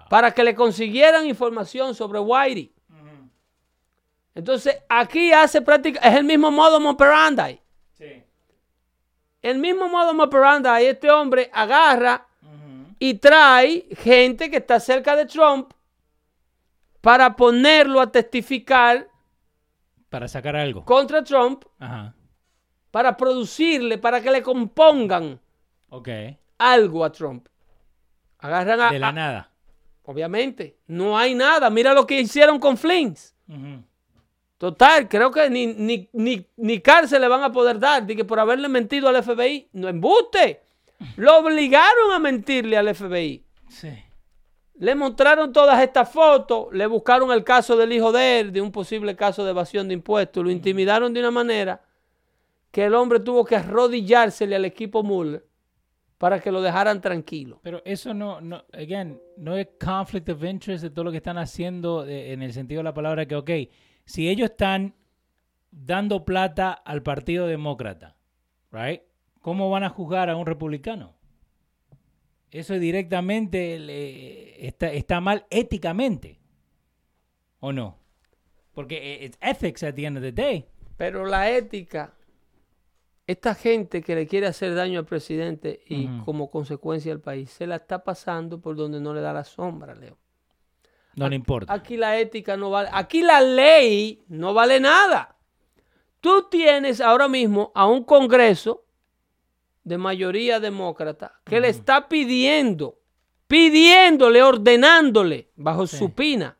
Para 0.08 0.32
que 0.32 0.44
le 0.44 0.54
consiguieran 0.54 1.26
información 1.26 1.94
sobre 1.94 2.20
Whitey. 2.20 2.72
Entonces, 4.34 4.78
aquí 4.88 5.32
hace 5.32 5.60
práctica, 5.60 6.00
es 6.00 6.16
el 6.16 6.24
mismo 6.24 6.50
modo 6.50 6.78
operandi. 6.88 7.60
Sí. 7.92 8.22
El 9.42 9.58
mismo 9.58 9.88
modo 9.88 10.10
operandi, 10.22 10.86
este 10.86 11.10
hombre 11.10 11.50
agarra 11.52 12.26
y 12.98 13.14
trae 13.14 13.88
gente 13.96 14.50
que 14.50 14.58
está 14.58 14.78
cerca 14.78 15.16
de 15.16 15.26
Trump 15.26 15.72
para 17.00 17.34
ponerlo 17.34 18.00
a 18.00 18.10
testificar. 18.10 19.08
Para 20.12 20.28
sacar 20.28 20.54
algo. 20.56 20.84
Contra 20.84 21.24
Trump. 21.24 21.64
Para 22.90 23.16
producirle, 23.16 23.96
para 23.96 24.20
que 24.20 24.30
le 24.30 24.42
compongan 24.42 25.40
algo 26.58 27.02
a 27.02 27.10
Trump. 27.10 27.48
Agarran 28.38 28.78
a, 28.78 28.90
de 28.90 28.98
la 28.98 29.10
nada. 29.10 29.50
Obviamente, 30.02 30.76
no 30.86 31.16
hay 31.16 31.34
nada. 31.34 31.70
Mira 31.70 31.94
lo 31.94 32.06
que 32.06 32.20
hicieron 32.20 32.58
con 32.58 32.76
Flins. 32.76 33.34
Total, 34.58 35.08
creo 35.08 35.30
que 35.30 35.48
ni, 35.48 35.68
ni, 35.68 36.10
ni, 36.12 36.46
ni, 36.58 36.80
cárcel 36.80 37.22
le 37.22 37.28
van 37.28 37.42
a 37.42 37.50
poder 37.50 37.78
dar 37.78 38.06
de 38.06 38.14
que 38.14 38.26
por 38.26 38.38
haberle 38.38 38.68
mentido 38.68 39.08
al 39.08 39.22
FBI. 39.24 39.70
No 39.72 39.88
embuste. 39.88 40.60
Lo 41.16 41.38
obligaron 41.38 42.12
a 42.12 42.18
mentirle 42.18 42.76
al 42.76 42.94
FBI. 42.94 43.46
Sí. 43.70 43.88
Le 44.74 44.94
mostraron 44.94 45.52
todas 45.52 45.80
estas 45.82 46.10
fotos, 46.10 46.68
le 46.72 46.86
buscaron 46.86 47.30
el 47.30 47.44
caso 47.44 47.76
del 47.76 47.92
hijo 47.92 48.10
de 48.10 48.40
él, 48.40 48.52
de 48.52 48.60
un 48.60 48.72
posible 48.72 49.14
caso 49.14 49.44
de 49.44 49.50
evasión 49.50 49.86
de 49.86 49.94
impuestos, 49.94 50.42
lo 50.42 50.50
intimidaron 50.50 51.12
de 51.12 51.20
una 51.20 51.30
manera 51.30 51.82
que 52.70 52.86
el 52.86 52.94
hombre 52.94 53.20
tuvo 53.20 53.44
que 53.44 53.56
arrodillársele 53.56 54.56
al 54.56 54.64
equipo 54.64 55.02
Muller 55.02 55.46
para 56.16 56.40
que 56.40 56.50
lo 56.50 56.62
dejaran 56.62 57.00
tranquilo. 57.00 57.60
Pero 57.62 57.82
eso 57.84 58.14
no, 58.14 58.40
no, 58.40 58.64
again, 58.72 59.20
no 59.36 59.56
es 59.56 59.68
conflict 59.78 60.28
of 60.30 60.42
interest 60.42 60.82
de 60.82 60.90
todo 60.90 61.04
lo 61.04 61.10
que 61.10 61.18
están 61.18 61.36
haciendo 61.36 62.06
en 62.06 62.42
el 62.42 62.52
sentido 62.52 62.78
de 62.78 62.84
la 62.84 62.94
palabra 62.94 63.26
que, 63.26 63.36
ok, 63.36 63.50
si 64.04 64.28
ellos 64.28 64.50
están 64.50 64.94
dando 65.70 66.24
plata 66.24 66.72
al 66.72 67.02
Partido 67.02 67.46
Demócrata, 67.46 68.16
right? 68.70 69.02
¿Cómo 69.40 69.68
van 69.68 69.84
a 69.84 69.88
juzgar 69.88 70.30
a 70.30 70.36
un 70.36 70.46
republicano? 70.46 71.16
Eso 72.53 72.74
directamente 72.74 74.64
está, 74.66 74.92
está 74.92 75.20
mal 75.20 75.46
éticamente, 75.50 76.38
¿o 77.59 77.72
no? 77.72 77.98
Porque 78.72 79.24
es 79.24 79.38
ethics 79.40 79.82
at 79.82 79.94
the 79.94 80.05
end 80.05 80.18
of 80.18 80.22
the 80.22 80.32
day. 80.32 80.66
Pero 80.96 81.26
la 81.26 81.50
ética 81.50 82.14
esta 83.26 83.55
gente 83.55 84.03
que 84.03 84.14
le 84.14 84.26
quiere 84.26 84.46
hacer 84.46 84.74
daño 84.74 84.98
al 84.98 85.07
presidente 85.07 85.82
y 85.86 86.07
como 86.24 86.50
consecuencia 86.50 87.12
al 87.12 87.20
país, 87.20 87.50
se 87.50 87.66
la 87.66 87.76
está 87.76 88.03
pasando 88.03 88.61
por 88.61 88.76
donde 88.76 89.00
no 89.00 89.14
le 89.14 89.20
da 89.20 89.32
la 89.32 89.44
sombra, 89.44 89.94
Leo. 89.94 90.18
No 91.14 91.28
le 91.28 91.36
importa. 91.36 91.72
Aquí 91.72 91.96
la 91.96 92.18
ética 92.18 92.57
no 92.57 92.70
vale, 92.70 92.88
aquí 92.92 93.22
la 93.22 93.40
ley 93.40 94.24
no 94.28 94.55
vale 94.55 94.80
nada. 94.80 95.36
Tú 96.20 96.48
tienes 96.50 97.00
ahora 97.00 97.28
mismo 97.28 97.70
a 97.74 97.86
un 97.86 98.05
Congreso 98.05 98.81
de 99.84 99.98
mayoría 99.98 100.60
demócrata 100.60 101.40
que 101.44 101.60
le 101.60 101.68
está 101.68 102.08
pidiendo, 102.08 102.98
pidiéndole, 103.46 104.42
ordenándole 104.42 105.48
bajo 105.56 105.86
su 105.86 106.10
pina 106.10 106.56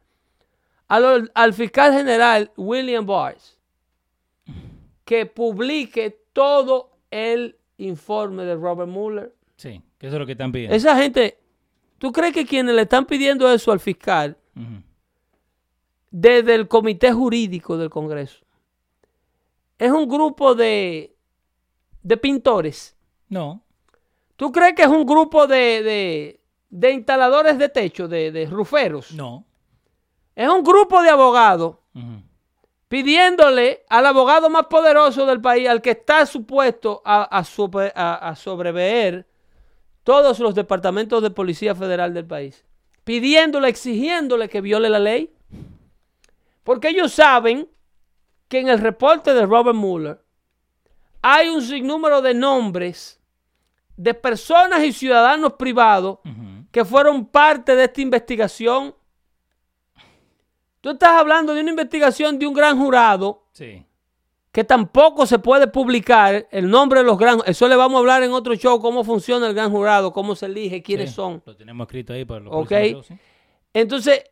al, 0.89 1.31
al 1.35 1.55
fiscal 1.55 1.93
general 1.93 2.51
William 2.57 3.07
Barr 3.07 3.37
que 5.05 5.27
publique 5.27 6.19
todo 6.33 6.91
el 7.11 7.59
informe 7.77 8.45
de 8.45 8.55
Robert 8.55 8.91
Mueller. 8.91 9.35
Sí, 9.57 9.83
que 9.99 10.07
eso 10.07 10.17
es 10.17 10.21
lo 10.21 10.27
que 10.27 10.33
están 10.33 10.53
pidiendo. 10.53 10.75
Esa 10.75 10.97
gente, 10.97 11.39
¿tú 11.99 12.13
crees 12.13 12.33
que 12.33 12.47
quienes 12.47 12.75
le 12.75 12.83
están 12.83 13.05
pidiendo 13.05 13.51
eso 13.53 13.73
al 13.73 13.81
fiscal, 13.81 14.37
desde 16.11 16.55
el 16.55 16.69
comité 16.69 17.13
jurídico 17.13 17.77
del 17.77 17.91
Congreso, 17.91 18.45
es 19.79 19.91
un 19.91 20.09
grupo 20.09 20.55
de, 20.55 21.15
de 22.03 22.17
pintores? 22.17 22.97
No. 23.33 23.63
¿Tú 24.37 24.53
crees 24.53 24.75
que 24.75 24.83
es 24.83 24.89
un 24.89 25.07
grupo 25.07 25.47
de, 25.47 26.39
de, 26.69 26.93
instaladores 26.93 27.57
de 27.57 27.71
techo, 27.71 28.07
de, 28.07 28.31
de, 28.31 28.45
ruferos? 28.45 29.13
No. 29.13 29.47
Es 30.37 30.47
un 30.51 30.63
grupo 30.63 31.03
de 31.03 31.09
abogados 31.09 31.77
pidiéndole 32.89 33.87
al 33.89 34.05
abogado 34.05 34.51
más 34.51 34.67
poderoso 34.67 35.25
del 35.25 35.41
país, 35.41 35.67
al 35.67 35.81
que 35.81 35.93
está 35.93 36.27
supuesto 36.27 37.01
a, 37.07 37.23
a, 37.39 38.35
sobreveer 38.35 39.27
todos 40.05 40.39
los 40.39 40.55
departamentos 40.55 41.23
de 41.23 41.31
policía 41.31 41.75
federal 41.75 42.13
del 42.13 42.27
país, 42.27 42.67
pidiéndole, 43.03 43.69
exigiéndole 43.69 44.51
que 44.51 44.61
viole 44.61 44.91
la 44.91 44.99
ley. 44.99 45.33
Porque 46.65 46.91
ellos 46.91 47.15
saben 47.15 47.67
que 48.49 48.61
en 48.61 48.69
el 48.69 48.79
reporte 48.79 49.33
de 49.33 49.47
Robert 49.47 49.75
Mueller 49.77 50.23
hay 51.23 51.49
un 51.49 51.63
sinnúmero 51.63 52.21
de 52.21 52.35
nombres 52.35 53.22
de 53.97 54.15
personas 54.15 54.85
y 54.85 54.93
ciudadanos 54.93 55.55
privados 55.55 56.19
que 56.71 56.85
fueron 56.85 57.27
parte 57.27 57.77
de 57.77 57.85
esta 57.85 58.01
investigación 58.01 58.95
Tú 60.83 60.91
estás 60.91 61.11
hablando 61.11 61.55
de 61.55 61.61
una 61.61 61.71
investigación 61.71 62.39
de 62.41 62.47
un 62.47 62.53
gran 62.53 62.77
jurado. 62.77 63.47
Que 64.51 64.65
tampoco 64.65 65.25
se 65.27 65.39
puede 65.39 65.69
publicar 65.69 66.47
el 66.51 66.69
nombre 66.69 67.01
de 67.01 67.07
los 67.07 67.17
gran 67.17 67.39
Eso 67.47 67.69
le 67.69 67.77
vamos 67.77 67.97
a 67.97 68.01
hablar 68.01 68.23
en 68.23 68.33
otro 68.33 68.55
show, 68.57 68.81
cómo 68.81 69.03
funciona 69.03 69.47
el 69.47 69.55
gran 69.55 69.71
jurado, 69.71 70.13
cómo 70.13 70.35
se 70.35 70.47
elige, 70.47 70.83
quiénes 70.83 71.13
son. 71.13 71.41
Lo 71.47 71.57
tenemos 71.57 71.87
escrito 71.87 72.13
ahí 72.13 72.27
para 72.27 72.41
los 72.41 72.53
okay. 72.53 73.01
Entonces, 73.73 74.25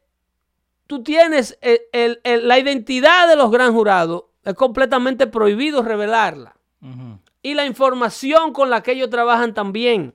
tú 0.87 1.03
tienes 1.03 1.57
la 1.63 2.59
identidad 2.59 3.29
de 3.29 3.37
los 3.37 3.51
gran 3.51 3.73
jurados, 3.73 4.25
es 4.45 4.55
completamente 4.55 5.29
prohibido 5.29 5.83
revelarla. 5.83 6.55
Y 7.43 7.55
la 7.55 7.64
información 7.64 8.53
con 8.53 8.70
la 8.70 8.82
que 8.82 8.93
ellos 8.93 9.11
trabajan 9.11 9.55
también. 9.55 10.14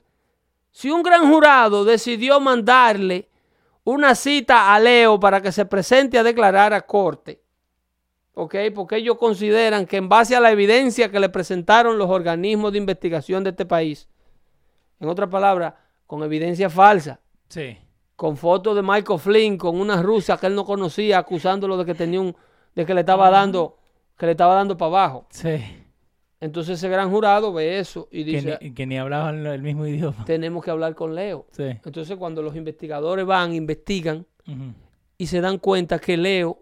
Si 0.72 0.92
un 0.92 1.04
gran 1.04 1.32
jurado 1.32 1.86
decidió 1.86 2.40
mandarle 2.40 3.30
una 3.86 4.16
cita 4.16 4.74
a 4.74 4.80
Leo 4.80 5.20
para 5.20 5.42
que 5.42 5.52
se 5.52 5.66
presente 5.66 6.18
a 6.18 6.24
declarar 6.24 6.74
a 6.74 6.82
corte. 6.82 7.42
¿Ok? 8.34 8.56
Porque 8.74 8.98
ellos 8.98 9.18
consideran 9.18 9.86
que 9.86 9.98
en 9.98 10.10
base 10.10 10.36
a 10.36 10.42
la 10.42 10.52
evidencia 10.52 11.10
que 11.10 11.20
le 11.20 11.30
presentaron 11.30 11.98
los 11.98 12.10
organismos 12.10 12.74
de 12.74 12.80
investigación 12.80 13.44
de 13.44 13.52
este 13.52 13.66
país, 13.66 14.10
en 15.00 15.08
otras 15.08 15.30
palabras, 15.30 15.76
con 16.06 16.22
evidencia 16.24 16.70
falsa. 16.70 17.22
Sí. 17.48 17.78
Con 18.16 18.36
fotos 18.36 18.76
de 18.76 18.82
Michael 18.82 19.20
Flynn, 19.20 19.58
con 19.58 19.80
una 19.80 20.02
rusa 20.02 20.38
que 20.38 20.48
él 20.48 20.56
no 20.56 20.66
conocía, 20.66 21.20
acusándolo 21.20 21.78
de 21.78 21.86
que 21.86 21.96
tenía 21.96 22.20
un, 22.20 22.36
de 22.74 22.86
que 22.86 22.94
le 22.94 23.02
estaba 23.02 23.30
dando, 23.30 23.78
que 24.18 24.26
le 24.26 24.34
estaba 24.34 24.56
dando 24.56 24.76
para 24.76 24.90
abajo. 24.90 25.28
Sí. 25.30 25.85
Entonces 26.40 26.78
ese 26.78 26.90
gran 26.90 27.10
jurado 27.10 27.54
ve 27.54 27.80
eso 27.80 28.08
y 28.12 28.24
dice... 28.24 28.60
Que 28.76 28.86
ni, 28.86 28.98
hablaban 28.98 29.46
el 29.46 29.62
mismo 29.62 29.88
idioma. 29.88 30.26
Tenemos 30.26 30.64
que 30.64 30.72
hablar 30.72 30.94
con 30.96 31.16
Leo. 31.16 31.48
Entonces 31.58 32.18
cuando 32.18 32.42
los 32.42 32.56
investigadores 32.56 33.26
van, 33.26 33.54
investigan 33.54 34.26
y 35.18 35.28
se 35.28 35.42
dan 35.42 35.58
cuenta 35.58 36.00
que 36.00 36.18
Leo 36.18 36.62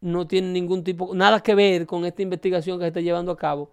no 0.00 0.26
tiene 0.26 0.48
ningún 0.48 0.84
tipo, 0.84 1.14
nada 1.14 1.40
que 1.40 1.54
ver 1.54 1.86
con 1.86 2.04
esta 2.04 2.20
investigación 2.20 2.78
que 2.78 2.84
se 2.84 2.88
está 2.88 3.00
llevando 3.00 3.32
a 3.32 3.36
cabo, 3.36 3.72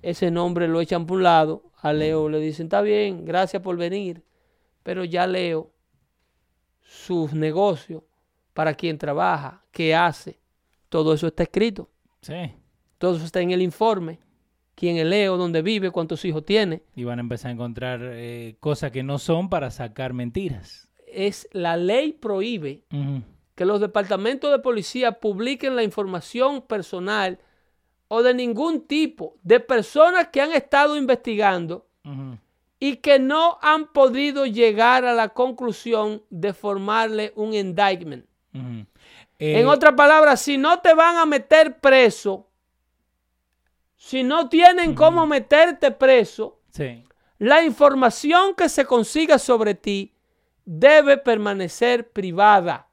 ese 0.00 0.30
nombre 0.30 0.68
lo 0.68 0.80
echan 0.80 1.06
por 1.06 1.16
un 1.16 1.24
lado, 1.24 1.64
a 1.78 1.92
Leo 1.92 2.28
le 2.28 2.38
dicen, 2.38 2.66
está 2.66 2.80
bien, 2.80 3.24
gracias 3.24 3.60
por 3.60 3.76
venir, 3.76 4.22
pero 4.84 5.04
ya 5.04 5.26
Leo, 5.26 5.72
sus 6.82 7.32
negocios, 7.32 8.04
para 8.54 8.74
quien 8.74 8.96
trabaja, 8.96 9.64
qué 9.72 9.94
hace, 9.94 10.38
todo 10.88 11.14
eso 11.14 11.26
está 11.26 11.42
escrito. 11.42 11.90
Todo 12.98 13.16
eso 13.16 13.24
está 13.24 13.40
en 13.40 13.50
el 13.50 13.62
informe 13.62 14.20
quién 14.74 14.96
es 14.96 15.06
Leo, 15.06 15.36
dónde 15.36 15.62
vive, 15.62 15.90
cuántos 15.90 16.24
hijos 16.24 16.44
tiene. 16.44 16.82
Y 16.94 17.04
van 17.04 17.18
a 17.18 17.22
empezar 17.22 17.50
a 17.50 17.54
encontrar 17.54 18.00
eh, 18.02 18.56
cosas 18.60 18.90
que 18.90 19.02
no 19.02 19.18
son 19.18 19.48
para 19.48 19.70
sacar 19.70 20.12
mentiras. 20.12 20.88
Es 21.06 21.48
la 21.52 21.76
ley 21.76 22.12
prohíbe 22.12 22.84
que 23.54 23.64
los 23.64 23.80
departamentos 23.80 24.50
de 24.50 24.58
policía 24.58 25.12
publiquen 25.12 25.76
la 25.76 25.82
información 25.82 26.62
personal 26.62 27.38
o 28.08 28.22
de 28.22 28.34
ningún 28.34 28.86
tipo 28.86 29.36
de 29.42 29.60
personas 29.60 30.28
que 30.28 30.40
han 30.40 30.52
estado 30.52 30.96
investigando 30.96 31.86
y 32.78 32.96
que 32.96 33.18
no 33.18 33.58
han 33.62 33.86
podido 33.92 34.44
llegar 34.46 35.04
a 35.04 35.14
la 35.14 35.28
conclusión 35.28 36.22
de 36.30 36.52
formarle 36.52 37.32
un 37.36 37.54
indictment. 37.54 38.26
en 38.52 38.86
eh, 39.38 39.64
otras 39.64 39.94
palabras, 39.94 40.40
si 40.40 40.58
no 40.58 40.80
te 40.80 40.94
van 40.94 41.16
a 41.16 41.26
meter 41.26 41.78
preso, 41.78 42.48
si 44.02 44.24
no 44.24 44.48
tienen 44.48 44.96
cómo 44.96 45.28
meterte 45.28 45.92
preso, 45.92 46.58
la 47.38 47.62
información 47.62 48.56
que 48.56 48.68
se 48.68 48.84
consiga 48.84 49.38
sobre 49.38 49.76
ti 49.76 50.12
debe 50.64 51.18
permanecer 51.18 52.10
privada. 52.10 52.88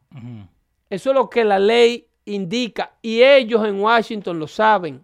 Eso 0.88 1.10
es 1.10 1.16
lo 1.16 1.28
que 1.28 1.44
la 1.44 1.58
ley 1.58 2.08
indica 2.26 2.94
y 3.02 3.24
ellos 3.24 3.66
en 3.66 3.80
Washington 3.80 4.38
lo 4.38 4.48
saben. 4.48 5.04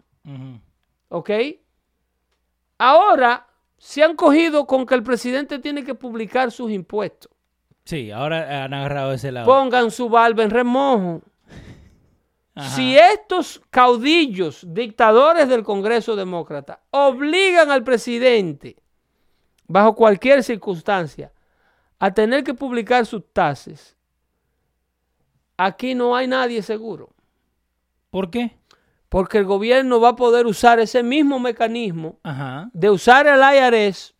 ¿Ok? 1.08 1.30
Ahora 2.78 3.48
se 3.76 4.04
han 4.04 4.14
cogido 4.14 4.64
con 4.64 4.86
que 4.86 4.94
el 4.94 5.02
presidente 5.02 5.58
tiene 5.58 5.82
que 5.82 5.96
publicar 5.96 6.52
sus 6.52 6.70
impuestos. 6.70 7.32
Sí, 7.84 8.12
ahora 8.12 8.64
han 8.64 8.72
agarrado 8.72 9.12
ese 9.12 9.32
lado. 9.32 9.46
Pongan 9.46 9.90
su 9.90 10.08
barba 10.08 10.44
en 10.44 10.50
remojo. 10.50 11.22
Si 12.58 12.96
estos 12.96 13.60
caudillos, 13.68 14.64
dictadores 14.66 15.46
del 15.46 15.62
Congreso 15.62 16.16
Demócrata, 16.16 16.80
obligan 16.90 17.70
al 17.70 17.84
presidente, 17.84 18.76
bajo 19.66 19.94
cualquier 19.94 20.42
circunstancia, 20.42 21.32
a 21.98 22.14
tener 22.14 22.44
que 22.44 22.54
publicar 22.54 23.04
sus 23.04 23.30
tasas, 23.30 23.94
aquí 25.58 25.94
no 25.94 26.16
hay 26.16 26.28
nadie 26.28 26.62
seguro. 26.62 27.10
¿Por 28.08 28.30
qué? 28.30 28.56
Porque 29.10 29.36
el 29.36 29.44
gobierno 29.44 30.00
va 30.00 30.10
a 30.10 30.16
poder 30.16 30.46
usar 30.46 30.80
ese 30.80 31.02
mismo 31.02 31.38
mecanismo 31.38 32.18
de 32.72 32.88
usar 32.88 33.26
el 33.26 33.40
IRS 33.40 34.14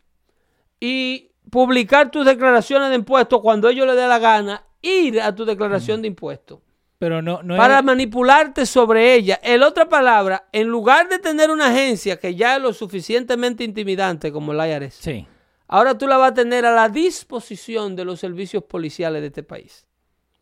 y 0.79 1.31
publicar 1.51 2.11
tus 2.11 2.27
declaraciones 2.27 2.91
de 2.91 2.97
impuestos 2.97 3.41
cuando 3.41 3.71
ellos 3.71 3.87
le 3.87 3.95
dé 3.95 4.07
la 4.07 4.19
gana, 4.19 4.67
ir 4.83 5.23
a 5.23 5.35
tu 5.35 5.47
declaración 5.47 6.03
de 6.03 6.09
impuestos 6.09 6.66
no, 7.01 7.41
para 7.57 7.83
manipularte 7.83 8.65
sobre 8.65 9.15
ella. 9.15 9.39
En 9.43 9.63
otra 9.63 9.89
palabra, 9.89 10.49
en 10.53 10.69
lugar 10.69 11.09
de 11.09 11.19
tener 11.19 11.51
una 11.51 11.69
agencia 11.69 12.19
que 12.19 12.35
ya 12.35 12.57
es 12.57 12.63
lo 12.63 12.73
suficientemente 12.73 13.65
intimidante 13.65 14.33
como 14.33 14.53
el 14.53 14.71
IRS, 14.71 14.95
sí. 14.95 15.27
ahora 15.69 15.99
tú 15.99 16.09
la 16.09 16.17
vas 16.17 16.31
a 16.31 16.35
tener 16.35 16.65
a 16.65 16.75
la 16.75 16.89
disposición 16.89 17.97
de 17.97 18.05
los 18.05 18.21
servicios 18.21 18.65
policiales 18.65 19.21
de 19.21 19.29
este 19.29 19.43
país. 19.43 19.87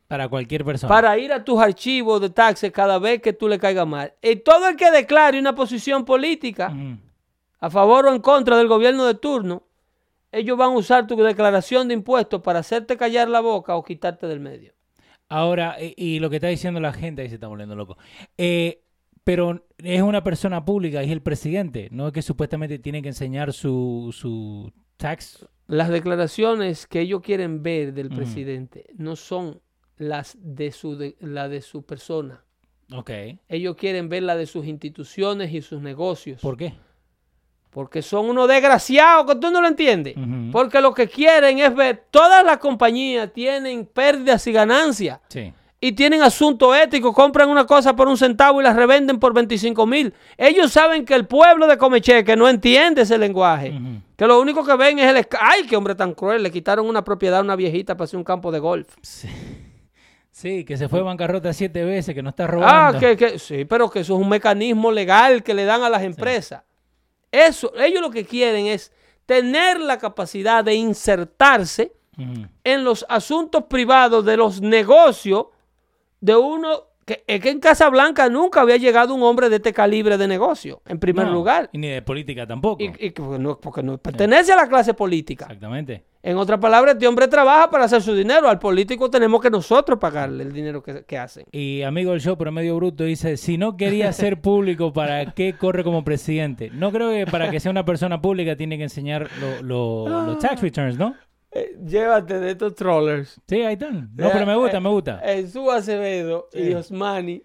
Para 0.07 0.29
cualquier 0.29 0.65
persona. 0.65 0.89
Para 0.89 1.19
ir 1.19 1.33
a 1.33 1.43
tus 1.43 1.61
archivos 1.61 2.21
de 2.21 2.31
taxes 2.31 2.71
cada 2.71 2.99
vez 2.99 3.21
que 3.21 3.33
tú 3.33 3.49
le 3.49 3.59
caigas 3.59 3.87
mal. 3.87 4.15
Y 4.23 4.37
todo 4.37 4.69
el 4.69 4.77
que 4.77 4.91
declare 4.91 5.39
una 5.39 5.55
posición 5.55 6.05
política 6.05 6.73
a 7.59 7.71
favor 7.71 8.07
o 8.07 8.15
en 8.15 8.21
contra 8.21 8.57
del 8.59 8.69
gobierno 8.69 9.07
de 9.07 9.15
turno, 9.15 9.67
ellos 10.31 10.59
van 10.59 10.73
a 10.73 10.77
usar 10.77 11.07
tu 11.07 11.17
declaración 11.17 11.89
de 11.89 11.95
impuestos 11.95 12.43
para 12.43 12.59
hacerte 12.61 12.97
callar 12.97 13.29
la 13.29 13.41
boca 13.41 13.75
o 13.75 13.83
quitarte 13.83 14.27
del 14.27 14.41
medio. 14.41 14.74
Ahora, 15.35 15.77
y, 15.81 16.21
lo 16.21 16.31
que 16.31 16.37
está 16.37 16.47
diciendo 16.47 16.79
la 16.79 16.93
gente, 16.93 17.23
ahí 17.23 17.29
se 17.29 17.35
está 17.35 17.49
volviendo 17.49 17.75
loco. 17.75 17.99
Eh, 18.39 18.85
pero 19.25 19.67
es 19.79 20.01
una 20.01 20.23
persona 20.23 20.65
pública, 20.65 21.03
es 21.03 21.11
el 21.11 21.23
presidente, 21.23 21.89
no 21.91 22.07
es 22.07 22.13
que 22.13 22.23
supuestamente 22.23 22.79
tiene 22.79 23.03
que 23.03 23.09
enseñar 23.09 23.53
su, 23.53 24.15
su 24.17 24.73
tax. 24.97 25.45
Las 25.67 25.89
declaraciones 25.89 26.87
que 26.87 27.01
ellos 27.01 27.21
quieren 27.21 27.65
ver 27.65 27.95
del 27.95 28.11
presidente 28.11 28.87
no 28.97 29.17
son 29.17 29.61
las 29.97 30.39
de 30.41 30.71
su, 30.71 30.97
de, 30.97 31.17
la 31.19 31.49
de 31.49 31.63
su 31.63 31.83
persona. 31.85 32.45
Ok. 32.93 33.11
Ellos 33.49 33.75
quieren 33.75 34.09
ver 34.09 34.23
la 34.23 34.37
de 34.37 34.47
sus 34.47 34.67
instituciones 34.67 35.53
y 35.53 35.63
sus 35.63 35.83
negocios. 35.83 36.41
¿Por 36.43 36.57
qué? 36.57 36.75
Porque 37.75 38.03
son 38.03 38.31
unos 38.31 38.47
desgraciados 38.47 39.27
que 39.27 39.35
tú 39.35 39.51
no 39.51 39.61
lo 39.61 39.67
entiendes. 39.67 40.15
Porque 40.53 40.81
lo 40.81 40.95
que 40.95 41.09
quieren 41.09 41.59
es 41.59 41.75
ver, 41.75 42.05
todas 42.09 42.45
las 42.45 42.59
compañías 42.59 43.33
tienen 43.33 43.85
pérdidas 43.85 44.47
y 44.47 44.53
ganancias. 44.53 45.19
Sí. 45.29 45.53
Y 45.81 45.93
tienen 45.93 46.23
asunto 46.23 46.73
ético, 46.73 47.13
compran 47.13 47.51
una 47.51 47.67
cosa 47.67 47.95
por 47.95 48.07
un 48.07 48.17
centavo 48.17 48.61
y 48.61 48.65
la 48.65 48.73
revenden 48.73 49.19
por 49.19 49.35
25 49.35 49.87
mil. 49.87 50.15
Ellos 50.39 50.71
saben 50.71 51.05
que 51.05 51.15
el 51.15 51.27
pueblo 51.27 51.67
de 51.67 51.77
Comeche, 51.77 52.25
que 52.25 52.37
no 52.37 52.49
entiende 52.49 53.03
ese 53.03 53.19
lenguaje, 53.19 53.75
que 54.17 54.27
lo 54.27 54.41
único 54.41 54.65
que 54.65 54.77
ven 54.77 55.01
es 55.01 55.15
el... 55.15 55.27
¡Ay, 55.41 55.67
qué 55.69 55.77
hombre 55.77 55.97
tan 55.97 56.15
cruel! 56.15 56.45
Le 56.45 56.53
quitaron 56.53 56.87
una 56.89 57.03
propiedad 57.03 57.41
a 57.41 57.43
una 57.43 57.57
viejita 57.57 57.97
para 57.97 58.05
hacer 58.05 58.17
un 58.17 58.25
campo 58.25 58.53
de 58.53 58.61
golf. 58.61 58.95
Sí. 59.03 59.29
Sí, 60.31 60.65
que 60.65 60.77
se 60.77 60.89
fue 60.89 61.03
bancarrota 61.03 61.53
siete 61.53 61.85
veces, 61.85 62.15
que 62.15 62.23
no 62.23 62.31
está 62.31 62.47
robando. 62.47 62.99
Ah, 62.99 63.01
que, 63.01 63.39
sí, 63.39 63.65
pero 63.65 63.91
que 63.91 64.01
eso 64.01 64.15
es 64.15 64.21
un 64.21 64.29
mecanismo 64.29 64.91
legal 64.91 65.43
que 65.43 65.55
le 65.55 65.65
dan 65.65 65.83
a 65.83 65.91
las 65.91 66.03
empresas. 66.03 66.63
Eso, 67.35 67.73
ellos 67.77 68.01
lo 68.01 68.11
que 68.11 68.25
quieren 68.25 68.67
es 68.67 68.93
tener 69.27 69.81
la 69.81 69.99
capacidad 69.99 70.63
de 70.63 70.75
insertarse 70.75 71.93
en 72.63 72.85
los 72.85 73.05
asuntos 73.09 73.65
privados 73.65 74.25
de 74.25 74.37
los 74.37 74.61
negocios 74.61 75.47
de 76.21 76.37
uno 76.37 76.85
que, 77.05 77.25
es 77.27 77.41
que 77.41 77.51
en 77.51 77.61
Casablanca 77.61 78.29
nunca 78.29 78.61
había 78.61 78.77
llegado 78.77 79.15
un 79.15 79.23
hombre 79.23 79.49
de 79.49 79.57
este 79.57 79.73
calibre 79.73 80.17
de 80.17 80.27
negocio, 80.27 80.81
en 80.87 80.99
primer 80.99 81.29
lugar. 81.29 81.69
Y 81.73 81.79
ni 81.79 81.89
de 81.89 82.03
política 82.03 82.47
tampoco. 82.47 82.83
Y, 82.83 83.11
porque, 83.11 83.83
no, 83.83 83.99
pertenece 83.99 84.53
a 84.53 84.57
la 84.57 84.69
clase 84.69 84.95
política. 84.95 85.45
Exactamente. 85.45 86.05
En 86.23 86.39
otras 86.39 86.59
palabras, 86.59 86.95
este 86.95 87.07
hombre 87.07 87.29
trabaja 87.29 87.69
para 87.69 87.85
hacer 87.85 88.01
su 88.01 88.15
dinero. 88.15 88.49
Al 88.49 88.59
político 88.59 89.11
tenemos 89.11 89.43
que 89.43 89.51
nosotros 89.51 89.99
pagarle 89.99 90.45
el 90.45 90.53
dinero 90.53 90.83
que, 90.83 91.05
que 91.05 91.19
hacen. 91.19 91.45
Y 91.53 91.83
amigo 91.83 92.13
del 92.13 92.23
show, 92.23 92.39
medio 92.51 92.77
bruto, 92.77 93.05
dice, 93.05 93.37
si 93.37 93.59
no 93.59 93.77
quería 93.77 94.11
ser 94.15 94.41
público, 94.41 94.93
¿para 94.93 95.33
qué 95.33 95.55
corre 95.59 95.85
como 95.85 96.03
presidente? 96.05 96.71
No 96.73 96.91
creo 96.91 97.11
que 97.11 97.31
para 97.31 97.51
que 97.51 97.61
sea 97.61 97.71
una 97.71 97.85
persona 97.85 98.23
pública 98.23 98.57
tiene 98.57 98.79
que 98.79 98.85
enseñar 98.85 99.29
los 99.63 100.39
tax 100.39 100.63
returns, 100.63 100.97
¿no? 100.97 101.15
Eh, 101.55 101.79
llévate 101.87 102.41
de 102.41 102.51
estos 102.51 102.75
trollers. 102.75 103.41
Sí, 103.47 103.63
ahí 103.63 103.75
están. 103.75 104.11
No, 104.17 104.29
pero 104.33 104.45
me 104.45 104.57
gusta, 104.57 104.81
me 104.81 104.89
gusta. 104.89 105.21
Eh, 105.25 105.47
Su 105.47 105.71
Acevedo 105.71 106.49
y 106.53 106.75
Osmani. 106.75 107.43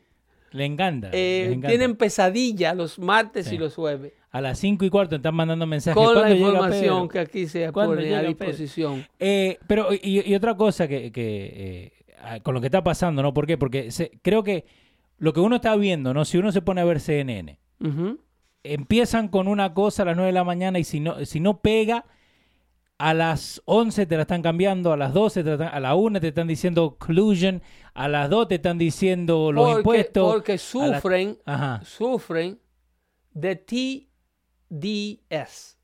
Le 0.52 0.66
encanta, 0.66 1.12
eh, 1.14 1.60
Tienen 1.68 1.96
pesadilla 1.96 2.74
los 2.74 2.98
martes 2.98 3.52
y 3.52 3.58
los 3.60 3.76
jueves. 3.76 4.14
A 4.32 4.42
las 4.42 4.58
5 4.58 4.84
y 4.84 4.90
cuarto 4.90 5.18
están 5.18 5.36
mandando 5.36 5.68
mensajes. 5.68 6.04
Con 6.04 6.20
la 6.20 6.34
información 6.34 7.08
que 7.08 7.20
aquí 7.20 7.48
se 7.48 7.72
pone 7.72 8.16
a 8.16 8.24
disposición. 8.24 9.06
pero, 9.68 9.90
y, 9.92 10.34
otra 10.34 10.58
cosa 10.58 10.88
que, 10.88 11.92
con 12.42 12.56
lo 12.56 12.62
que 12.62 12.68
está 12.68 12.84
pasando, 12.84 13.22
¿no? 13.22 13.32
¿Por 13.32 13.46
qué? 13.46 13.60
Porque 13.60 13.90
creo 14.24 14.44
que 14.44 14.66
lo 15.20 15.34
que 15.34 15.40
uno 15.40 15.58
está 15.58 15.76
viendo, 15.76 16.16
¿no? 16.16 16.26
Si 16.26 16.40
uno 16.40 16.52
se 16.52 16.64
pone 16.64 16.82
a 16.82 16.86
ver 16.86 17.00
CNN, 17.00 17.60
empiezan 18.64 19.28
con 19.28 19.48
una 19.48 19.76
cosa 19.76 20.02
a 20.02 20.06
las 20.08 20.16
9 20.16 20.28
de 20.28 20.34
la 20.34 20.44
mañana 20.44 20.80
y 20.80 20.84
si 20.84 21.00
no, 21.00 21.26
si 21.26 21.40
no 21.40 21.60
pega 21.60 22.06
a 23.00 23.14
las 23.14 23.62
11 23.66 24.06
te 24.06 24.16
la 24.18 24.24
están 24.24 24.42
cambiando, 24.42 24.92
a 24.92 24.98
las 24.98 25.14
12, 25.14 25.44
te 25.46 25.52
a 25.52 25.80
la 25.80 25.96
1 25.96 26.20
te 26.20 26.28
están 26.28 26.48
diciendo 26.48 26.98
collusion, 27.00 27.64
a 27.94 28.10
las 28.10 28.30
2 28.30 28.50
te 28.50 28.56
están 28.56 28.78
diciendo 28.78 29.54
los 29.54 29.78
impuestos. 29.78 30.34
Porque 30.34 30.58
sufren, 30.58 31.40
sufren 31.84 32.60
de 33.32 33.56
TDS, 34.70 35.78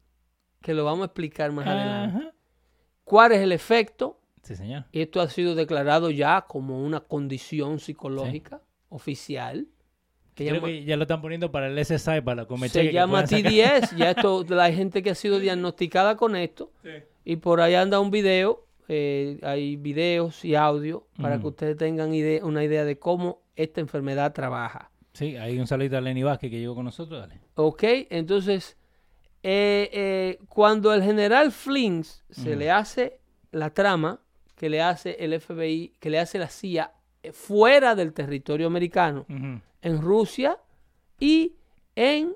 que 0.62 0.74
lo 0.74 0.84
vamos 0.84 1.04
a 1.04 1.06
explicar 1.06 1.54
más 1.54 1.66
adelante. 1.66 2.34
¿Cuál 3.06 3.32
es 3.32 3.40
el 3.40 3.54
efecto? 3.54 4.20
Sí, 4.44 4.58
señor. 4.58 4.86
Esto 4.92 5.22
ha 5.22 5.30
sido 5.30 5.56
declarado 5.56 6.12
ya 6.12 6.42
como 6.42 6.84
una 6.84 7.00
condición 7.00 7.80
psicológica 7.80 8.62
oficial. 8.90 9.68
Creo 10.36 10.62
que 10.62 10.84
ya 10.84 10.98
lo 10.98 11.04
están 11.04 11.22
poniendo 11.22 11.52
para 11.52 11.68
el 11.68 11.84
SSI, 11.84 12.22
para 12.22 12.36
la 12.36 12.46
comedia. 12.46 12.70
Se 12.70 12.92
llama 12.92 13.24
TDS, 13.24 13.96
ya 13.98 14.12
esto, 14.12 14.46
la 14.50 14.72
gente 14.72 15.02
que 15.02 15.12
ha 15.12 15.16
sido 15.16 15.40
diagnosticada 15.40 16.18
con 16.18 16.36
esto. 16.36 16.72
Y 17.24 17.38
por 17.38 17.62
ahí 17.62 17.74
anda 17.74 18.00
un 18.00 18.12
video, 18.12 18.66
eh, 18.88 19.40
hay 19.44 19.78
videos 19.78 20.44
y 20.44 20.56
audio 20.56 21.08
para 21.20 21.40
que 21.40 21.48
ustedes 21.48 21.78
tengan 21.78 22.12
una 22.44 22.64
idea 22.64 22.84
de 22.84 23.00
cómo 23.00 23.42
esta 23.56 23.80
enfermedad 23.80 24.34
trabaja. 24.34 24.92
Sí, 25.14 25.38
hay 25.38 25.58
un 25.58 25.66
saludito 25.66 25.98
a 25.98 26.02
Lenny 26.02 26.24
Vázquez 26.24 26.52
que 26.52 26.60
llegó 26.60 26.76
con 26.76 26.84
nosotros, 26.84 27.22
dale. 27.22 27.40
Ok, 27.56 27.84
entonces, 28.10 28.76
eh, 29.42 29.90
eh, 29.94 30.40
cuando 30.50 30.94
el 30.94 31.02
general 31.02 31.54
Flins 31.54 32.26
se 32.30 32.58
le 32.58 32.70
hace 32.70 33.20
la 33.52 33.70
trama 33.70 34.20
que 34.58 34.70
le 34.70 34.82
hace 34.82 35.16
el 35.20 35.40
FBI, 35.40 35.94
que 36.00 36.10
le 36.10 36.20
hace 36.20 36.38
la 36.38 36.50
CIA 36.50 36.92
fuera 37.32 37.96
del 37.96 38.14
territorio 38.14 38.68
americano, 38.68 39.26
en 39.86 40.02
Rusia 40.02 40.58
y 41.20 41.54
en 41.96 42.36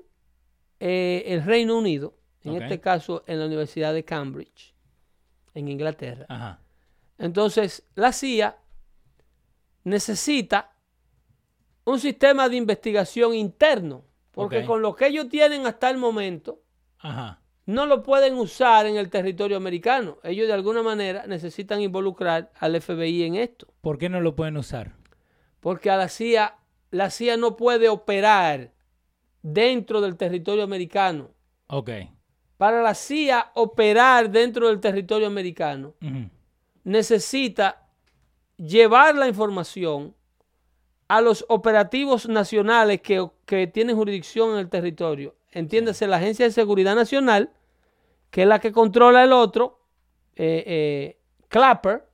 eh, 0.78 1.24
el 1.26 1.44
Reino 1.44 1.76
Unido, 1.76 2.14
en 2.44 2.62
este 2.62 2.80
caso 2.80 3.24
en 3.26 3.40
la 3.40 3.46
Universidad 3.46 3.92
de 3.92 4.04
Cambridge, 4.04 4.72
en 5.52 5.68
Inglaterra. 5.68 6.60
Entonces, 7.18 7.82
la 7.96 8.12
CIA 8.12 8.56
necesita 9.82 10.70
un 11.84 11.98
sistema 11.98 12.48
de 12.48 12.56
investigación 12.56 13.34
interno, 13.34 14.04
porque 14.30 14.64
con 14.64 14.80
lo 14.80 14.94
que 14.94 15.08
ellos 15.08 15.28
tienen 15.28 15.66
hasta 15.66 15.90
el 15.90 15.98
momento, 15.98 16.62
no 17.66 17.86
lo 17.86 18.04
pueden 18.04 18.34
usar 18.34 18.86
en 18.86 18.96
el 18.96 19.10
territorio 19.10 19.56
americano. 19.56 20.18
Ellos 20.22 20.46
de 20.46 20.52
alguna 20.52 20.84
manera 20.84 21.26
necesitan 21.26 21.80
involucrar 21.80 22.52
al 22.60 22.80
FBI 22.80 23.24
en 23.24 23.34
esto. 23.34 23.66
¿Por 23.80 23.98
qué 23.98 24.08
no 24.08 24.20
lo 24.20 24.36
pueden 24.36 24.56
usar? 24.56 24.92
Porque 25.58 25.90
a 25.90 25.96
la 25.96 26.08
CIA 26.08 26.59
la 26.90 27.10
CIA 27.10 27.36
no 27.36 27.56
puede 27.56 27.88
operar 27.88 28.72
dentro 29.42 30.00
del 30.00 30.16
territorio 30.16 30.64
americano. 30.64 31.30
Ok. 31.68 31.90
Para 32.56 32.82
la 32.82 32.94
CIA 32.94 33.52
operar 33.54 34.30
dentro 34.30 34.68
del 34.68 34.80
territorio 34.80 35.26
americano, 35.26 35.94
necesita 36.84 37.88
llevar 38.56 39.14
la 39.14 39.28
información 39.28 40.14
a 41.08 41.20
los 41.20 41.44
operativos 41.48 42.28
nacionales 42.28 43.00
que, 43.00 43.66
tienen 43.72 43.96
jurisdicción 43.96 44.52
en 44.52 44.58
el 44.58 44.68
territorio. 44.68 45.34
Entiéndase, 45.52 46.06
la 46.06 46.18
Agencia 46.18 46.44
de 46.44 46.52
Seguridad 46.52 46.94
Nacional, 46.94 47.50
que 48.30 48.42
es 48.42 48.48
la 48.48 48.60
que 48.60 48.72
controla 48.72 49.24
el 49.24 49.32
otro, 49.32 49.80
eh, 50.36 50.62
eh, 50.66 51.20
Clapper, 51.48 52.08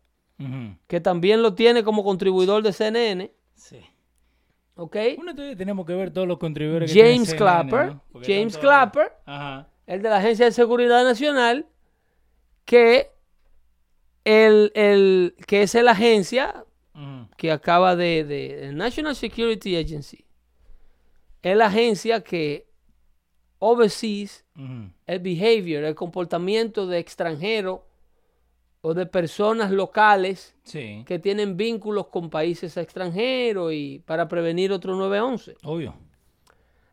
que 0.86 1.00
también 1.00 1.42
lo 1.42 1.54
tiene 1.54 1.82
como 1.82 2.04
contribuidor 2.04 2.62
de 2.62 2.72
CNN. 2.72 3.32
Sí. 3.54 3.80
¿Ok? 4.76 4.96
Uno 5.18 5.34
tenemos 5.34 5.86
que 5.86 5.94
ver 5.94 6.10
todos 6.10 6.28
los 6.28 6.38
contribuidores 6.38 6.92
James 6.92 7.34
Clapper. 7.34 7.96
James 8.22 8.58
Clapper. 8.58 9.12
El 9.86 10.02
de 10.02 10.10
la 10.10 10.18
Agencia 10.18 10.44
de 10.44 10.52
Seguridad 10.52 11.02
Nacional. 11.02 11.66
Que, 12.66 13.12
el, 14.24 15.34
que 15.46 15.62
es 15.62 15.74
la 15.74 15.92
agencia 15.92 16.64
que 17.36 17.52
acaba 17.52 17.94
de, 17.94 18.24
de, 18.24 18.72
National 18.72 19.14
Security 19.14 19.76
Agency. 19.76 20.24
Es 21.42 21.56
la 21.56 21.66
agencia 21.66 22.22
que 22.22 22.66
oversees 23.58 24.44
el 25.06 25.20
behavior, 25.20 25.84
el 25.84 25.94
comportamiento 25.94 26.86
de 26.86 26.98
extranjeros 26.98 27.80
o 28.80 28.94
de 28.94 29.06
personas 29.06 29.70
locales 29.70 30.56
que 30.64 31.18
tienen 31.20 31.56
vínculos 31.56 32.08
con 32.08 32.30
países 32.30 32.76
extranjeros 32.76 33.72
y 33.72 34.00
para 34.00 34.28
prevenir 34.28 34.72
otro 34.72 34.94
911. 34.94 35.56
Obvio. 35.64 35.94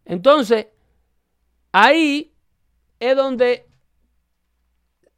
Entonces, 0.05 0.67
ahí 1.71 2.33
es 2.99 3.15
donde 3.15 3.67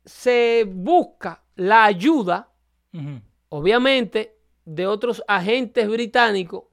se 0.03 0.65
busca 0.67 1.43
la 1.55 1.85
ayuda, 1.85 2.51
obviamente, 3.49 4.37
de 4.65 4.87
otros 4.87 5.23
agentes 5.27 5.87
británicos 5.87 6.63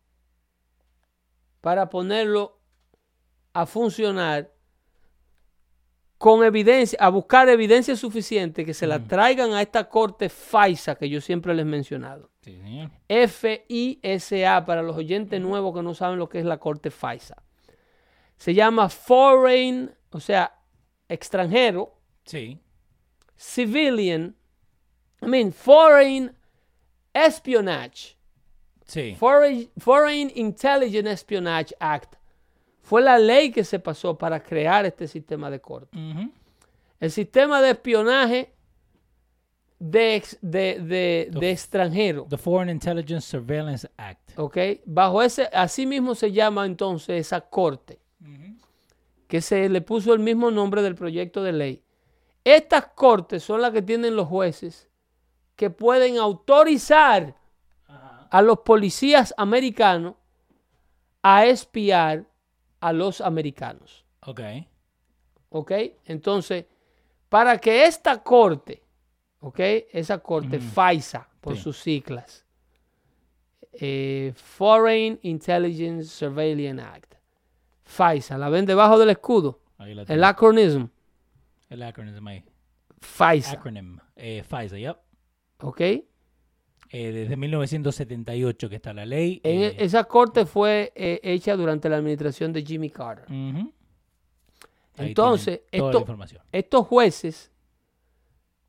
para 1.61 1.89
ponerlo 1.89 2.59
a 3.53 3.67
funcionar 3.67 4.53
con 6.23 6.45
evidencia, 6.45 6.97
a 7.01 7.09
buscar 7.09 7.49
evidencia 7.49 7.97
suficiente 7.97 8.65
que 8.65 8.75
se 8.75 8.87
la 8.87 9.01
traigan 9.01 9.55
a 9.55 9.61
esta 9.61 9.89
corte 9.89 10.29
FISA 10.29 10.95
que 10.95 11.09
yo 11.09 11.21
siempre 11.21 11.53
les 11.53 11.65
he 11.65 11.69
mencionado. 11.69 12.31
F-I-S-A 13.09 14.65
para 14.65 14.83
los 14.83 14.97
oyentes 14.97 15.41
nuevos 15.41 15.75
que 15.75 15.83
no 15.83 15.95
saben 15.95 16.21
lo 16.21 16.29
que 16.29 16.39
es 16.39 16.45
la 16.45 16.59
corte 16.59 16.93
FISA. 16.93 17.43
Se 18.37 18.55
llama 18.55 18.89
Foreign, 18.89 19.93
o 20.13 20.21
sea, 20.21 20.61
extranjero. 21.09 21.99
Sí. 22.25 22.57
Civilian, 23.37 24.37
I 25.23 25.27
mean, 25.27 25.53
Foreign 25.53 26.37
Espionage. 27.13 28.17
Sí. 28.87 29.17
Foreign, 29.19 29.73
Foreign 29.77 30.31
Intelligence 30.37 31.11
Espionage 31.11 31.75
Act 31.81 32.15
fue 32.83 33.01
la 33.01 33.19
ley 33.19 33.51
que 33.51 33.65
se 33.65 33.79
pasó 33.79 34.19
para 34.19 34.43
crear 34.43 34.85
este 34.85 35.07
sistema 35.07 35.51
de 35.51 35.61
corte. 35.61 35.97
El 37.01 37.11
sistema 37.11 37.63
de 37.63 37.71
espionaje 37.71 38.53
de, 39.79 40.23
de, 40.41 41.29
de, 41.33 41.51
extranjero. 41.51 42.27
The 42.29 42.37
Foreign 42.37 42.71
Intelligence 42.71 43.27
Surveillance 43.27 43.89
Act. 43.97 44.39
Ok, 44.39 44.57
bajo 44.85 45.23
ese, 45.23 45.49
así 45.53 45.87
mismo 45.87 46.15
se 46.15 46.31
llama 46.31 46.67
entonces 46.67 47.27
esa 47.27 47.41
corte, 47.41 47.99
que 49.27 49.41
se 49.41 49.69
le 49.69 49.81
puso 49.81 50.13
el 50.13 50.21
mismo 50.21 50.51
nombre 50.51 50.83
del 50.83 50.95
proyecto 50.95 51.43
de 51.43 51.53
ley. 51.53 51.83
Estas 52.45 52.87
cortes 52.95 53.43
son 53.43 53.61
las 53.61 53.73
que 53.73 53.83
tienen 53.83 54.15
los 54.15 54.29
jueces 54.29 54.89
que 55.57 55.71
pueden 55.71 56.19
autorizar 56.19 57.37
a 58.31 58.43
los 58.43 58.61
policías 58.61 59.35
americanos 59.37 60.15
a 61.23 61.47
espiar 61.47 62.27
a 62.83 62.93
los 62.93 63.21
americanos. 63.21 64.05
Ok. 64.27 64.41
Ok, 65.51 65.73
entonces, 66.07 66.67
para 67.29 67.59
que 67.59 67.87
esta 67.87 68.23
corte, 68.23 68.83
ok, 69.41 69.61
esa 69.93 70.19
corte, 70.19 70.59
FISA, 70.59 71.29
por 71.41 71.57
sus 71.57 71.79
siglas, 71.79 72.45
eh, 73.73 74.33
Foreign 74.35 75.19
Intelligence 75.23 76.09
Surveillance 76.09 76.83
Act, 76.83 77.15
FISA, 77.85 78.37
la 78.37 78.49
ven 78.49 78.67
debajo 78.67 78.99
del 78.99 79.11
escudo, 79.11 79.61
el 79.79 80.25
acronismo. 80.25 80.91
El 81.69 81.83
acronismo 81.83 82.29
ahí. 82.29 82.45
FISA. 83.01 83.53
Acronym, 83.53 83.99
eh, 84.17 84.43
FISA, 84.43 84.77
yep. 84.77 84.97
Ok. 85.61 85.81
Eh, 86.95 87.11
desde 87.11 87.37
1978 87.39 88.69
que 88.69 88.77
está 88.77 88.93
la 88.93 89.07
ley. 89.07 89.41
Eh, 89.45 89.77
esa 89.79 90.05
corte 90.05 90.45
fue 90.45 90.93
eh, 90.95 91.21
hecha 91.23 91.57
durante 91.57 91.89
la 91.89 91.97
administración 91.97 92.53
de 92.53 92.63
Jimmy 92.63 92.91
Carter. 92.91 93.25
Entonces, 94.99 95.63
estos 96.53 96.87
jueces, 96.87 97.51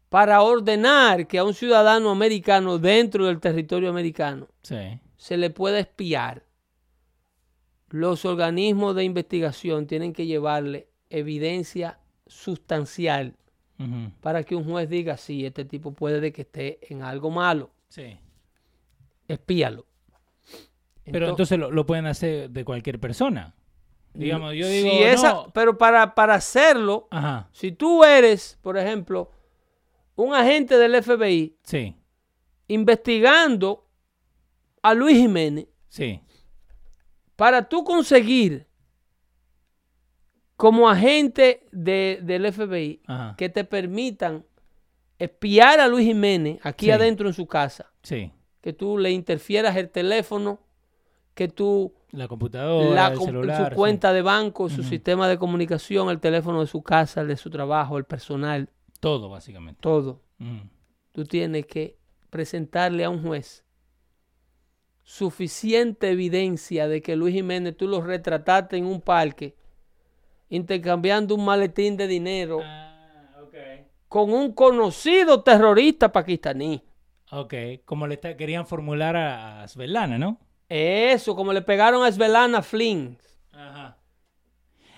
para 0.08 0.42
ordenar 0.42 1.28
que 1.28 1.38
a 1.38 1.44
un 1.44 1.54
ciudadano 1.54 2.12
americano 2.12 2.78
dentro 2.78 3.26
del 3.26 3.42
territorio 3.42 3.90
americano 3.90 4.48
se 4.62 5.38
le 5.38 5.50
pueda 5.50 5.80
espiar, 5.80 6.46
los 7.90 8.24
organismos 8.24 8.96
de 8.96 9.04
investigación 9.04 9.86
tienen 9.86 10.14
que 10.14 10.26
llevarle 10.26 10.88
evidencia 11.10 12.00
sustancial 12.26 13.36
para 14.22 14.44
que 14.44 14.56
un 14.56 14.64
juez 14.64 14.88
diga, 14.88 15.18
sí, 15.18 15.46
este 15.46 15.66
tipo 15.66 15.92
puede 15.92 16.22
de 16.22 16.32
que 16.32 16.44
esté 16.44 16.80
en 16.90 17.02
algo 17.02 17.30
malo. 17.30 17.70
Sí. 17.94 18.20
Espíalo. 19.28 19.86
Pero 21.06 21.30
entonces, 21.30 21.60
lo, 21.60 21.86
pueden 21.86 22.08
hacer 22.08 22.50
de 22.50 22.66
cualquier 22.66 23.00
persona. 23.00 23.54
Digamos, 24.16 24.56
yo 24.56 24.68
digo. 24.68 25.52
Pero 25.54 25.78
para, 25.78 26.16
para 26.16 26.34
hacerlo, 26.34 27.08
si 27.52 27.72
tú 27.72 28.04
eres, 28.04 28.58
por 28.64 28.80
ejemplo, 28.80 29.30
un 30.16 30.34
agente 30.34 30.76
del 30.80 31.04
FBI 31.04 31.56
sí. 31.62 31.96
investigando 32.68 33.88
a 34.82 34.96
Luis 34.96 35.18
Jiménez, 35.18 35.68
sí. 35.88 36.20
para 37.36 37.70
tú 37.70 37.84
conseguir 37.84 38.66
como 40.56 40.90
agente 40.90 41.68
del 41.72 42.52
FBI 42.52 43.04
que 43.38 43.50
te 43.50 43.64
permitan 43.64 44.46
espiar 45.24 45.80
a 45.80 45.88
Luis 45.88 46.06
Jiménez 46.06 46.60
aquí 46.64 46.92
adentro 46.92 47.28
en 47.28 47.34
su 47.34 47.48
casa. 47.48 47.92
Sí. 48.02 48.32
Que 48.62 48.74
tú 48.74 48.98
le 48.98 49.12
interfieras 49.12 49.76
el 49.78 49.90
teléfono, 49.90 50.60
que 51.34 51.48
tú... 51.48 51.94
La 52.12 52.28
computadora, 52.28 53.08
el 53.08 53.20
celular, 53.20 53.70
su 53.70 53.76
cuenta 53.76 54.14
de 54.14 54.22
banco, 54.22 54.70
su 54.70 54.84
sistema 54.84 55.28
de 55.28 55.38
comunicación, 55.38 56.10
el 56.10 56.20
teléfono 56.20 56.62
de 56.62 56.68
su 56.68 56.84
casa, 56.84 57.22
el 57.22 57.28
de 57.28 57.38
su 57.38 57.50
trabajo, 57.50 57.98
el 57.98 58.04
personal. 58.04 58.70
Todo, 59.00 59.30
básicamente. 59.30 59.82
Todo. 59.82 60.22
Tú 61.12 61.26
tienes 61.26 61.66
que 61.66 61.98
presentarle 62.30 63.04
a 63.04 63.10
un 63.10 63.24
juez 63.24 63.64
suficiente 65.02 66.12
evidencia 66.12 66.88
de 66.88 67.02
que 67.02 67.16
Luis 67.16 67.34
Jiménez 67.34 67.76
tú 67.76 67.88
lo 67.88 68.02
retrataste 68.02 68.78
en 68.78 68.86
un 68.86 69.02
parque 69.02 69.56
intercambiando 70.50 71.36
un 71.36 71.46
maletín 71.46 71.98
de 71.98 72.08
dinero. 72.08 72.60
Ah 72.64 72.93
con 74.14 74.32
un 74.32 74.52
conocido 74.52 75.42
terrorista 75.42 76.12
pakistaní. 76.12 76.84
Ok, 77.32 77.56
como 77.84 78.06
le 78.06 78.20
querían 78.20 78.68
formular 78.68 79.16
a, 79.18 79.68
Svelana, 79.68 80.20
¿no? 80.20 80.38
Eso, 80.70 81.36
como 81.36 81.52
le 81.52 81.64
pegaron 81.64 82.06
a 82.06 82.12
Svelana 82.12 82.62
Flynn. 82.62 83.18
Ajá. 83.52 83.98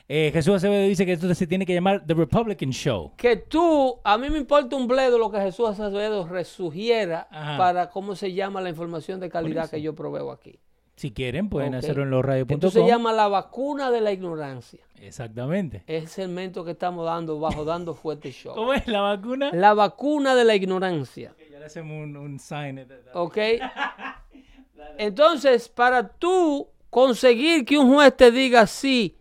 Eh, 0.10 0.32
Jesús 0.34 0.56
Acevedo 0.56 0.86
dice 0.86 1.06
que 1.06 1.14
esto 1.14 1.34
se 1.34 1.48
tiene 1.48 1.66
que 1.66 1.74
llamar 1.74 2.06
The 2.06 2.14
Republican 2.14 2.72
Show. 2.72 3.14
Que 3.16 3.38
tú, 3.38 4.02
a 4.04 4.18
mí 4.18 4.30
me 4.30 4.38
importa 4.38 4.76
un 4.76 4.86
bledo 4.86 5.18
lo 5.18 5.32
que 5.32 5.40
Jesús 5.40 5.70
Acevedo 5.70 6.28
resugiera 6.28 7.30
para 7.58 7.90
cómo 7.92 8.16
se 8.16 8.34
llama 8.34 8.60
la 8.60 8.68
información 8.68 9.22
de 9.22 9.30
calidad 9.30 9.70
que 9.70 9.82
yo 9.82 9.96
proveo 9.96 10.30
aquí. 10.30 10.60
Si 10.96 11.12
quieren, 11.12 11.50
pueden 11.50 11.76
hacerlo 11.76 12.04
en 12.04 12.10
los 12.10 12.24
radios.com. 12.24 12.56
Esto 12.56 12.72
se 12.72 12.88
llama 12.88 13.12
la 13.12 13.28
vacuna 13.28 13.92
de 13.92 14.00
la 14.00 14.14
ignorancia. 14.14 14.80
Exactamente. 15.02 15.84
Es 15.88 16.04
el 16.04 16.08
segmento 16.08 16.64
que 16.64 16.72
estamos 16.72 17.06
dando 17.06 17.38
bajo 17.38 17.66
Dando 17.66 17.94
Fuerte 17.94 18.32
Show. 18.32 18.56
¿Cómo 18.56 18.74
es 18.74 18.88
la 18.88 19.02
vacuna? 19.02 19.52
La 19.52 19.74
vacuna 19.74 20.36
de 20.36 20.46
la 20.46 20.56
ignorancia. 20.56 21.36
ya 21.52 21.60
le 21.60 21.66
hacemos 21.66 21.98
un, 21.98 22.40
sign. 22.40 22.88
Ok. 23.14 23.38
Entonces, 24.98 25.68
para 25.68 26.08
tú 26.08 26.70
conseguir 26.90 27.66
que 27.66 27.78
un 27.78 27.94
juez 27.94 28.16
te 28.16 28.32
diga 28.32 28.66
sí, 28.66 29.18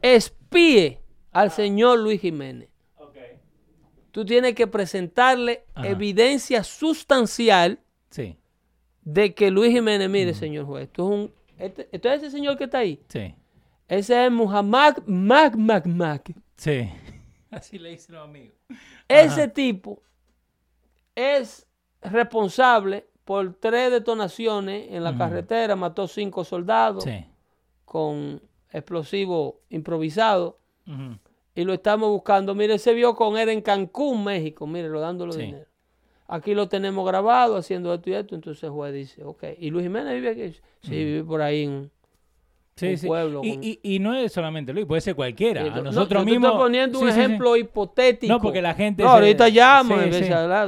espíe 0.00 1.02
al 1.32 1.50
señor 1.50 1.98
Luis 1.98 2.22
Jiménez. 2.22 2.70
Okay. 2.96 3.40
Tú 4.10 4.24
tienes 4.24 4.54
que 4.54 4.66
presentarle 4.66 5.66
evidencia 5.76 6.64
sustancial. 6.64 7.78
Sí 8.08 8.38
de 9.04 9.34
que 9.34 9.50
Luis 9.50 9.70
Jiménez, 9.72 10.08
mire, 10.08 10.34
señor 10.34 10.64
juez, 10.64 10.84
esto 10.84 11.02
es 11.04 11.18
un. 11.18 11.34
Este, 11.58 11.88
es 11.92 12.22
ese 12.22 12.30
señor 12.30 12.56
que 12.56 12.64
está 12.64 12.78
ahí. 12.78 13.00
Sí. 13.08 13.34
Ese 13.86 14.26
es 14.26 14.32
Muhammad 14.32 14.98
Mac 15.06 15.54
Mac 15.56 15.86
Mac. 15.86 16.32
Sí. 16.56 16.88
Así 17.50 17.78
le 17.78 17.90
dicen 17.90 18.16
los 18.16 18.24
amigos. 18.24 18.56
Ese 19.06 19.46
tipo 19.46 20.02
es 21.14 21.66
responsable 22.00 23.06
por 23.24 23.54
tres 23.54 23.90
detonaciones 23.92 24.88
en 24.90 25.04
la 25.04 25.16
carretera, 25.16 25.76
mató 25.76 26.08
cinco 26.08 26.44
soldados 26.44 27.04
con 27.84 28.42
explosivo 28.70 29.60
improvisado. 29.68 30.58
Y 31.54 31.62
lo 31.62 31.72
estamos 31.72 32.10
buscando. 32.10 32.54
Mire, 32.54 32.78
se 32.78 32.92
vio 32.92 33.14
con 33.14 33.38
él 33.38 33.48
en 33.50 33.62
Cancún, 33.62 34.24
México. 34.24 34.66
Mire, 34.66 34.88
lo 34.88 34.98
dándole 34.98 35.36
dinero 35.36 35.73
aquí 36.26 36.54
lo 36.54 36.68
tenemos 36.68 37.06
grabado 37.06 37.56
haciendo 37.56 37.92
esto 37.94 38.10
y 38.10 38.14
esto. 38.14 38.34
Entonces 38.34 38.62
el 38.64 38.70
juez 38.70 38.94
dice, 38.94 39.24
ok. 39.24 39.44
¿Y 39.58 39.70
Luis 39.70 39.84
Jiménez 39.84 40.14
vive 40.14 40.30
aquí? 40.30 40.56
Sí, 40.82 40.90
vive 40.90 41.24
por 41.24 41.42
ahí 41.42 41.64
en 41.64 41.90
un 42.82 42.98
pueblo. 43.06 43.40
Y, 43.44 43.78
y, 43.82 43.98
no 44.00 44.14
es 44.14 44.32
solamente 44.32 44.72
Luis, 44.72 44.86
puede 44.86 45.00
ser 45.00 45.14
cualquiera. 45.14 45.62
a 45.62 45.80
nosotros 45.80 46.24
mismos. 46.24 46.50
Estoy 46.50 46.64
poniendo 46.64 47.00
un 47.00 47.08
ejemplo 47.08 47.56
hipotético. 47.56 48.32
No, 48.32 48.40
porque 48.40 48.60
la 48.60 48.74
gente. 48.74 49.02
No, 49.02 49.10
ahorita 49.10 49.48
llama. 49.48 50.06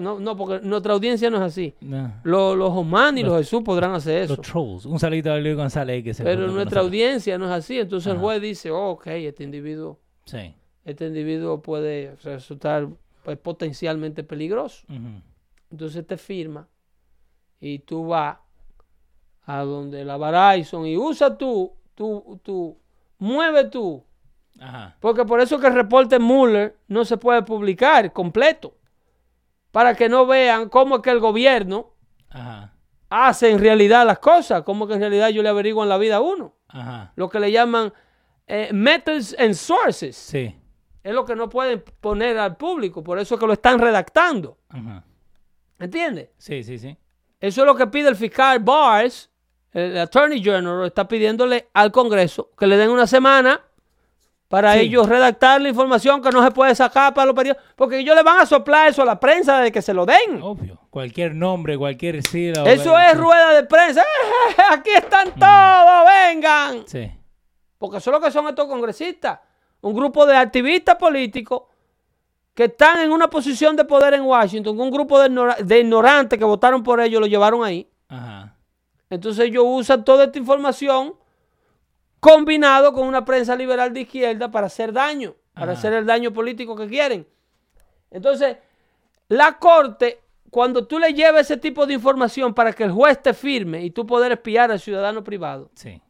No, 0.00 0.20
no, 0.20 0.36
porque 0.36 0.64
nuestra 0.66 0.92
audiencia 0.92 1.30
no 1.30 1.38
es 1.38 1.42
así. 1.42 1.74
Los, 2.22 2.56
los 2.56 2.70
Oman 2.70 3.18
y 3.18 3.22
los, 3.22 3.36
Jesús 3.38 3.62
podrán 3.62 3.92
hacer 3.92 4.22
eso. 4.22 4.36
Los 4.36 4.46
trolls. 4.46 4.86
Un 4.86 5.00
saludito 5.00 5.32
a 5.32 5.38
Luis 5.38 5.56
González 5.56 6.04
que 6.04 6.14
se 6.14 6.22
Pero 6.22 6.48
nuestra 6.48 6.80
audiencia 6.80 7.38
no 7.38 7.46
es 7.46 7.52
así. 7.52 7.78
Entonces 7.78 8.12
el 8.12 8.18
juez 8.18 8.40
dice, 8.40 8.70
oh, 8.70 8.90
ok, 8.90 9.06
este 9.08 9.42
individuo. 9.44 9.98
Sí. 10.24 10.54
Este 10.84 11.06
individuo 11.06 11.60
puede 11.60 12.14
resultar 12.22 12.88
pues, 13.24 13.36
potencialmente 13.38 14.22
peligroso. 14.22 14.86
Entonces 15.70 16.06
te 16.06 16.16
firma 16.16 16.68
y 17.60 17.80
tú 17.80 18.08
vas 18.08 18.38
a 19.44 19.60
donde 19.60 20.04
la 20.04 20.16
Verizon 20.16 20.86
y 20.86 20.96
usa 20.96 21.36
tú, 21.36 21.72
tú, 21.94 22.40
tú, 22.42 22.78
mueve 23.18 23.64
tú. 23.64 24.04
Porque 25.00 25.24
por 25.24 25.40
eso 25.40 25.58
que 25.58 25.66
el 25.66 25.74
reporte 25.74 26.18
Mueller 26.18 26.76
no 26.88 27.04
se 27.04 27.16
puede 27.16 27.42
publicar 27.42 28.12
completo. 28.12 28.74
Para 29.70 29.94
que 29.94 30.08
no 30.08 30.26
vean 30.26 30.68
cómo 30.68 30.96
es 30.96 31.02
que 31.02 31.10
el 31.10 31.20
gobierno 31.20 31.92
hace 33.10 33.50
en 33.50 33.58
realidad 33.58 34.06
las 34.06 34.18
cosas, 34.18 34.62
cómo 34.62 34.86
que 34.86 34.94
en 34.94 35.00
realidad 35.00 35.28
yo 35.28 35.42
le 35.42 35.48
averiguo 35.48 35.82
en 35.82 35.88
la 35.88 35.98
vida 35.98 36.16
a 36.16 36.20
uno. 36.20 36.54
Lo 37.14 37.28
que 37.28 37.40
le 37.40 37.52
llaman 37.52 37.92
eh, 38.46 38.70
methods 38.72 39.36
and 39.38 39.54
sources. 39.54 40.16
Sí. 40.16 40.54
es 41.02 41.14
lo 41.14 41.24
que 41.24 41.36
no 41.36 41.48
pueden 41.48 41.84
poner 42.00 42.38
al 42.38 42.56
público, 42.56 43.02
por 43.02 43.18
eso 43.18 43.34
es 43.34 43.40
que 43.40 43.46
lo 43.46 43.52
están 43.52 43.78
redactando. 43.78 44.58
¿Entiendes? 45.78 46.30
Sí, 46.38 46.62
sí, 46.62 46.78
sí. 46.78 46.96
Eso 47.40 47.60
es 47.60 47.66
lo 47.66 47.74
que 47.74 47.86
pide 47.86 48.08
el 48.08 48.16
fiscal 48.16 48.60
Barrs, 48.60 49.30
el 49.72 49.98
Attorney 49.98 50.42
General, 50.42 50.86
está 50.86 51.06
pidiéndole 51.06 51.68
al 51.74 51.92
Congreso 51.92 52.50
que 52.58 52.66
le 52.66 52.76
den 52.76 52.90
una 52.90 53.06
semana 53.06 53.60
para 54.48 54.76
ellos 54.76 55.08
redactar 55.08 55.60
la 55.60 55.68
información 55.68 56.22
que 56.22 56.30
no 56.30 56.42
se 56.42 56.50
puede 56.52 56.74
sacar 56.74 57.12
para 57.12 57.26
los 57.26 57.34
periódicos, 57.34 57.64
porque 57.74 57.98
ellos 57.98 58.14
le 58.14 58.22
van 58.22 58.40
a 58.40 58.46
soplar 58.46 58.88
eso 58.88 59.02
a 59.02 59.04
la 59.04 59.18
prensa 59.18 59.60
de 59.60 59.72
que 59.72 59.82
se 59.82 59.92
lo 59.92 60.06
den. 60.06 60.40
Obvio. 60.40 60.80
Cualquier 60.88 61.34
nombre, 61.34 61.76
cualquier 61.76 62.22
sílaba. 62.22 62.70
Eso 62.70 62.96
es 62.98 63.16
rueda 63.18 63.52
de 63.52 63.64
prensa. 63.64 64.02
¡Eh, 64.02 64.62
aquí 64.70 64.90
están 64.90 65.34
todos, 65.34 66.06
vengan. 66.06 66.86
Sí. 66.86 67.10
Porque 67.76 67.98
eso 67.98 68.10
es 68.10 68.14
lo 68.14 68.20
que 68.20 68.30
son 68.30 68.46
estos 68.48 68.66
congresistas. 68.66 69.40
Un 69.80 69.94
grupo 69.94 70.24
de 70.24 70.36
activistas 70.36 70.96
políticos 70.96 71.64
que 72.56 72.64
están 72.64 73.00
en 73.00 73.12
una 73.12 73.28
posición 73.28 73.76
de 73.76 73.84
poder 73.84 74.14
en 74.14 74.22
Washington, 74.22 74.80
un 74.80 74.90
grupo 74.90 75.20
de, 75.20 75.78
ignorantes 75.78 76.38
que 76.38 76.44
votaron 76.46 76.82
por 76.82 77.02
ellos, 77.02 77.20
lo 77.20 77.26
llevaron 77.26 77.62
ahí. 77.62 77.86
Entonces 79.10 79.44
ellos 79.44 79.62
usan 79.66 80.06
toda 80.06 80.24
esta 80.24 80.38
información 80.38 81.14
combinado 82.18 82.94
con 82.94 83.06
una 83.06 83.26
prensa 83.26 83.54
liberal 83.54 83.92
de 83.92 84.00
izquierda 84.00 84.50
para 84.50 84.68
hacer 84.68 84.90
daño, 84.90 85.34
para 85.52 85.72
hacer 85.72 85.92
el 85.92 86.06
daño 86.06 86.32
político 86.32 86.74
que 86.74 86.88
quieren. 86.88 87.28
Entonces, 88.10 88.56
la 89.28 89.58
corte, 89.58 90.22
cuando 90.48 90.86
tú 90.86 90.98
le 90.98 91.12
llevas 91.12 91.42
ese 91.42 91.58
tipo 91.58 91.84
de 91.84 91.92
información 91.92 92.54
para 92.54 92.72
que 92.72 92.84
el 92.84 92.90
juez 92.90 93.22
te 93.22 93.34
firme 93.34 93.84
y 93.84 93.90
tú 93.90 94.06
poder 94.06 94.32
espiar 94.32 94.70
al 94.70 94.80
ciudadano 94.80 95.22
privado, 95.22 95.70
sí. 95.74 96.00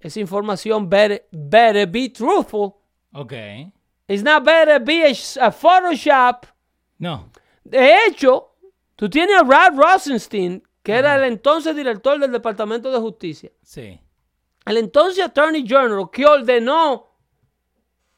esa 0.00 0.18
información 0.18 0.90
better, 0.90 1.28
better 1.30 1.86
be 1.86 2.08
truthful. 2.08 2.72
Ok. 3.12 3.32
It's 4.08 4.22
not 4.22 4.44
better 4.44 4.78
be 4.78 5.04
a, 5.04 5.50
Photoshop. 5.50 6.46
No. 6.98 7.30
De 7.64 8.06
hecho, 8.06 8.54
tú 8.94 9.10
tienes 9.10 9.36
a 9.36 9.42
Rod 9.42 9.76
Rosenstein, 9.76 10.62
que 10.82 10.92
era 10.92 11.16
el 11.16 11.24
entonces 11.24 11.74
director 11.74 12.18
del 12.18 12.30
Departamento 12.30 12.90
de 12.90 12.98
Justicia. 12.98 13.50
Sí. 13.62 14.00
El 14.64 14.76
entonces 14.76 15.24
Attorney 15.24 15.66
General 15.66 16.08
que 16.12 16.24
ordenó 16.24 17.08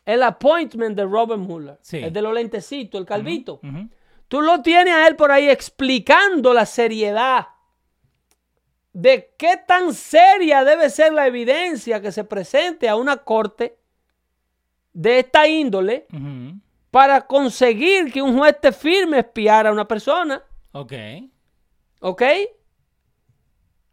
el 0.05 0.23
appointment 0.23 0.97
de 0.97 1.05
Robert 1.05 1.41
Mueller. 1.41 1.79
Sí. 1.83 1.99
El 1.99 2.13
de 2.13 2.23
los 2.23 2.35
lentecitos, 2.35 2.99
el 3.01 3.07
calvito. 3.07 3.61
Tú 4.29 4.43
lo 4.43 4.61
tienes 4.61 4.95
a 4.95 5.07
él 5.07 5.17
por 5.17 5.33
ahí 5.33 5.49
explicando 5.49 6.53
la 6.53 6.67
seriedad 6.67 7.49
de 8.93 9.35
qué 9.39 9.59
tan 9.67 9.95
seria 9.95 10.65
debe 10.65 10.91
ser 10.91 11.13
la 11.13 11.27
evidencia 11.27 12.01
que 12.03 12.13
se 12.13 12.25
presente 12.25 12.89
a 12.89 12.97
una 12.97 13.19
corte 13.19 13.78
de 14.99 15.21
esta 15.21 15.47
índole 15.47 16.09
para 16.91 17.25
conseguir 17.25 18.13
que 18.13 18.21
un 18.21 18.37
juez 18.37 18.61
te 18.61 18.73
firme 18.73 19.21
espiar 19.21 19.69
a 19.69 19.71
una 19.71 19.87
persona. 19.87 20.43
Ok. 20.73 20.93
¿Ok? 22.01 22.23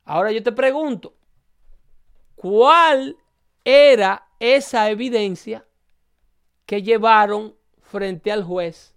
Ahora 0.04 0.32
yo 0.32 0.42
te 0.42 0.52
pregunto, 0.52 1.16
¿cuál 2.34 3.16
era 3.64 4.28
esa 4.40 4.90
evidencia 4.90 5.64
que 6.66 6.82
llevaron 6.82 7.56
frente 7.82 8.32
al 8.32 8.44
juez 8.44 8.96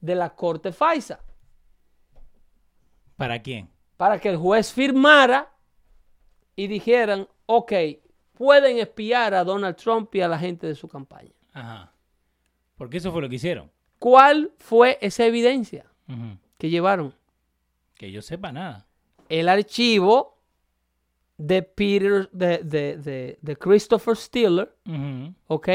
de 0.00 0.14
la 0.14 0.36
corte 0.36 0.70
FAISA? 0.70 1.24
¿Para 3.16 3.42
quién? 3.42 3.68
Para 3.96 4.20
que 4.20 4.28
el 4.28 4.36
juez 4.36 4.72
firmara 4.72 5.52
y 6.54 6.68
dijeran, 6.68 7.26
ok, 7.46 7.72
pueden 8.42 8.80
espiar 8.80 9.34
a 9.34 9.44
Donald 9.44 9.76
Trump 9.76 10.12
y 10.16 10.20
a 10.20 10.26
la 10.26 10.36
gente 10.36 10.66
de 10.66 10.74
su 10.74 10.88
campaña. 10.88 11.30
Ajá. 11.52 11.92
Porque 12.74 12.96
eso 12.96 13.12
fue 13.12 13.22
lo 13.22 13.28
que 13.28 13.36
hicieron. 13.36 13.70
¿Cuál 14.00 14.50
fue 14.58 14.98
esa 15.00 15.24
evidencia 15.24 15.86
que 16.58 16.68
llevaron? 16.68 17.14
Que 17.94 18.10
yo 18.10 18.20
sepa 18.20 18.50
nada. 18.50 18.88
El 19.28 19.48
archivo 19.48 20.42
de 21.36 21.62
Peter, 21.62 22.28
de, 22.32 23.38
de, 23.40 23.56
Christopher 23.56 24.16
Steeler, 24.16 24.76
¿ok? 25.46 25.68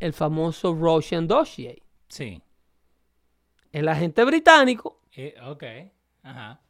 El 0.00 0.12
famoso 0.12 0.74
Russian 0.74 1.28
Dossier. 1.28 1.80
Sí. 2.08 2.42
El 3.70 3.86
agente 3.86 4.24
británico. 4.24 5.00
Eh, 5.12 5.36
ok. 5.40 5.62
Ajá 6.24 6.60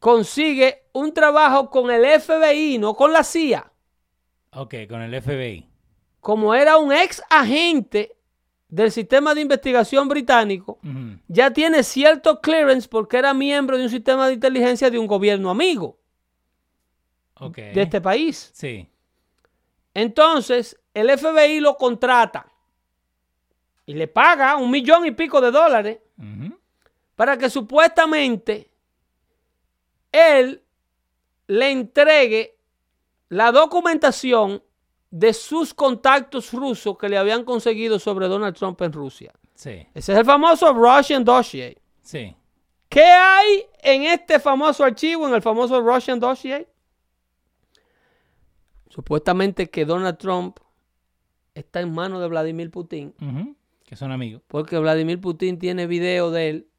consigue 0.00 0.82
un 0.92 1.14
trabajo 1.14 1.70
con 1.70 1.90
el 1.90 2.04
FBI, 2.20 2.78
no 2.78 2.94
con 2.94 3.12
la 3.12 3.22
CIA. 3.22 3.70
Ok, 4.52 4.74
con 4.88 5.02
el 5.02 5.22
FBI. 5.22 5.68
Como 6.20 6.54
era 6.54 6.78
un 6.78 6.92
ex 6.92 7.22
agente 7.30 8.16
del 8.68 8.90
sistema 8.90 9.34
de 9.34 9.42
investigación 9.42 10.08
británico, 10.08 10.78
ya 11.28 11.52
tiene 11.52 11.82
cierto 11.82 12.40
clearance 12.40 12.88
porque 12.88 13.18
era 13.18 13.32
miembro 13.34 13.76
de 13.76 13.84
un 13.84 13.90
sistema 13.90 14.26
de 14.26 14.34
inteligencia 14.34 14.90
de 14.90 14.98
un 14.98 15.06
gobierno 15.06 15.50
amigo 15.50 15.98
de 17.54 17.82
este 17.82 18.00
país. 18.00 18.50
Sí. 18.54 18.88
Entonces, 19.94 20.78
el 20.94 21.10
FBI 21.10 21.60
lo 21.60 21.76
contrata 21.76 22.46
y 23.86 23.94
le 23.94 24.08
paga 24.08 24.56
un 24.56 24.70
millón 24.70 25.04
y 25.06 25.10
pico 25.10 25.40
de 25.40 25.50
dólares 25.50 25.98
para 27.16 27.36
que 27.36 27.50
supuestamente 27.50 28.69
él 30.12 30.62
le 31.46 31.70
entregue 31.70 32.56
la 33.28 33.52
documentación 33.52 34.62
de 35.10 35.32
sus 35.32 35.74
contactos 35.74 36.52
rusos 36.52 36.96
que 36.96 37.08
le 37.08 37.18
habían 37.18 37.44
conseguido 37.44 37.98
sobre 37.98 38.28
Donald 38.28 38.56
Trump 38.56 38.80
en 38.82 38.92
Rusia. 38.92 39.32
Sí. 39.54 39.86
Ese 39.94 40.12
es 40.12 40.18
el 40.18 40.24
famoso 40.24 40.72
Russian 40.72 41.24
Dossier. 41.24 41.80
Sí. 42.02 42.34
¿Qué 42.88 43.04
hay 43.04 43.66
en 43.82 44.04
este 44.04 44.40
famoso 44.40 44.84
archivo, 44.84 45.28
en 45.28 45.34
el 45.34 45.42
famoso 45.42 45.80
Russian 45.80 46.18
Dossier? 46.18 46.68
Supuestamente 48.88 49.70
que 49.70 49.84
Donald 49.84 50.18
Trump 50.18 50.58
está 51.54 51.80
en 51.80 51.92
manos 51.92 52.20
de 52.20 52.28
Vladimir 52.28 52.70
Putin. 52.70 53.14
Que 53.84 53.96
son 53.96 54.12
amigos. 54.12 54.42
Porque 54.48 54.78
Vladimir 54.78 55.20
Putin 55.20 55.58
tiene 55.58 55.86
video 55.86 56.30
de 56.30 56.48
él 56.48 56.69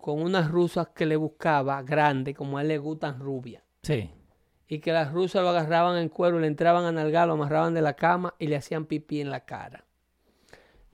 con 0.00 0.20
unas 0.20 0.50
rusas 0.50 0.88
que 0.88 1.06
le 1.06 1.16
buscaba 1.16 1.82
grande, 1.82 2.34
como 2.34 2.58
a 2.58 2.62
él 2.62 2.68
le 2.68 2.78
gustan 2.78 3.18
rubias. 3.18 3.62
Sí. 3.82 4.10
Y 4.68 4.80
que 4.80 4.92
las 4.92 5.12
rusas 5.12 5.42
lo 5.42 5.50
agarraban 5.50 5.98
en 5.98 6.08
cuero, 6.08 6.38
le 6.38 6.46
entraban 6.46 6.84
a 6.84 6.92
nalgar, 6.92 7.28
lo 7.28 7.34
amarraban 7.34 7.74
de 7.74 7.82
la 7.82 7.94
cama 7.94 8.34
y 8.38 8.46
le 8.46 8.56
hacían 8.56 8.84
pipí 8.84 9.20
en 9.20 9.30
la 9.30 9.44
cara. 9.44 9.84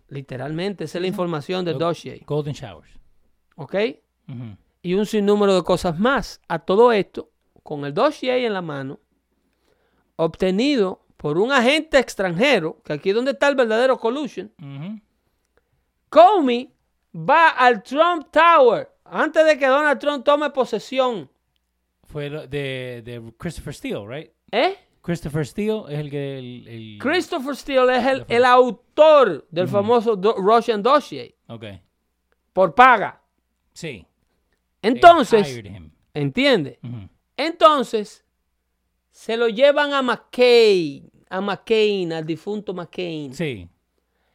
Literalmente, 0.09 0.85
esa 0.85 0.99
es 0.99 1.03
la 1.03 1.09
información 1.09 1.65
del 1.65 1.79
dossier. 1.79 2.23
Golden 2.27 2.53
Showers. 2.53 2.99
¿Ok? 3.57 3.75
Y 4.83 4.95
un 4.95 5.07
sinnúmero 5.07 5.55
de 5.55 5.63
cosas 5.63 5.99
más. 5.99 6.41
A 6.49 6.59
todo 6.59 6.93
esto, 6.93 7.31
con 7.63 7.85
el 7.85 7.95
dossier 7.95 8.45
en 8.45 8.53
la 8.53 8.63
mano, 8.63 9.01
obtenido 10.17 11.07
por 11.17 11.39
un 11.39 11.53
agente 11.53 11.99
extranjero, 11.99 12.83
que 12.85 12.93
aquí 12.93 13.11
es 13.11 13.15
donde 13.15 13.31
está 13.31 13.49
el 13.49 13.55
verdadero 13.55 13.99
collusion, 13.99 14.53
Comey 16.09 16.75
va 17.15 17.51
al 17.51 17.83
Trump 17.83 18.29
Tower 18.31 18.89
antes 19.05 19.45
de 19.45 19.59
que 19.59 19.67
Donald 19.67 19.99
Trump 19.99 20.25
tome 20.25 20.51
posesión. 20.51 21.31
Fue 22.05 22.31
de, 22.31 23.03
de 23.05 23.33
Christopher 23.39 23.75
Steele, 23.75 24.07
right? 24.07 24.31
¿Eh? 24.51 24.77
Christopher 25.03 25.47
Steele 25.47 25.85
es 25.89 25.99
el 25.99 26.11
que... 26.11 26.39
El, 26.39 26.99
Christopher 27.01 27.57
Steele 27.57 27.97
es 27.97 28.07
el, 28.07 28.25
el 28.29 28.45
autor 28.45 29.47
del 29.51 29.67
famoso 29.67 30.15
Russian 30.37 30.83
Dossier. 30.83 31.35
Ok. 31.49 31.65
Por 32.53 32.75
paga. 32.75 33.21
Sí. 33.73 34.07
Entonces, 34.81 35.63
¿entiende? 36.15 36.79
Entonces, 37.37 38.25
se 39.11 39.37
lo 39.37 39.49
llevan 39.49 39.93
a 39.93 40.03
McCain, 40.03 41.11
a 41.29 41.41
McCain, 41.41 42.13
al 42.13 42.27
difunto 42.27 42.73
McCain. 42.75 43.35
Sí. 43.35 43.69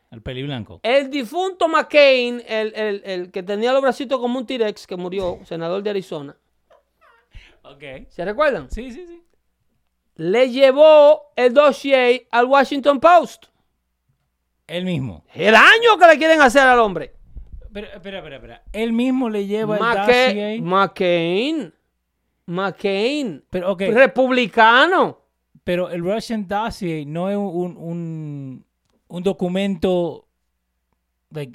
El 0.10 0.22
peli 0.22 0.44
blanco. 0.44 0.80
El 0.84 1.10
difunto 1.10 1.68
McCain, 1.68 2.42
el, 2.48 3.30
que 3.32 3.44
tenía 3.44 3.74
los 3.74 3.82
bracitos 3.82 4.20
como 4.20 4.40
un 4.40 4.46
T-Rex, 4.46 4.88
que 4.88 4.96
murió, 4.96 5.40
senador 5.44 5.84
de 5.84 5.90
Arizona. 5.90 6.36
Ok. 7.64 7.84
¿Se 8.10 8.24
recuerdan? 8.24 8.72
Sí, 8.72 8.92
sí, 8.92 9.06
sí. 9.06 9.22
Le 10.16 10.50
llevó 10.50 11.34
el 11.36 11.54
dossier 11.54 12.28
al 12.32 12.46
Washington 12.46 13.00
Post. 13.00 13.48
Él 14.66 14.86
mismo. 14.86 15.26
El 15.34 15.54
daño 15.54 15.98
que 16.00 16.08
le 16.08 16.18
quieren 16.18 16.42
hacer 16.42 16.64
al 16.64 16.80
hombre. 16.80 17.14
Pero, 17.72 17.88
espera, 17.88 18.18
espera, 18.18 18.36
espera. 18.38 18.64
Él 18.72 18.94
mismo 18.94 19.30
le 19.30 19.46
lleva 19.46 19.78
el 19.78 19.84
dossier. 19.84 20.62
McCain. 20.62 21.74
McCain. 22.46 23.44
Pero, 23.50 23.74
okay. 23.74 23.92
Republicano. 23.92 25.22
Pero 25.64 25.90
el 25.90 26.02
Russian 26.02 26.48
dossier 26.48 27.06
no 27.06 27.30
es 27.30 27.36
un 27.36 27.76
un 27.78 28.67
documento 29.10 30.28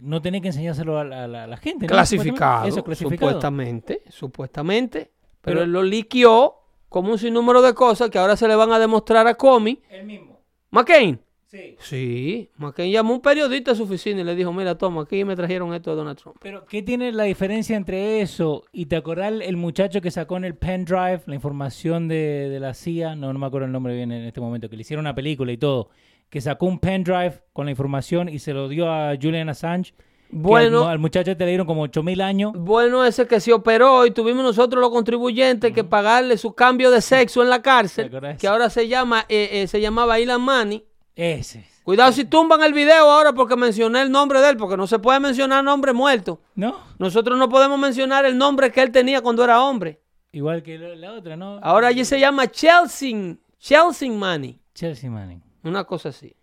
no 0.03 0.20
tiene 0.20 0.40
que 0.40 0.48
enseñárselo 0.48 0.98
a 0.98 1.05
la, 1.05 1.57
gente. 1.57 1.86
Clasificado, 1.86 2.66
Eso, 2.66 2.84
clasificado. 2.84 3.30
Supuestamente, 3.30 4.03
supuestamente. 4.09 5.11
Pero, 5.40 5.62
él 5.62 5.72
lo 5.72 5.82
liquió 5.82 6.55
como 6.88 7.11
un 7.12 7.18
sinnúmero 7.18 7.62
de 7.62 7.74
cosas 7.74 8.11
que 8.11 8.18
ahora 8.18 8.36
se 8.36 8.46
le 8.46 8.55
van 8.55 8.70
a 8.72 8.78
demostrar 8.78 9.26
a 9.26 9.34
Comey. 9.34 9.80
El 9.88 10.05
mismo. 10.07 10.40
McCain. 10.70 11.20
Sí. 11.46 11.76
Sí. 11.80 12.50
McCain 12.57 12.92
llamó 12.92 13.12
a 13.12 13.16
un 13.16 13.22
periodista 13.22 13.72
a 13.72 13.74
su 13.74 13.82
oficina 13.82 14.20
y 14.20 14.24
le 14.24 14.34
dijo, 14.34 14.53
mira, 14.53 14.76
toma, 14.78 15.03
aquí 15.03 15.24
me 15.24 15.34
trajeron 15.34 15.74
esto 15.74 15.90
de 15.90 15.96
Donald 15.96 16.18
Trump. 16.18 16.36
Pero, 16.40 16.64
¿qué 16.64 16.82
tiene 16.82 17.12
la 17.12 17.24
diferencia 17.24 17.76
entre 17.76 18.20
eso 18.20 18.64
y 18.72 18.86
te 18.86 18.96
acordás 18.96 19.32
el 19.42 19.57
muchacho 19.57 20.00
que 20.00 20.11
sacó 20.11 20.36
en 20.36 20.44
el 20.44 20.55
pendrive 20.55 21.22
la 21.26 21.34
información 21.34 22.09
de, 22.09 22.57
la 22.61 22.72
CIA? 22.72 23.16
No, 23.16 23.32
no 23.32 23.38
me 23.38 23.46
acuerdo 23.46 23.66
el 23.66 23.72
nombre 23.72 23.94
bien 23.94 24.12
en 24.12 24.24
este 24.24 24.40
momento, 24.40 24.70
que 24.70 24.76
le 24.76 24.82
hicieron 24.82 25.05
una 25.05 25.14
película 25.14 25.50
y 25.50 25.59
todo, 25.59 25.90
que 26.33 26.41
sacó 26.41 26.64
un 26.64 26.78
pendrive 26.78 27.43
con 27.53 27.66
la 27.66 27.72
información 27.72 28.30
y 28.30 28.39
se 28.39 28.55
lo 28.55 28.66
dio 28.66 28.91
a 28.91 29.14
Julian 29.20 29.51
Assange. 29.51 29.93
Bueno, 30.30 30.89
al, 30.89 30.99
muchacho 30.99 31.37
te 31.37 31.45
le 31.45 31.51
dieron 31.51 31.66
como 31.66 31.83
8 31.83 32.03
mil 32.03 32.22
años. 32.22 32.55
Bueno, 32.57 33.05
ese 33.05 33.26
que 33.26 33.39
se 33.39 33.53
operó 33.53 34.07
y 34.07 34.12
tuvimos 34.12 34.43
nosotros 34.43 34.80
los 34.80 34.91
contribuyentes 34.91 35.74
que 35.74 35.85
pagarle 35.85 36.39
su 36.39 36.55
cambio 36.55 36.91
de 36.91 37.03
sexo 37.03 37.43
en 37.43 37.51
la 37.51 37.61
cárcel, 37.61 38.11
que 38.39 38.49
ahora 38.49 38.70
se 38.70 38.89
llama, 38.89 39.26
eh, 39.28 39.51
eh, 39.53 39.66
se 39.66 39.78
llamaba 39.83 40.18
Ilan 40.20 40.41
Mani. 40.41 40.83
Ese. 41.14 41.66
Cuidado 41.83 42.11
si 42.12 42.24
tumban 42.24 42.62
el 42.62 42.72
video 42.72 43.11
ahora 43.11 43.35
porque 43.35 43.55
mencioné 43.55 44.01
el 44.01 44.11
nombre 44.11 44.41
de 44.41 44.49
él, 44.49 44.57
porque 44.57 44.78
no 44.78 44.87
se 44.87 44.99
puede 44.99 45.20
mencionar 45.20 45.62
nombre 45.62 45.93
muerto. 45.93 46.41
No. 46.55 46.78
Nosotros 46.99 47.39
no 47.39 47.51
podemos 47.51 47.78
mencionar 47.78 48.24
el 48.24 48.39
nombre 48.39 48.72
que 48.72 48.80
él 48.80 48.91
tenía 48.91 49.20
cuando 49.20 49.45
era 49.45 49.61
hombre. 49.61 50.01
Igual 50.33 50.62
que 50.62 50.78
la 50.78 51.12
otra, 51.12 51.37
¿no? 51.37 51.61
Ahora 51.62 51.89
allí 51.89 52.07
se 52.07 52.18
llama 52.18 52.51
Chelsea, 52.51 53.37
Chelsea 53.59 54.11
Money. 54.11 54.59
Chelsea 54.72 55.11
Money. 55.11 55.43
Una 55.62 55.84
cosa 55.84 56.10
así. 56.10 56.34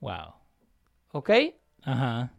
Wow. 0.00 0.34
¿Ok? 1.12 1.30
Ajá. 1.82 2.32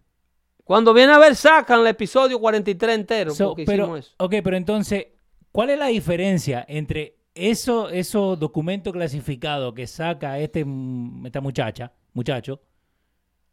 Cuando 0.63 0.93
viene 0.93 1.13
a 1.13 1.19
ver, 1.19 1.35
sacan 1.35 1.81
el 1.81 1.87
episodio 1.87 2.39
43 2.39 2.95
entero. 2.95 3.33
pero, 3.65 3.97
Ok, 4.17 4.35
pero 4.43 4.57
entonces, 4.57 5.07
¿cuál 5.51 5.71
es 5.71 5.79
la 5.79 5.87
diferencia 5.87 6.65
entre 6.67 7.21
eso, 7.33 7.89
esos 7.89 8.39
documentos 8.39 8.93
clasificados 8.93 9.73
que 9.73 9.87
saca 9.87 10.37
este, 10.39 10.65
esta 11.25 11.41
muchacha, 11.41 11.91
muchacho, 12.13 12.61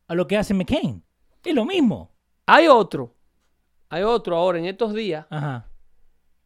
a 0.06 0.14
lo 0.14 0.26
que 0.26 0.36
hace 0.36 0.54
McCain. 0.54 1.02
Es 1.44 1.54
lo 1.54 1.64
mismo. 1.64 2.10
Hay 2.46 2.66
otro, 2.66 3.14
hay 3.88 4.02
otro 4.02 4.36
ahora 4.36 4.58
en 4.58 4.66
estos 4.66 4.94
días 4.94 5.26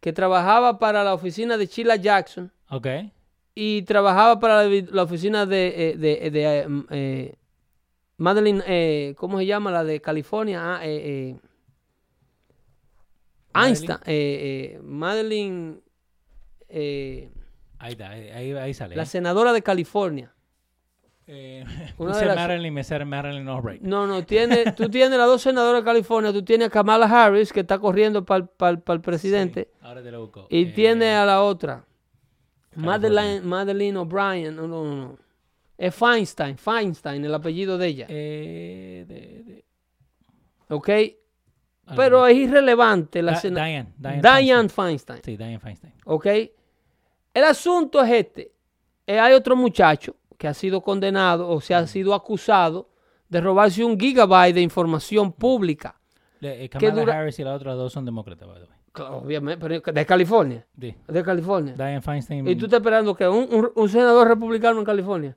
que 0.00 0.12
trabajaba 0.12 0.78
para 0.78 1.04
la 1.04 1.14
oficina 1.14 1.56
de 1.56 1.66
Sheila 1.66 1.96
Jackson. 1.96 2.52
Ok. 2.68 2.86
Y 3.54 3.82
trabajaba 3.82 4.40
para 4.40 4.64
la, 4.64 5.02
oficina 5.02 5.44
de, 5.46 5.90
eh, 5.90 5.96
de, 5.96 6.30
de, 6.30 6.68
mm, 6.68 6.86
eh, 6.90 7.34
Madeline, 8.16 8.62
eh, 8.66 9.14
¿cómo 9.16 9.38
se 9.38 9.46
llama? 9.46 9.70
La 9.70 9.84
de 9.84 10.00
California. 10.00 10.60
Ah, 10.64 10.80
Einstein. 13.54 14.80
Madeline 14.82 15.82
eh, 16.74 17.30
ahí, 17.78 17.96
ahí, 18.00 18.52
ahí, 18.52 18.74
sale. 18.74 18.96
La 18.96 19.04
senadora 19.04 19.52
de 19.52 19.62
California. 19.62 20.32
Eh, 21.26 21.64
una 21.98 22.16
de 22.16 22.24
las... 22.24 22.36
Marilyn, 22.36 22.72
me 22.72 23.04
Marilyn 23.04 23.48
Albright. 23.48 23.82
No, 23.82 24.06
no, 24.06 24.24
tiene, 24.24 24.72
tú 24.72 24.88
tienes 24.88 25.18
las 25.18 25.26
dos 25.26 25.42
senadoras 25.42 25.82
de 25.82 25.84
California, 25.84 26.32
tú 26.32 26.42
tienes 26.42 26.68
a 26.68 26.70
Kamala 26.70 27.06
Harris, 27.06 27.52
que 27.52 27.60
está 27.60 27.78
corriendo 27.78 28.24
para 28.24 28.48
el 28.88 29.00
presidente. 29.02 29.68
ahora 29.82 30.02
te 30.02 30.10
lo 30.10 30.22
busco. 30.22 30.46
Y 30.48 30.62
eh, 30.62 30.72
tiene 30.74 31.14
a 31.14 31.26
la 31.26 31.42
otra, 31.42 31.84
Madeline, 32.74 33.42
Madeline 33.42 33.96
O'Brien. 33.96 34.56
No, 34.56 34.66
no, 34.66 34.84
no. 34.84 35.18
Es 35.76 35.94
Feinstein, 35.94 36.56
Feinstein, 36.56 37.24
el 37.24 37.34
apellido 37.34 37.76
de 37.76 37.86
ella. 37.86 38.06
Eh, 38.08 39.04
de, 39.08 39.42
de... 39.42 39.64
Ok, 40.68 40.90
pero 41.96 42.26
es 42.26 42.36
irrelevante 42.36 43.22
la 43.22 43.38
Diane, 43.40 43.92
Diane, 43.98 44.22
Diane 44.22 44.68
Feinstein. 44.68 45.20
Sí, 45.24 45.36
Diane 45.36 45.58
Feinstein. 45.58 45.92
¿Ok? 46.04 46.26
El 47.34 47.44
asunto 47.44 48.02
es 48.02 48.10
este. 48.12 48.52
Eh, 49.06 49.18
hay 49.18 49.32
otro 49.34 49.56
muchacho 49.56 50.16
que 50.38 50.46
ha 50.46 50.54
sido 50.54 50.80
condenado 50.80 51.48
o 51.48 51.60
se 51.60 51.74
ha 51.74 51.86
sido 51.86 52.14
acusado 52.14 52.90
de 53.28 53.40
robarse 53.40 53.84
un 53.84 53.98
gigabyte 53.98 54.54
de 54.54 54.60
información 54.60 55.32
pública. 55.32 55.98
Eh, 56.40 56.68
Kamala 56.68 57.20
Harris 57.20 57.38
y 57.38 57.44
las 57.44 57.56
otras 57.56 57.76
dos 57.76 57.92
son 57.92 58.04
demócratas, 58.04 58.48
obviamente, 58.98 59.60
pero 59.60 59.92
de 59.92 60.06
California. 60.06 60.66
Sí. 60.78 60.94
De 61.08 61.22
California. 61.22 61.74
Diane 61.74 62.00
Feinstein. 62.00 62.46
¿Y 62.48 62.56
tú 62.56 62.66
estás 62.66 62.78
esperando 62.78 63.14
que 63.14 63.26
un, 63.28 63.88
senador 63.88 64.28
republicano 64.28 64.78
en 64.78 64.84
California? 64.84 65.36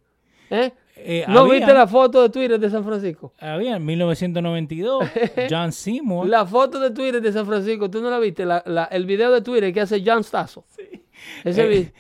¿Eh? 0.50 0.72
eh 0.98 1.26
¿No 1.28 1.48
viste 1.50 1.74
la 1.74 1.88
foto 1.88 2.22
de 2.22 2.30
Twitter 2.30 2.60
de 2.60 2.70
San 2.70 2.84
Francisco? 2.84 3.34
Había 3.40 3.78
en 3.78 3.86
1992, 3.86 5.06
John 5.50 5.72
Seymour. 5.72 6.28
La 6.28 6.46
foto 6.46 6.80
de 6.80 6.92
Twitter 6.92 7.22
de 7.22 7.32
San 7.32 7.46
Francisco, 7.46 7.90
¿tú 7.90 8.02
no 8.02 8.10
la 8.10 8.20
viste? 8.20 8.46
el 8.92 9.06
video 9.06 9.32
de 9.32 9.42
Twitter 9.42 9.74
que 9.74 9.82
hace 9.82 10.04
John 10.06 10.24
Stasso. 10.24 10.66
Sí. 10.68 11.06
Eh, 11.44 11.94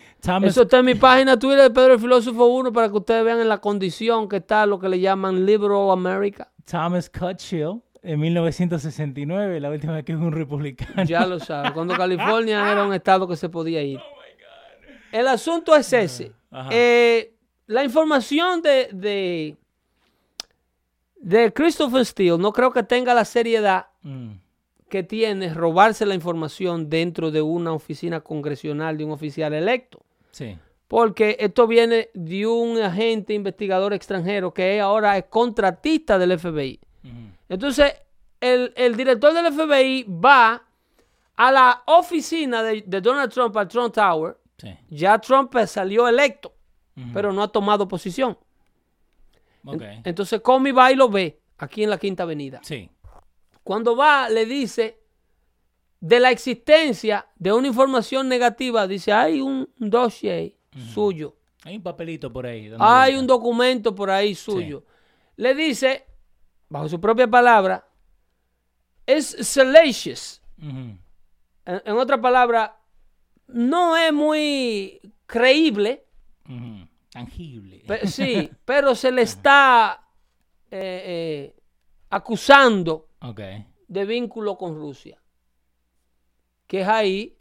eso 0.44 0.62
está 0.64 0.80
en 0.80 0.86
mi 0.86 0.96
página 0.96 1.38
Twitter 1.38 1.64
de 1.64 1.70
Pedro 1.70 1.94
el 1.94 2.00
Filósofo 2.00 2.46
1 2.46 2.74
para 2.74 2.90
que 2.90 2.98
ustedes 2.98 3.24
vean 3.24 3.40
en 3.40 3.50
la 3.50 3.60
condición 3.60 4.28
que 4.28 4.38
está 4.38 4.66
lo 4.66 4.80
que 4.80 4.90
le 4.90 5.00
llaman 5.00 5.46
Liberal 5.46 5.92
America. 5.92 6.52
Thomas 6.66 7.10
Cutchill 7.10 7.82
en 8.06 8.20
1969, 8.20 9.60
la 9.60 9.70
última 9.70 9.94
vez 9.94 10.06
que 10.06 10.16
fue 10.16 10.26
un 10.26 10.34
republicano. 10.34 11.04
Ya 11.04 11.26
lo 11.26 11.40
sabes, 11.40 11.72
cuando 11.72 11.94
California 11.98 12.72
era 12.72 12.86
un 12.86 12.94
estado 12.94 13.28
que 13.28 13.36
se 13.36 13.50
podía 13.50 13.82
ir. 13.82 14.00
Oh 14.00 14.16
el 15.12 15.28
asunto 15.28 15.76
es 15.76 15.94
ese. 15.94 16.34
Eh, 16.72 17.34
la 17.68 17.84
información 17.84 18.62
de, 18.62 18.90
de, 18.92 19.56
de, 21.18 21.54
Christopher 21.54 22.06
Steele 22.06 22.38
no 22.38 22.52
creo 22.52 22.72
que 22.72 22.84
tenga 22.84 23.14
la 23.14 23.24
seriedad 23.24 23.88
mm 24.02 24.32
que 24.90 25.04
tiene 25.04 25.54
robarse 25.54 26.06
la 26.06 26.16
información 26.16 26.90
dentro 26.90 27.32
de 27.32 27.42
una 27.42 27.74
oficina 27.74 28.22
congresional 28.22 28.98
de 28.98 29.06
un 29.06 29.12
oficial 29.12 29.54
electo. 29.54 30.00
Sí. 30.32 30.58
Porque 30.88 31.38
esto 31.40 31.68
viene 31.68 32.10
de 32.14 32.46
un 32.46 32.78
agente 32.78 33.34
investigador 33.34 33.94
extranjero 33.94 34.54
que 34.54 34.80
ahora 34.80 35.18
es 35.18 35.26
contratista 35.26 36.20
del 36.20 36.38
FBI. 36.40 36.80
Entonces, 37.50 37.94
el, 38.40 38.96
director 38.96 39.34
del 39.34 39.54
FBI 39.54 40.04
va 40.04 40.64
a 41.36 41.52
la 41.52 41.84
oficina 41.88 42.64
de, 42.64 42.84
Donald 43.02 43.32
Trump 43.32 43.56
al 43.58 43.68
Trump 43.68 43.94
Tower. 43.94 44.38
Ya 44.90 45.20
Trump 45.20 45.56
salió 45.68 46.08
electo, 46.08 46.54
pero 47.14 47.32
no 47.32 47.44
ha 47.44 47.48
tomado 47.48 47.88
posición. 47.88 48.38
Entonces, 50.04 50.42
Comey 50.42 50.72
va 50.72 50.92
y 50.92 50.96
lo 50.96 51.10
ve 51.10 51.40
aquí 51.58 51.84
en 51.84 51.90
la 51.90 51.98
Quinta 51.98 52.24
Avenida. 52.24 52.62
Sí. 52.64 52.90
Cuando 53.64 53.96
va, 53.96 54.30
le 54.30 54.46
dice 54.46 55.00
de 56.00 56.20
la 56.20 56.30
existencia 56.30 57.28
de 57.36 57.52
una 57.52 57.68
información 57.68 58.30
negativa, 58.30 58.88
dice, 58.88 59.12
hay 59.12 59.42
un 59.42 59.68
dossier 59.78 60.54
suyo. 60.94 61.36
Hay 61.64 61.78
un 61.78 61.82
papelito 61.82 62.32
por 62.32 62.46
ahí. 62.46 62.72
Hay 62.78 63.16
un 63.16 63.26
documento 63.26 63.96
por 63.96 64.12
ahí 64.12 64.36
suyo. 64.36 64.84
Le 65.38 65.56
dice, 65.56 66.06
bajo 66.70 66.90
su 66.90 67.00
propia 67.00 67.28
palabra, 67.28 67.88
es 69.06 69.36
salacious. 69.42 70.42
en, 70.58 71.00
en, 71.66 71.98
otra 71.98 72.20
palabra, 72.20 72.80
no 73.48 73.96
es 73.96 74.12
muy 74.12 75.00
creíble. 75.26 76.06
Tangible. 77.12 77.84
sí, 78.08 78.50
pero 78.66 78.96
se 78.96 79.12
le 79.12 79.22
está 79.22 80.06
eh, 80.72 81.04
eh, 81.06 81.56
acusando 82.10 83.10
de 83.88 84.06
vínculo 84.06 84.58
con 84.58 84.76
Rusia. 84.76 85.22
Que 86.68 86.82
es 86.82 86.88
ahí 86.88 87.38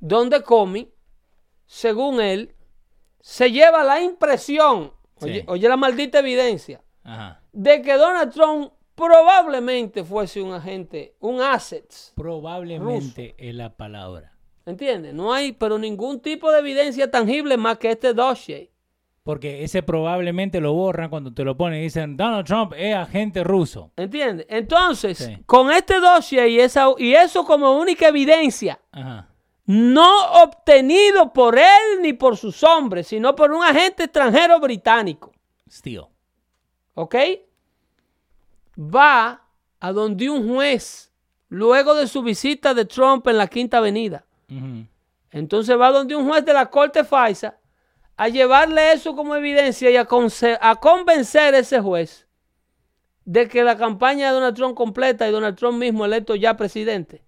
donde 0.00 0.42
Comey, 0.42 0.92
según 1.66 2.20
él, 2.20 2.54
se 3.20 3.50
lleva 3.50 3.82
la 3.82 4.02
impresión, 4.02 4.92
oye, 5.46 5.68
la 5.68 5.78
maldita 5.78 6.18
evidencia, 6.18 6.82
de 7.54 7.82
que 7.82 7.94
Donald 7.94 8.32
Trump 8.32 8.72
probablemente 8.94 10.04
fuese 10.04 10.42
un 10.42 10.52
agente, 10.52 11.14
un 11.20 11.40
asset. 11.40 11.92
Probablemente 12.14 13.34
es 13.38 13.54
la 13.54 13.76
palabra. 13.76 14.32
¿Entiendes? 14.66 15.14
No 15.14 15.32
hay, 15.32 15.52
pero 15.52 15.78
ningún 15.78 16.20
tipo 16.20 16.50
de 16.50 16.60
evidencia 16.60 17.10
tangible 17.10 17.56
más 17.56 17.78
que 17.78 17.90
este 17.90 18.14
dossier. 18.14 18.70
Porque 19.22 19.64
ese 19.64 19.82
probablemente 19.82 20.60
lo 20.60 20.74
borran 20.74 21.08
cuando 21.08 21.32
te 21.32 21.44
lo 21.44 21.56
ponen 21.56 21.80
y 21.80 21.84
dicen 21.84 22.16
Donald 22.16 22.46
Trump 22.46 22.74
es 22.76 22.94
agente 22.94 23.42
ruso. 23.42 23.90
¿Entiendes? 23.96 24.46
Entonces, 24.50 25.30
con 25.46 25.70
este 25.70 25.98
dossier 25.98 26.48
y, 26.48 26.60
esa, 26.60 26.88
y 26.98 27.14
eso 27.14 27.44
como 27.44 27.78
única 27.78 28.08
evidencia, 28.08 28.80
no 29.64 30.42
obtenido 30.42 31.32
por 31.32 31.58
él 31.58 32.02
ni 32.02 32.12
por 32.12 32.36
sus 32.36 32.62
hombres, 32.62 33.06
sino 33.06 33.34
por 33.34 33.50
un 33.50 33.64
agente 33.64 34.04
extranjero 34.04 34.60
británico. 34.60 35.32
Steel. 35.70 36.13
¿Ok? 36.94 37.14
Va 38.78 39.42
a 39.80 39.92
donde 39.92 40.30
un 40.30 40.48
juez, 40.48 41.12
luego 41.48 41.94
de 41.94 42.06
su 42.06 42.22
visita 42.22 42.74
de 42.74 42.84
Trump 42.84 43.26
en 43.28 43.38
la 43.38 43.46
Quinta 43.48 43.78
Avenida. 43.78 44.24
Entonces 45.30 45.78
va 45.78 45.90
donde 45.90 46.14
un 46.14 46.28
juez 46.28 46.44
de 46.44 46.52
la 46.52 46.70
Corte 46.70 47.02
FISA 47.04 47.58
a 48.16 48.28
llevarle 48.28 48.92
eso 48.92 49.16
como 49.16 49.34
evidencia 49.34 49.90
y 49.90 49.96
a, 49.96 50.06
a 50.60 50.76
convencer 50.76 51.54
a 51.54 51.58
ese 51.58 51.80
juez 51.80 52.28
de 53.24 53.48
que 53.48 53.64
la 53.64 53.76
campaña 53.76 54.28
de 54.28 54.34
Donald 54.34 54.56
Trump 54.56 54.76
completa 54.76 55.28
y 55.28 55.32
Donald 55.32 55.56
Trump 55.56 55.78
mismo 55.78 56.04
electo 56.04 56.34
ya 56.34 56.56
presidente 56.56 57.24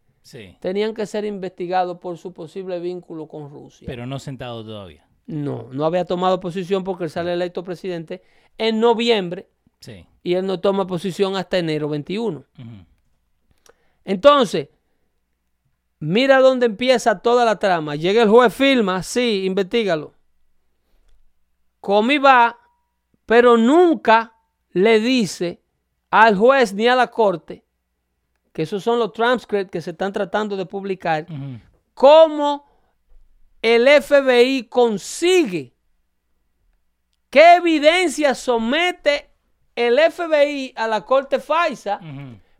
tenían 0.60 0.94
que 0.94 1.06
ser 1.06 1.24
investigados 1.24 1.98
por 1.98 2.18
su 2.18 2.32
posible 2.32 2.80
vínculo 2.80 3.28
con 3.28 3.50
Rusia. 3.50 3.86
Pero 3.86 4.06
no 4.06 4.18
sentado 4.18 4.64
todavía. 4.64 5.06
No, 5.26 5.68
no 5.72 5.84
había 5.84 6.04
tomado 6.04 6.40
posición 6.40 6.84
porque 6.84 7.04
él 7.04 7.10
sale 7.10 7.32
electo 7.32 7.64
presidente 7.64 8.22
en 8.58 8.80
noviembre 8.80 9.48
y 10.22 10.34
él 10.34 10.46
no 10.46 10.60
toma 10.60 10.86
posición 10.86 11.36
hasta 11.36 11.58
enero 11.58 11.88
21. 11.88 12.44
Entonces, 14.04 14.68
mira 15.98 16.40
dónde 16.40 16.66
empieza 16.66 17.20
toda 17.20 17.44
la 17.44 17.58
trama. 17.58 17.96
Llega 17.96 18.22
el 18.22 18.28
juez, 18.28 18.52
firma, 18.54 19.02
sí, 19.02 19.44
investigalo. 19.44 20.14
Comey 21.80 22.18
va, 22.18 22.58
pero 23.24 23.56
nunca 23.56 24.34
le 24.72 25.00
dice 25.00 25.62
al 26.10 26.36
juez 26.36 26.72
ni 26.74 26.88
a 26.88 26.96
la 26.96 27.10
corte, 27.10 27.64
que 28.52 28.62
esos 28.62 28.82
son 28.82 28.98
los 28.98 29.12
transcripts 29.12 29.70
que 29.70 29.80
se 29.80 29.90
están 29.90 30.12
tratando 30.12 30.56
de 30.56 30.66
publicar, 30.66 31.26
cómo 31.94 32.66
el 33.62 33.86
FBI 34.02 34.64
consigue, 34.64 35.74
qué 37.30 37.56
evidencia 37.56 38.34
somete 38.34 39.30
el 39.76 40.00
FBI 40.00 40.72
a 40.74 40.88
la 40.88 41.02
corte 41.02 41.38
FISA 41.38 42.00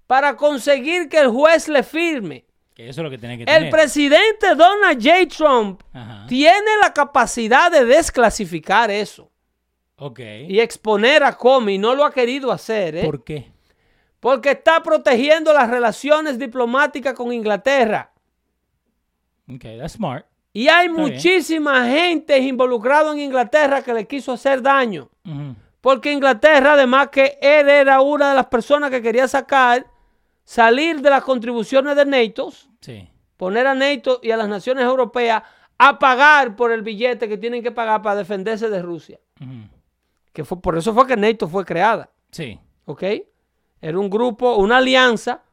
para 0.06 0.36
conseguir 0.36 1.08
que 1.08 1.18
el 1.18 1.28
juez 1.28 1.68
le 1.68 1.82
firme. 1.82 2.44
Que 2.74 2.90
eso 2.90 3.00
es 3.00 3.04
lo 3.04 3.10
que 3.10 3.16
tiene 3.16 3.38
que 3.38 3.44
el 3.50 3.70
presidente 3.70 4.54
Donald 4.54 5.02
J. 5.02 5.26
Trump 5.34 5.82
tiene 6.28 6.76
la 6.82 6.92
capacidad 6.92 7.72
de 7.72 7.86
desclasificar 7.86 8.90
eso. 8.90 9.30
Y 10.46 10.60
exponer 10.60 11.24
a 11.24 11.32
Comey. 11.32 11.78
No 11.78 11.94
lo 11.94 12.04
ha 12.04 12.12
querido 12.12 12.52
hacer. 12.52 12.96
¿eh? 12.96 13.04
¿Por 13.04 13.24
qué? 13.24 13.50
Porque 14.20 14.50
está 14.50 14.82
protegiendo 14.82 15.54
las 15.54 15.70
relaciones 15.70 16.38
diplomáticas 16.38 17.14
con 17.14 17.32
Inglaterra. 17.32 18.12
Ok, 19.48 19.62
that's 19.78 19.92
smart. 19.92 20.26
Y 20.52 20.68
hay 20.68 20.88
muchísima 20.88 21.86
gente 21.86 22.38
involucrada 22.38 23.12
en 23.12 23.20
Inglaterra 23.20 23.82
que 23.82 23.92
le 23.92 24.06
quiso 24.06 24.32
hacer 24.32 24.60
daño. 24.60 25.08
Porque 25.86 26.12
Inglaterra, 26.12 26.72
además 26.72 27.10
que 27.12 27.38
él 27.40 27.68
era 27.68 28.00
una 28.00 28.30
de 28.30 28.34
las 28.34 28.46
personas 28.46 28.90
que 28.90 29.00
quería 29.00 29.28
sacar, 29.28 29.86
salir 30.42 31.00
de 31.00 31.10
las 31.10 31.22
contribuciones 31.22 31.94
de 31.94 32.04
NATO, 32.04 32.52
poner 33.36 33.68
a 33.68 33.74
NATO 33.76 34.18
y 34.20 34.32
a 34.32 34.36
las 34.36 34.48
naciones 34.48 34.82
europeas 34.84 35.44
a 35.78 35.96
pagar 35.96 36.56
por 36.56 36.72
el 36.72 36.82
billete 36.82 37.28
que 37.28 37.38
tienen 37.38 37.62
que 37.62 37.70
pagar 37.70 38.02
para 38.02 38.16
defenderse 38.16 38.68
de 38.68 38.82
Rusia. 38.82 39.20
Que 40.32 40.44
fue, 40.44 40.60
por 40.60 40.76
eso 40.76 40.92
fue 40.92 41.06
que 41.06 41.16
NATO 41.16 41.46
fue 41.46 41.64
creada. 41.64 42.10
Sí. 42.32 42.58
¿Ok? 42.86 43.04
Era 43.80 43.96
un 43.96 44.10
grupo, 44.10 44.56
una 44.56 44.78
alianza 44.78 45.44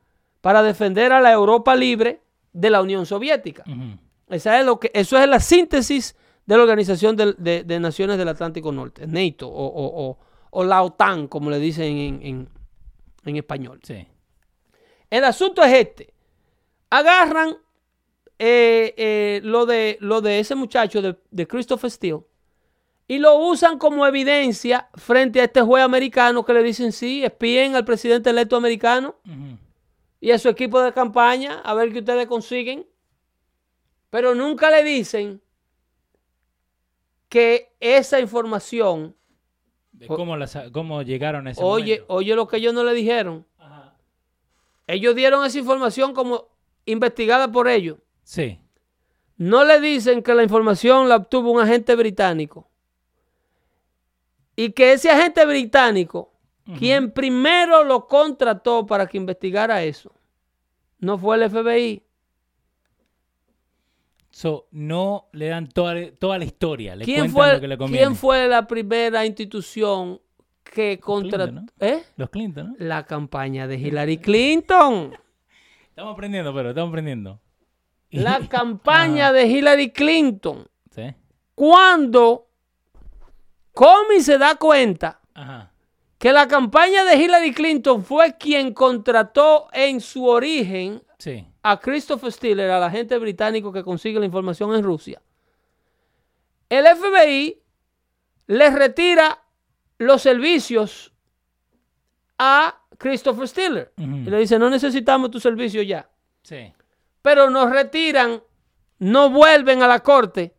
para 0.42 0.64
defender 0.64 1.12
a 1.12 1.22
la 1.22 1.32
Europa 1.32 1.76
libre 1.76 2.22
de 2.54 2.72
la 2.72 2.82
Unión 2.82 3.06
Soviética. 3.06 3.66
Esa 4.30 4.60
es 4.60 4.66
lo 4.66 4.80
que, 4.80 4.90
eso 4.96 5.16
es 5.20 5.30
la 5.30 5.40
síntesis 5.40 6.16
de 6.46 6.58
la 6.58 6.64
Organización 6.64 7.16
de, 7.16 7.80
Naciones 7.80 8.18
del 8.18 8.28
Atlántico 8.28 8.72
Norte, 8.72 9.08
NATO 9.08 9.50
o, 9.50 10.64
la 10.64 10.84
OTAN, 10.84 11.28
como 11.28 11.50
le 11.50 11.60
dicen 11.60 12.50
en, 13.26 13.36
español. 13.36 13.80
Sí. 13.84 14.06
El 15.10 15.24
asunto 15.24 15.64
es 15.64 15.74
este. 15.74 16.14
Agarran 16.90 17.58
eh, 18.38 18.94
eh, 18.98 19.42
lo, 19.44 19.66
de, 19.66 19.98
lo 20.02 20.22
de 20.22 20.40
ese 20.40 20.56
muchacho 20.56 21.02
de, 21.02 21.48
Christopher 21.48 21.90
Steele 21.90 22.22
y 23.08 23.20
lo 23.20 23.38
usan 23.38 23.78
como 23.78 24.06
evidencia 24.06 24.90
frente 24.96 25.40
a 25.40 25.46
este 25.46 25.62
juez 25.62 25.84
americano 25.84 26.44
que 26.44 26.54
le 26.54 26.64
dicen 26.64 26.92
sí, 26.92 27.24
espíen 27.24 27.76
al 27.76 27.86
presidente 27.86 28.30
electo 28.30 28.56
americano 28.56 29.16
y 30.20 30.32
a 30.32 30.40
su 30.40 30.50
equipo 30.50 30.82
de 30.82 30.94
campaña 30.94 31.62
a 31.64 31.74
ver 31.74 31.92
qué 31.92 32.00
ustedes 32.00 32.28
consiguen. 32.28 32.86
Pero 34.10 34.36
nunca 34.36 34.70
le 34.70 34.84
dicen 34.84 35.42
que 37.34 37.74
esa 37.80 38.20
información... 38.20 39.16
cómo, 40.72 41.02
llegaron 41.02 41.48
a 41.48 41.52
ese 41.52 41.64
oye, 41.64 42.04
Oye 42.08 42.36
lo 42.36 42.48
que 42.48 42.58
ellos 42.58 42.76
no 42.76 42.84
le 42.84 42.94
dijeron. 42.94 43.48
Ellos 44.86 45.16
dieron 45.16 45.44
esa 45.44 45.58
información 45.58 46.14
como 46.14 46.50
investigada 46.86 47.52
por 47.52 47.68
ellos. 47.68 47.98
Sí. 48.22 48.60
No 49.36 49.64
le 49.64 49.82
dicen 49.82 50.22
que 50.22 50.36
la 50.36 50.44
información 50.44 51.10
la 51.10 51.16
obtuvo 51.16 51.50
un 51.50 51.60
agente 51.60 51.96
británico. 51.96 52.70
Y 54.56 54.74
que 54.74 54.94
ese 54.94 55.10
agente 55.10 55.44
británico, 55.44 56.32
quien 56.78 57.10
primero 57.10 57.84
lo 57.84 58.08
contrató 58.08 58.86
para 58.86 59.08
que 59.08 59.18
investigara 59.18 59.84
eso, 59.84 60.14
no 61.00 61.18
fue 61.18 61.38
el 61.38 61.50
FBI, 61.50 62.04
So, 64.34 64.68
no 64.72 65.30
le 65.32 65.48
dan 65.50 65.70
toda, 65.70 65.94
toda 66.18 66.40
la 66.40 66.46
historia, 66.46 66.96
le 66.96 67.06
¿Quién 67.06 67.30
fue, 67.30 67.54
lo 67.54 67.62
que 67.62 67.68
le 67.68 67.78
¿Quién 67.78 68.16
fue 68.16 68.48
la 68.48 68.66
primera 68.66 69.24
institución 69.28 70.20
que 70.64 71.00
contrató? 71.00 71.62
¿Eh? 71.80 72.04
Los 72.18 72.32
Clinton, 72.32 72.70
¿no? 72.70 72.76
La 72.80 73.06
campaña 73.06 73.68
de 73.68 73.78
Hillary 73.78 74.18
Clinton. 74.18 75.16
estamos 75.88 76.14
aprendiendo, 76.14 76.52
pero 76.52 76.70
estamos 76.70 76.90
aprendiendo. 76.90 77.40
La 78.10 78.40
campaña 78.50 79.32
de 79.32 79.46
Hillary 79.46 79.92
Clinton. 79.92 80.68
¿Sí? 80.90 81.14
Cuando 81.54 82.48
Comey 83.72 84.20
se 84.22 84.40
da 84.40 84.56
cuenta 84.56 85.22
que 86.18 86.32
la 86.32 86.48
campaña 86.48 87.06
de 87.06 87.18
Hillary 87.18 87.54
Clinton 87.54 88.04
fue 88.04 88.36
quien 88.38 88.74
contrató 88.74 89.68
en 89.74 90.02
su 90.02 90.26
origen 90.26 91.04
sí 91.20 91.46
a 91.64 91.80
Christopher 91.80 92.32
Stiller, 92.32 92.70
al 92.70 92.84
agente 92.84 93.18
británico 93.18 93.72
que 93.72 93.84
consigue 93.84 94.20
la 94.20 94.26
información 94.26 94.76
en 94.76 94.84
Rusia, 94.84 95.22
el 96.70 96.86
FBI 96.86 97.62
le 98.48 98.70
retira 98.70 99.44
los 99.98 100.22
servicios 100.22 101.14
a 102.38 102.82
Christopher 102.98 103.48
Stiller. 103.48 103.94
Y 103.98 104.30
le 104.30 104.40
dice, 104.40 104.60
no 104.60 104.70
necesitamos 104.70 105.32
tu 105.32 105.40
servicio 105.40 105.82
ya. 105.82 106.10
Sí. 106.42 106.74
Pero 107.22 107.50
nos 107.50 107.70
retiran, 107.70 108.42
no 109.00 109.30
vuelven 109.30 109.82
a 109.82 109.88
la 109.88 110.02
corte 110.02 110.56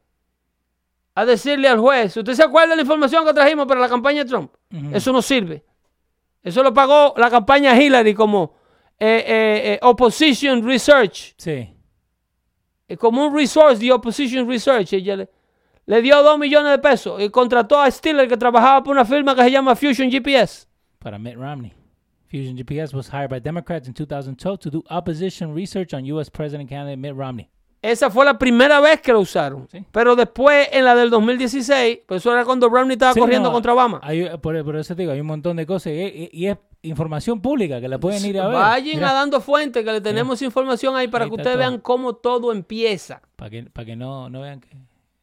a 1.14 1.24
decirle 1.24 1.68
al 1.68 1.78
juez, 1.78 2.16
¿usted 2.16 2.34
se 2.34 2.42
acuerda 2.42 2.70
de 2.70 2.76
la 2.76 2.82
información 2.82 3.24
que 3.24 3.34
trajimos 3.34 3.66
para 3.66 3.80
la 3.80 3.88
campaña 3.88 4.24
de 4.24 4.30
Trump? 4.30 4.52
Eso 4.92 5.12
no 5.12 5.22
sirve. 5.22 5.64
Eso 6.42 6.62
lo 6.62 6.74
pagó 6.74 7.14
la 7.16 7.30
campaña 7.30 7.80
Hillary 7.80 8.14
como 8.14 8.54
eh, 8.98 9.24
eh, 9.26 9.72
eh, 9.74 9.78
opposition 9.82 10.64
Research. 10.64 11.34
Sí. 11.36 11.70
Como 12.98 13.26
un 13.26 13.34
resource 13.34 13.78
de 13.78 13.92
Opposition 13.92 14.48
Research. 14.48 14.92
Ella 14.92 15.26
le, 15.86 16.02
dio 16.02 16.22
dos 16.22 16.38
millones 16.38 16.70
de 16.70 16.78
pesos 16.78 17.20
y 17.20 17.28
contrató 17.28 17.80
a 17.80 17.90
Stiller 17.90 18.28
que 18.28 18.36
trabajaba 18.36 18.82
por 18.84 18.92
una 18.92 19.04
firma 19.04 19.34
que 19.34 19.42
se 19.42 19.50
llama 19.50 19.74
Fusion 19.74 20.10
GPS. 20.10 20.66
Para 21.00 21.18
Mitt 21.18 21.36
Romney. 21.36 21.72
Fusion 22.30 22.56
GPS 22.56 22.94
was 22.94 23.08
hired 23.08 23.30
by 23.30 23.40
Democrats 23.40 23.88
in 23.88 23.94
2012 23.94 24.58
to 24.60 24.70
do 24.70 24.84
opposition 24.90 25.54
research 25.54 25.92
on 25.92 26.04
U.S. 26.12 26.30
President 26.30 26.68
candidate 26.68 26.98
Mitt 26.98 27.16
Romney. 27.16 27.48
Esa 27.82 28.10
fue 28.10 28.24
la 28.24 28.38
primera 28.38 28.80
vez 28.80 29.00
que 29.00 29.12
lo 29.12 29.20
usaron. 29.20 29.68
Pero 29.92 30.16
después, 30.16 30.68
en 30.72 30.84
la 30.84 30.94
del 30.94 31.10
2016, 31.10 32.00
pues 32.06 32.22
eso 32.22 32.32
era 32.32 32.44
cuando 32.44 32.68
Romney 32.68 32.94
estaba 32.94 33.14
corriendo 33.14 33.52
contra 33.52 33.74
Obama. 33.74 34.00
por, 34.40 34.76
eso 34.76 34.94
te 34.94 35.02
digo, 35.02 35.12
hay 35.12 35.20
un 35.20 35.26
montón 35.26 35.56
de 35.56 35.66
cosas. 35.66 35.92
y 35.92 36.46
es 36.46 36.56
información 36.84 37.40
pública 37.40 37.80
que 37.80 37.88
la 37.88 37.98
pueden 37.98 38.24
ir 38.24 38.38
a 38.38 38.48
ver. 38.48 38.56
Vayan 38.56 39.04
a 39.04 39.12
dando 39.12 39.40
fuente 39.40 39.84
que 39.84 39.92
le 39.92 40.00
tenemos 40.00 40.40
información 40.42 40.96
ahí 40.96 41.08
para 41.08 41.26
que 41.26 41.34
ustedes 41.34 41.56
vean 41.56 41.78
cómo 41.78 42.14
todo 42.14 42.52
empieza. 42.52 43.22
Para 43.36 43.50
que, 43.50 43.62
para 43.64 43.84
que 43.84 43.96
no, 43.96 44.30
no 44.30 44.42
vean 44.42 44.60
que... 44.60 44.68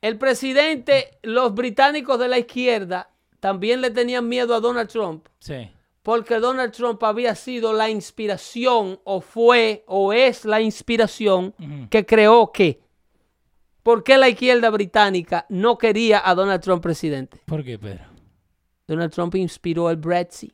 El 0.01 0.17
presidente, 0.17 1.19
los 1.21 1.53
británicos 1.53 2.19
de 2.19 2.27
la 2.27 2.39
izquierda 2.39 3.09
también 3.39 3.81
le 3.81 3.91
tenían 3.91 4.27
miedo 4.27 4.55
a 4.55 4.59
Donald 4.59 4.89
Trump. 4.89 5.27
Sí. 5.39 5.69
Porque 6.01 6.39
Donald 6.39 6.71
Trump 6.71 7.03
había 7.03 7.35
sido 7.35 7.73
la 7.73 7.89
inspiración, 7.89 8.99
o 9.03 9.21
fue, 9.21 9.83
o 9.85 10.13
es 10.13 10.45
la 10.45 10.59
inspiración 10.59 11.53
que 11.89 12.05
creó 12.05 12.51
que. 12.51 12.81
¿Por 13.83 14.03
qué 14.03 14.17
la 14.17 14.29
izquierda 14.29 14.69
británica 14.69 15.45
no 15.49 15.77
quería 15.77 16.21
a 16.27 16.33
Donald 16.33 16.61
Trump 16.61 16.81
presidente? 16.81 17.41
¿Por 17.45 17.63
qué, 17.63 17.77
Pedro? 17.77 18.05
Donald 18.87 19.11
Trump 19.13 19.35
inspiró 19.35 19.89
el 19.89 19.97
Brexit. 19.97 20.53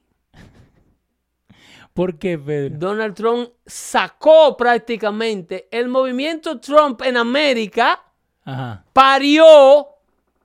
¿Por 1.98 2.19
qué, 2.19 2.38
Donald 2.74 3.15
Trump 3.15 3.49
sacó 3.65 4.56
prácticamente 4.56 5.68
el 5.72 5.88
movimiento 5.88 6.60
Trump 6.60 7.02
en 7.02 7.18
América, 7.18 8.03
parió 8.94 9.88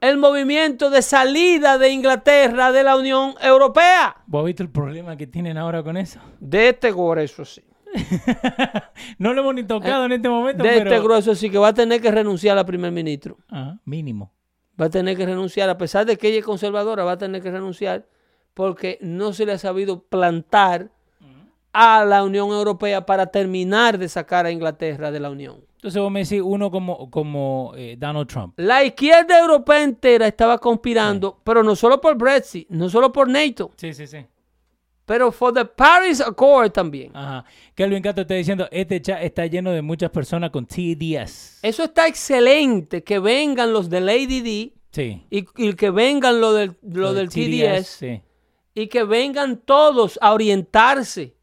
el 0.00 0.16
movimiento 0.16 0.88
de 0.88 1.02
salida 1.02 1.76
de 1.76 1.90
Inglaterra 1.90 2.72
de 2.72 2.82
la 2.82 2.96
Unión 2.96 3.34
Europea. 3.38 4.16
¿Vos 4.26 4.40
has 4.40 4.46
visto 4.46 4.62
el 4.62 4.70
problema 4.70 5.14
que 5.14 5.26
tienen 5.26 5.58
ahora 5.58 5.82
con 5.82 5.98
eso? 5.98 6.20
De 6.40 6.70
este 6.70 6.90
grueso, 6.90 7.44
sí. 7.44 7.62
no 9.18 9.34
lo 9.34 9.42
hemos 9.42 9.54
ni 9.54 9.64
tocado 9.64 10.06
en 10.06 10.12
este 10.12 10.30
momento. 10.30 10.64
De 10.64 10.78
este 10.78 11.00
grueso, 11.00 11.34
sí, 11.34 11.50
que 11.50 11.58
va 11.58 11.68
a 11.68 11.74
tener 11.74 12.00
que 12.00 12.10
renunciar 12.10 12.56
a 12.56 12.64
primer 12.64 12.92
ministro. 12.92 13.36
mínimo. 13.84 14.32
Va 14.80 14.86
a 14.86 14.90
tener 14.90 15.18
que 15.18 15.26
renunciar, 15.26 15.68
a 15.68 15.76
pesar 15.76 16.06
de 16.06 16.16
que 16.16 16.28
ella 16.28 16.38
es 16.38 16.46
conservadora, 16.46 17.04
va 17.04 17.12
a 17.12 17.18
tener 17.18 17.42
que 17.42 17.50
renunciar 17.50 18.06
porque 18.54 18.96
no 19.02 19.34
se 19.34 19.44
le 19.44 19.52
ha 19.52 19.58
sabido 19.58 20.04
plantar 20.04 20.90
a 21.72 22.04
la 22.04 22.22
Unión 22.22 22.50
Europea 22.50 23.06
para 23.06 23.26
terminar 23.26 23.98
de 23.98 24.08
sacar 24.08 24.46
a 24.46 24.50
Inglaterra 24.50 25.10
de 25.10 25.20
la 25.20 25.30
Unión. 25.30 25.64
Entonces 25.76 26.00
vos 26.00 26.12
me 26.12 26.20
decís 26.20 26.40
uno 26.44 26.70
como, 26.70 27.10
como 27.10 27.72
eh, 27.76 27.96
Donald 27.98 28.28
Trump. 28.28 28.54
La 28.56 28.84
izquierda 28.84 29.40
europea 29.40 29.82
entera 29.82 30.28
estaba 30.28 30.58
conspirando, 30.58 31.40
pero 31.42 31.64
no 31.64 31.74
solo 31.74 32.00
por 32.00 32.16
Brexit, 32.16 32.68
no 32.68 32.88
solo 32.88 33.10
por 33.10 33.28
NATO. 33.28 33.72
Sí, 33.76 33.92
sí, 33.92 34.06
sí. 34.06 34.18
Pero 35.04 35.32
for 35.32 35.52
the 35.52 35.64
Paris 35.64 36.20
Accord 36.20 36.70
también. 36.70 37.10
Ajá. 37.14 37.44
Kelvin 37.74 38.02
Cato 38.02 38.20
está 38.20 38.34
diciendo, 38.34 38.68
este 38.70 39.02
chat 39.02 39.22
está 39.22 39.46
lleno 39.46 39.72
de 39.72 39.82
muchas 39.82 40.10
personas 40.10 40.50
con 40.50 40.66
TDS. 40.66 41.58
Eso 41.62 41.84
está 41.84 42.06
excelente, 42.06 43.02
que 43.02 43.18
vengan 43.18 43.72
los 43.72 43.90
del 43.90 44.08
ADD 44.08 44.72
sí. 44.92 45.26
y, 45.28 45.72
que 45.74 45.90
vengan 45.90 46.40
los 46.40 46.54
del, 46.54 46.76
lo, 46.82 47.12
del 47.12 47.28
TDS, 47.28 47.86
sí. 47.88 48.22
y 48.74 48.86
que 48.86 49.02
vengan 49.02 49.56
todos 49.56 50.18
a 50.22 50.32
orientarse. 50.32 51.34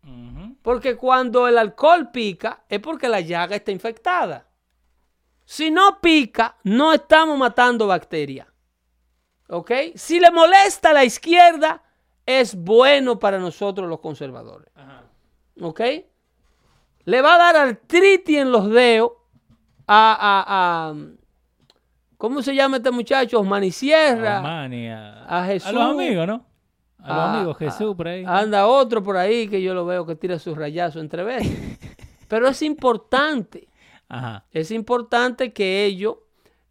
Porque 0.69 0.95
cuando 0.95 1.47
el 1.47 1.57
alcohol 1.57 2.11
pica 2.11 2.61
es 2.69 2.79
porque 2.79 3.09
la 3.09 3.21
llaga 3.21 3.55
está 3.55 3.71
infectada. 3.71 4.45
Si 5.43 5.71
no 5.71 5.99
pica, 5.99 6.57
no 6.63 6.93
estamos 6.93 7.39
matando 7.39 7.87
bacterias. 7.87 8.45
¿Ok? 9.47 9.71
Si 9.95 10.19
le 10.19 10.29
molesta 10.29 10.91
a 10.91 10.93
la 10.93 11.03
izquierda, 11.03 11.81
es 12.23 12.53
bueno 12.53 13.17
para 13.17 13.39
nosotros 13.39 13.89
los 13.89 13.99
conservadores. 13.99 14.71
¿Ok? 15.59 15.81
Le 17.05 17.19
va 17.23 17.33
a 17.33 17.37
dar 17.39 17.55
artritis 17.55 18.37
en 18.37 18.51
los 18.51 18.69
dedos 18.69 19.13
a, 19.87 20.91
a, 20.91 20.93
¿cómo 22.15 22.43
se 22.43 22.53
llama 22.53 22.77
este 22.77 22.91
muchacho? 22.91 23.39
Osmani 23.39 23.71
Sierra. 23.71 24.43
A, 25.27 25.45
Jesús. 25.45 25.69
A 25.69 25.71
los 25.71 25.83
amigos, 25.83 26.27
¿no? 26.27 26.45
A 27.01 27.15
los 27.15 27.35
amigos, 27.35 27.57
Jesús 27.57 27.95
por 27.95 28.07
ahí. 28.07 28.23
Anda 28.25 28.67
otro 28.67 29.03
por 29.03 29.17
ahí 29.17 29.47
que 29.47 29.61
yo 29.61 29.73
lo 29.73 29.85
veo 29.85 30.05
que 30.05 30.15
tira 30.15 30.37
sus 30.37 30.57
rayazos 30.57 31.01
entre 31.01 31.23
veces. 31.23 31.77
Pero 32.27 32.47
es 32.47 32.61
importante. 32.61 33.67
Es 34.51 34.71
importante 34.71 35.53
que 35.53 35.85
ellos 35.85 36.17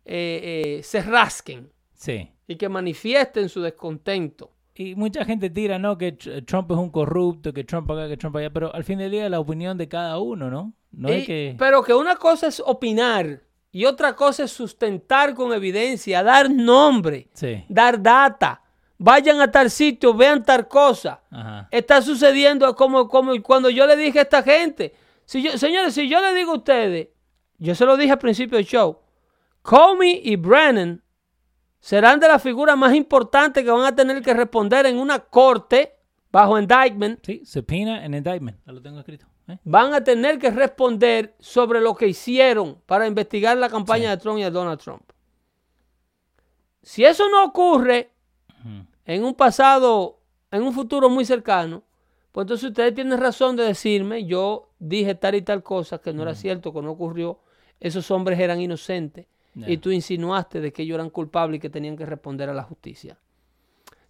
eh, 0.05 0.79
eh, 0.79 0.83
se 0.83 1.03
rasquen. 1.03 1.71
Sí. 1.95 2.31
Y 2.47 2.57
que 2.57 2.69
manifiesten 2.69 3.49
su 3.49 3.61
descontento. 3.61 4.53
Y 4.75 4.95
mucha 4.95 5.25
gente 5.25 5.51
tira, 5.51 5.79
¿no? 5.79 5.99
Que 5.99 6.13
Trump 6.13 6.71
es 6.71 6.79
un 6.79 6.91
corrupto, 6.91 7.53
que 7.53 7.65
Trump 7.65 7.91
acá, 7.91 8.09
que 8.09 8.17
Trump 8.17 8.37
allá, 8.37 8.51
pero 8.51 8.73
al 8.73 8.85
fin 8.85 8.99
del 8.99 9.11
día 9.11 9.29
la 9.29 9.41
opinión 9.41 9.77
de 9.77 9.89
cada 9.89 10.19
uno, 10.21 10.49
¿no? 10.51 10.73
no 10.93 11.09
que... 11.09 11.57
Pero 11.59 11.83
que 11.83 11.95
una 11.95 12.15
cosa 12.15 12.47
es 12.47 12.63
opinar 12.65 13.43
y 13.73 13.85
otra 13.85 14.15
cosa 14.15 14.45
es 14.45 14.53
sustentar 14.53 15.35
con 15.35 15.53
evidencia, 15.53 16.23
dar 16.23 16.51
nombre, 16.51 17.29
dar 17.69 18.01
data. 18.01 18.63
Vayan 18.99 19.41
a 19.41 19.51
tal 19.51 19.71
sitio, 19.71 20.13
vean 20.13 20.45
tal 20.45 20.67
cosa. 20.67 21.23
Está 21.71 22.03
sucediendo 22.03 22.75
como, 22.75 23.09
como 23.09 23.41
cuando 23.43 23.71
yo 23.71 23.87
le 23.87 23.97
dije 23.97 24.19
a 24.19 24.23
esta 24.23 24.43
gente. 24.43 24.95
Si 25.25 25.43
yo, 25.43 25.57
señores, 25.57 25.95
si 25.95 26.09
yo 26.09 26.21
le 26.21 26.35
digo 26.35 26.53
a 26.53 26.57
ustedes, 26.57 27.09
yo 27.59 27.75
se 27.75 27.85
lo 27.85 27.97
dije 27.97 28.13
al 28.13 28.19
principio 28.19 28.57
del 28.57 28.67
show, 28.67 29.01
Comey 29.63 30.21
y 30.25 30.37
Brennan 30.37 31.03
serán 31.79 32.19
de 32.19 32.29
las 32.29 32.43
figuras 32.43 32.77
más 32.77 32.95
importantes 32.95 33.63
que 33.63 33.71
van 33.71 33.85
a 33.85 33.95
tener 33.95 34.21
que 34.23 34.35
responder 34.35 34.87
en 34.87 34.99
una 34.99 35.21
corte 35.21 35.95
bajo 36.33 36.59
indictment. 36.59 37.25
Sí, 37.25 37.43
subpoena 37.45 38.05
en 38.05 38.15
indictment, 38.15 38.59
lo 38.67 38.83
tengo 38.83 38.99
escrito. 38.99 39.27
¿eh? 39.47 39.59
Van 39.65 39.95
a 39.95 40.03
tener 40.03 40.39
que 40.39 40.51
responder 40.51 41.37
sobre 41.39 41.81
lo 41.81 41.95
que 41.95 42.09
hicieron 42.09 42.81
para 42.87 43.07
investigar 43.07 43.57
la 43.57 43.69
campaña 43.69 44.11
de 44.11 44.17
Trump 44.17 44.39
y 44.39 44.43
de 44.43 44.51
Donald 44.51 44.81
Trump. 44.81 45.03
Si 46.83 47.05
eso 47.05 47.29
no 47.29 47.45
ocurre 47.45 48.13
en 49.09 49.25
un 49.25 49.35
pasado, 49.35 50.21
en 50.51 50.63
un 50.63 50.73
futuro 50.75 51.09
muy 51.09 51.25
cercano, 51.25 51.83
pues 52.31 52.45
entonces 52.45 52.69
ustedes 52.69 52.95
tienen 52.95 53.19
razón 53.19 53.57
de 53.57 53.65
decirme, 53.65 54.27
yo 54.27 54.69
dije 54.79 55.15
tal 55.15 55.35
y 55.35 55.43
tal 55.43 55.63
cosa 55.63 55.99
que 55.99 56.13
no 56.13 56.23
era 56.23 56.35
cierto, 56.35 56.75
que 56.75 56.83
no 56.83 56.91
ocurrió, 56.91 57.41
esos 57.81 58.11
hombres 58.11 58.39
eran 58.39 58.61
inocentes 58.61 59.27
y 59.55 59.79
tú 59.79 59.91
insinuaste 59.91 60.61
de 60.61 60.73
que 60.73 60.83
ellos 60.83 60.97
eran 60.97 61.09
culpables 61.09 61.57
y 61.57 61.61
que 61.61 61.71
tenían 61.71 61.97
que 61.97 62.05
responder 62.05 62.51
a 62.51 62.55
la 62.55 62.63
justicia. 62.63 63.19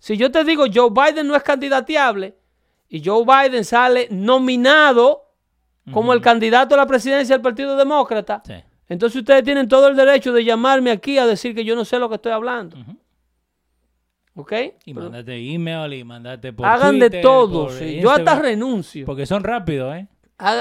Si 0.00 0.16
yo 0.16 0.32
te 0.32 0.42
digo 0.42 0.64
Joe 0.72 0.90
Biden 0.90 1.28
no 1.28 1.36
es 1.36 1.44
candidateable 1.44 2.36
y 2.88 3.02
Joe 3.02 3.24
Biden 3.24 3.64
sale 3.64 4.08
nominado 4.10 5.26
como 5.92 6.12
el 6.12 6.20
candidato 6.20 6.74
a 6.74 6.78
la 6.78 6.86
presidencia 6.86 7.36
del 7.36 7.42
Partido 7.42 7.76
Demócrata, 7.76 8.42
entonces 8.88 9.20
ustedes 9.20 9.44
tienen 9.44 9.68
todo 9.68 9.86
el 9.86 9.94
derecho 9.94 10.32
de 10.32 10.44
llamarme 10.44 10.90
aquí 10.90 11.18
a 11.18 11.26
decir 11.26 11.54
que 11.54 11.64
yo 11.64 11.76
no 11.76 11.84
sé 11.84 12.00
lo 12.00 12.08
que 12.08 12.16
estoy 12.16 12.32
hablando. 12.32 12.76
¿Ok? 14.38 14.52
Y 14.84 14.94
mandate 14.94 15.36
email 15.52 15.92
y 15.92 16.04
mandate 16.04 16.52
por 16.52 16.64
Hagan 16.64 17.00
de 17.00 17.10
todo. 17.10 17.68
Yo 17.80 18.08
hasta 18.12 18.38
renuncio. 18.38 19.04
Porque 19.04 19.26
son 19.26 19.42
rápidos, 19.42 19.96
¿eh? 19.96 20.06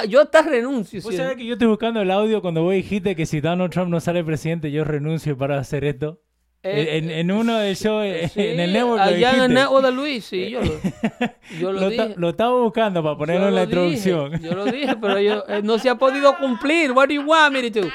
yo 0.09 0.21
hasta 0.21 0.41
renuncio. 0.41 0.99
¿Vos 1.03 1.15
sabés 1.15 1.37
que 1.37 1.45
yo 1.45 1.53
estoy 1.53 1.67
buscando 1.67 2.01
el 2.01 2.09
audio 2.09 2.41
cuando 2.41 2.63
vos 2.63 2.73
dijiste 2.73 3.15
que 3.15 3.27
si 3.27 3.39
Donald 3.39 3.71
Trump 3.71 3.91
no 3.91 3.99
sale 3.99 4.23
presidente, 4.23 4.71
yo 4.71 4.83
renuncio 4.83 5.37
para 5.37 5.59
hacer 5.59 5.83
esto? 5.83 6.19
Eh, 6.63 7.19
en, 7.19 7.31
uno 7.31 7.59
de 7.59 7.75
shows, 7.75 8.03
en 8.35 8.59
el 8.59 8.73
network. 8.73 8.99
Allá 8.99 9.35
en 9.35 9.41
el 9.43 9.53
network 9.53 9.85
de 9.85 9.91
Luis, 9.91 10.25
sí, 10.25 10.49
yo 10.49 10.61
lo, 10.61 10.71
yo 11.59 11.71
lo, 11.71 11.89
dije. 11.89 12.15
lo 12.17 12.29
estaba 12.29 12.59
buscando 12.59 13.03
para 13.03 13.15
ponerlo 13.15 13.49
en 13.49 13.55
la 13.55 13.63
introducción. 13.63 14.41
Yo 14.41 14.55
lo 14.55 14.65
dije, 14.65 14.95
pero 14.99 15.19
yo, 15.19 15.43
eh, 15.47 15.61
no 15.63 15.77
se 15.77 15.87
ha 15.87 15.95
podido 15.95 16.35
cumplir. 16.37 16.93
What 16.93 17.09
do 17.09 17.13
you 17.13 17.21
want 17.21 17.53
me 17.53 17.69
to 17.69 17.81
do? 17.81 17.87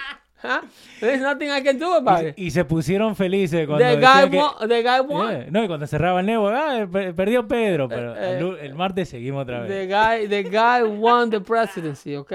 There's 1.00 1.20
nothing 1.20 1.50
I 1.50 1.62
can 1.62 1.78
do 1.78 1.92
about 1.94 2.24
it. 2.24 2.34
Y, 2.36 2.50
se 2.50 2.64
pusieron 2.64 3.14
felices 3.14 3.66
cuando 3.66 3.84
the 3.84 3.96
guy, 3.96 4.24
won, 4.36 4.68
the 4.68 4.82
guy 4.82 5.00
won. 5.00 5.46
no, 5.50 5.64
y 5.64 5.66
cuando 5.68 5.86
cerraba 5.86 6.20
el 6.20 6.26
network, 6.26 6.54
ah, 6.56 6.86
perdió 7.14 7.46
Pedro, 7.46 7.88
pero 7.88 8.16
eh, 8.16 8.56
el, 8.62 8.74
martes 8.74 9.08
seguimos 9.08 9.42
otra 9.42 9.60
vez. 9.60 9.68
The 9.68 9.86
guy, 9.86 10.28
the 10.28 10.42
guy 10.42 10.82
won 10.82 11.30
the 11.30 11.40
presidency, 11.40 12.16
¿ok? 12.16 12.32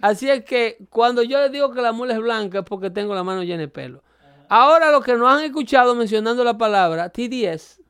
Así 0.00 0.30
es 0.30 0.44
que 0.44 0.78
cuando 0.88 1.22
yo 1.22 1.40
les 1.40 1.52
digo 1.52 1.72
que 1.72 1.82
la 1.82 1.92
mula 1.92 2.14
es 2.14 2.20
blanca 2.20 2.60
es 2.60 2.64
porque 2.64 2.90
tengo 2.90 3.14
la 3.14 3.22
mano 3.22 3.42
llena 3.42 3.60
de 3.60 3.68
pelo. 3.68 4.02
Ahora 4.48 4.90
los 4.90 5.04
que 5.04 5.14
nos 5.14 5.28
han 5.28 5.44
escuchado 5.44 5.94
mencionando 5.94 6.42
la 6.42 6.56
palabra 6.56 7.08
TDS 7.08 7.80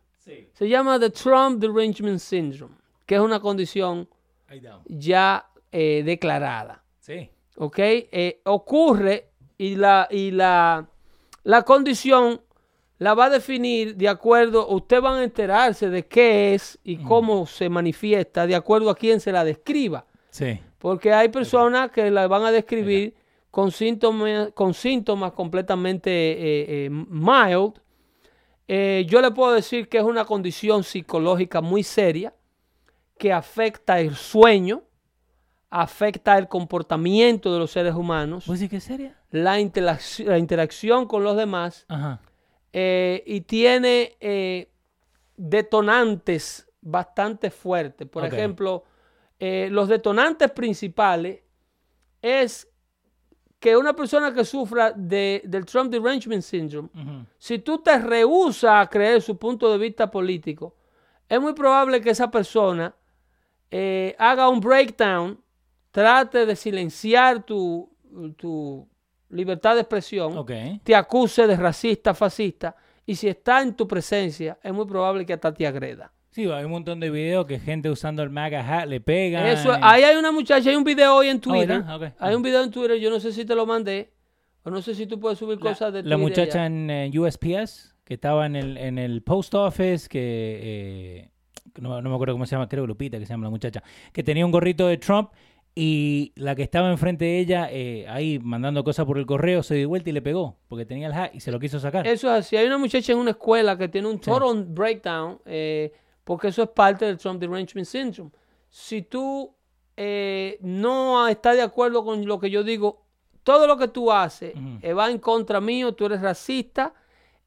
se 0.52 0.68
llama 0.68 0.98
the 0.98 1.10
Trump 1.10 1.60
Derangement 1.60 2.18
Syndrome, 2.18 2.74
que 3.06 3.14
es 3.14 3.20
una 3.20 3.40
condición 3.40 4.08
ya 4.86 5.46
eh, 5.72 6.02
declarada. 6.04 6.82
Sí. 7.00 7.30
¿Ok? 7.56 7.78
Eh, 7.78 8.40
ocurre 8.44 9.30
y, 9.58 9.76
la, 9.76 10.08
y 10.10 10.30
la, 10.30 10.88
la 11.42 11.62
condición 11.62 12.40
la 12.98 13.14
va 13.14 13.26
a 13.26 13.30
definir 13.30 13.96
de 13.96 14.08
acuerdo, 14.08 14.68
ustedes 14.68 15.02
van 15.02 15.20
a 15.20 15.24
enterarse 15.24 15.88
de 15.88 16.06
qué 16.06 16.54
es 16.54 16.78
y 16.84 16.98
cómo 16.98 17.46
se 17.46 17.68
manifiesta 17.68 18.46
de 18.46 18.54
acuerdo 18.54 18.90
a 18.90 18.94
quién 18.94 19.20
se 19.20 19.32
la 19.32 19.42
describa. 19.42 20.04
Sí. 20.30 20.60
Porque 20.78 21.12
hay 21.12 21.28
personas 21.30 21.90
que 21.90 22.10
la 22.10 22.28
van 22.28 22.44
a 22.44 22.52
describir 22.52 23.14
con 23.50 23.72
síntomas, 23.72 24.52
con 24.52 24.74
síntomas 24.74 25.32
completamente 25.32 26.10
eh, 26.10 26.86
eh, 26.86 26.90
mild, 26.90 27.80
eh, 28.68 29.04
yo 29.08 29.20
le 29.20 29.32
puedo 29.32 29.52
decir 29.52 29.88
que 29.88 29.98
es 29.98 30.04
una 30.04 30.24
condición 30.24 30.84
psicológica 30.84 31.60
muy 31.60 31.82
seria 31.82 32.32
que 33.18 33.32
afecta 33.32 33.98
el 33.98 34.14
sueño, 34.14 34.82
afecta 35.70 36.36
el 36.36 36.48
comportamiento 36.48 37.52
de 37.52 37.58
los 37.60 37.70
seres 37.70 37.94
humanos. 37.94 38.44
¿Pues 38.46 38.60
es 38.60 38.84
seria? 38.84 39.16
La, 39.30 39.52
la, 39.54 40.38
interacción 40.38 41.06
con 41.06 41.24
los 41.24 41.36
demás. 41.36 41.86
y 42.72 43.40
tiene 43.42 44.68
detonantes 45.36 46.68
bastante 46.80 47.50
fuertes. 47.50 48.08
Por 48.08 48.24
ejemplo, 48.24 48.84
los 49.38 49.88
detonantes 49.88 50.50
principales 50.50 51.40
es 52.20 52.70
que 53.60 53.76
una 53.76 53.94
persona 53.94 54.32
que 54.32 54.44
sufra 54.44 54.90
de, 54.90 55.42
del 55.44 55.66
Trump 55.66 55.92
Derangement 55.92 56.42
Syndrome, 56.42 56.88
si 57.38 57.58
tú 57.58 57.78
te 57.78 57.98
rehusas 57.98 58.86
a 58.86 58.88
creer 58.88 59.20
su 59.20 59.36
punto 59.36 59.70
de 59.70 59.76
vista 59.76 60.10
político, 60.10 60.74
es 61.28 61.40
muy 61.40 61.52
probable 61.52 62.00
que 62.00 62.10
esa 62.10 62.30
persona 62.30 62.94
eh, 63.70 64.16
haga 64.18 64.48
un 64.48 64.60
breakdown, 64.60 65.38
trate 65.90 66.46
de 66.46 66.56
silenciar 66.56 67.42
tu, 67.42 67.90
tu 68.36 68.88
libertad 69.28 69.74
de 69.74 69.82
expresión, 69.82 70.44
te 70.82 70.94
acuse 70.94 71.46
de 71.46 71.56
racista, 71.56 72.14
fascista, 72.14 72.74
y 73.06 73.14
si 73.14 73.28
está 73.28 73.62
en 73.62 73.74
tu 73.74 73.88
presencia, 73.88 74.58
es 74.62 74.72
muy 74.72 74.86
probable 74.86 75.26
que 75.26 75.32
hasta 75.32 75.52
te 75.52 75.66
agreda. 75.66 76.12
Sí, 76.30 76.48
hay 76.48 76.64
un 76.64 76.70
montón 76.70 77.00
de 77.00 77.10
videos 77.10 77.44
que 77.44 77.58
gente 77.58 77.90
usando 77.90 78.22
el 78.22 78.30
MAGA 78.30 78.60
hat 78.60 78.86
le 78.86 79.00
pega. 79.00 79.50
Eso, 79.50 79.72
ahí 79.82 80.04
hay 80.04 80.16
una 80.16 80.30
muchacha, 80.30 80.70
hay 80.70 80.76
un 80.76 80.84
video 80.84 81.16
hoy 81.16 81.28
en 81.28 81.38
oh, 81.38 81.40
Twitter. 81.40 81.84
Hay 82.18 82.34
un 82.34 82.42
video 82.42 82.62
en 82.62 82.70
Twitter, 82.70 82.98
yo 82.98 83.10
no 83.10 83.18
sé 83.18 83.32
si 83.32 83.44
te 83.44 83.54
lo 83.56 83.66
mandé, 83.66 84.12
o 84.62 84.70
no 84.70 84.80
sé 84.80 84.94
si 84.94 85.06
tú 85.06 85.18
puedes 85.18 85.38
subir 85.38 85.58
cosas 85.58 85.92
de 85.92 86.02
Twitter. 86.02 86.10
La 86.10 86.16
muchacha 86.16 86.66
en 86.66 87.18
USPS, 87.18 87.96
que 88.04 88.14
estaba 88.14 88.46
en 88.46 88.54
el, 88.54 88.76
en 88.76 88.98
el 88.98 89.22
post 89.22 89.54
office, 89.54 90.08
que 90.08 90.60
eh, 90.62 91.30
no, 91.80 92.00
me 92.00 92.14
acuerdo 92.14 92.34
cómo 92.34 92.46
se 92.46 92.52
llama, 92.52 92.68
creo 92.68 92.86
Lupita, 92.86 93.18
que 93.18 93.26
se 93.26 93.32
llama 93.32 93.44
la 93.44 93.50
muchacha, 93.50 93.82
que 94.12 94.22
tenía 94.22 94.44
un 94.44 94.52
gorrito 94.52 94.86
de 94.86 94.98
Trump 94.98 95.30
y 95.74 96.32
la 96.36 96.54
que 96.54 96.62
estaba 96.62 96.90
enfrente 96.90 97.24
de 97.24 97.38
ella, 97.38 97.68
eh, 97.70 98.06
ahí 98.08 98.38
mandando 98.38 98.84
cosas 98.84 99.06
por 99.06 99.18
el 99.18 99.26
correo, 99.26 99.62
se 99.62 99.74
dio 99.74 99.88
vuelta 99.88 100.10
y 100.10 100.12
le 100.12 100.22
pegó, 100.22 100.58
porque 100.68 100.84
tenía 100.84 101.06
el 101.06 101.12
hat 101.12 101.34
y 101.34 101.40
se 101.40 101.52
lo 101.52 101.60
quiso 101.60 101.80
sacar. 101.80 102.06
Eso 102.06 102.28
es 102.34 102.46
así. 102.46 102.56
Hay 102.56 102.66
una 102.66 102.78
muchacha 102.78 103.12
en 103.12 103.18
una 103.18 103.30
escuela 103.30 103.78
que 103.78 103.88
tiene 103.88 104.08
un 104.08 104.18
total 104.20 104.64
breakdown. 104.64 105.38
Eh, 105.46 105.92
porque 106.30 106.46
eso 106.46 106.62
es 106.62 106.68
parte 106.68 107.06
del 107.06 107.18
Trump 107.18 107.40
Derangement 107.40 107.86
Syndrome. 107.86 108.30
Si 108.68 109.02
tú 109.02 109.52
eh, 109.96 110.58
no 110.60 111.26
estás 111.26 111.56
de 111.56 111.62
acuerdo 111.62 112.04
con 112.04 112.24
lo 112.24 112.38
que 112.38 112.50
yo 112.50 112.62
digo, 112.62 113.04
todo 113.42 113.66
lo 113.66 113.76
que 113.76 113.88
tú 113.88 114.12
haces 114.12 114.54
eh, 114.80 114.92
va 114.92 115.10
en 115.10 115.18
contra 115.18 115.60
mío, 115.60 115.92
tú 115.92 116.06
eres 116.06 116.20
racista, 116.20 116.94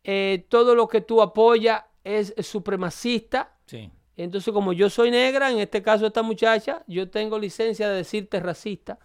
eh, 0.03 0.45
todo 0.49 0.75
lo 0.75 0.89
que 0.89 0.99
tú 0.99 1.21
apoyas 1.21 1.81
es, 2.03 2.33
supremacista. 2.39 3.55
Sí. 3.67 3.89
Entonces, 4.15 4.53
como 4.53 4.73
yo 4.73 4.89
soy 4.89 5.09
negra, 5.11 5.51
en 5.51 5.59
este 5.59 5.81
caso 5.81 6.05
esta 6.05 6.21
muchacha, 6.21 6.83
yo 6.87 7.09
tengo 7.09 7.39
licencia 7.39 7.89
de 7.89 7.97
decirte 7.97 8.39
racista. 8.39 8.99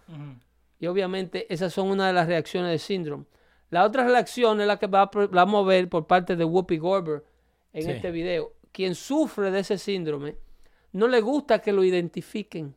Y 0.79 0.87
obviamente 0.87 1.51
esas 1.51 1.73
son 1.73 1.89
una 1.89 2.07
de 2.07 2.13
las 2.13 2.27
reacciones 2.27 2.69
del 2.69 2.79
síndrome. 2.79 3.25
La 3.69 3.85
otra 3.85 4.03
reacción 4.05 4.61
es 4.61 4.67
la 4.67 4.77
que 4.77 4.87
va, 4.87 5.09
vamos 5.31 5.63
a 5.63 5.67
ver 5.67 5.89
por 5.89 6.07
parte 6.07 6.35
de 6.35 6.43
Whoopi 6.43 6.77
Goldberg 6.77 7.23
en 7.73 7.89
este 7.89 8.11
video. 8.11 8.53
Quien 8.71 8.95
sufre 8.95 9.51
de 9.51 9.59
ese 9.59 9.77
síndrome, 9.77 10.35
no 10.91 11.07
le 11.07 11.21
gusta 11.21 11.59
que 11.59 11.71
lo 11.71 11.83
identifiquen 11.83 12.75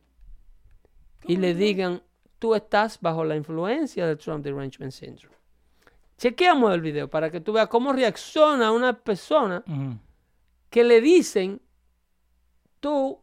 y 1.25 1.37
le 1.37 1.53
digan, 1.55 2.01
tú 2.39 2.53
estás 2.55 2.99
bajo 2.99 3.23
la 3.23 3.35
influencia 3.35 4.05
del 4.05 4.17
Trump 4.17 4.43
Derangement 4.43 4.91
Syndrome. 4.91 5.35
Chequeamos 6.17 6.73
el 6.73 6.81
video 6.81 7.09
para 7.09 7.31
que 7.31 7.39
tú 7.39 7.53
veas 7.53 7.67
cómo 7.67 7.93
reacciona 7.93 8.71
una 8.71 8.93
persona 8.93 9.63
que 10.69 10.83
le 10.83 11.01
dicen, 11.01 11.61
tú 12.83 13.17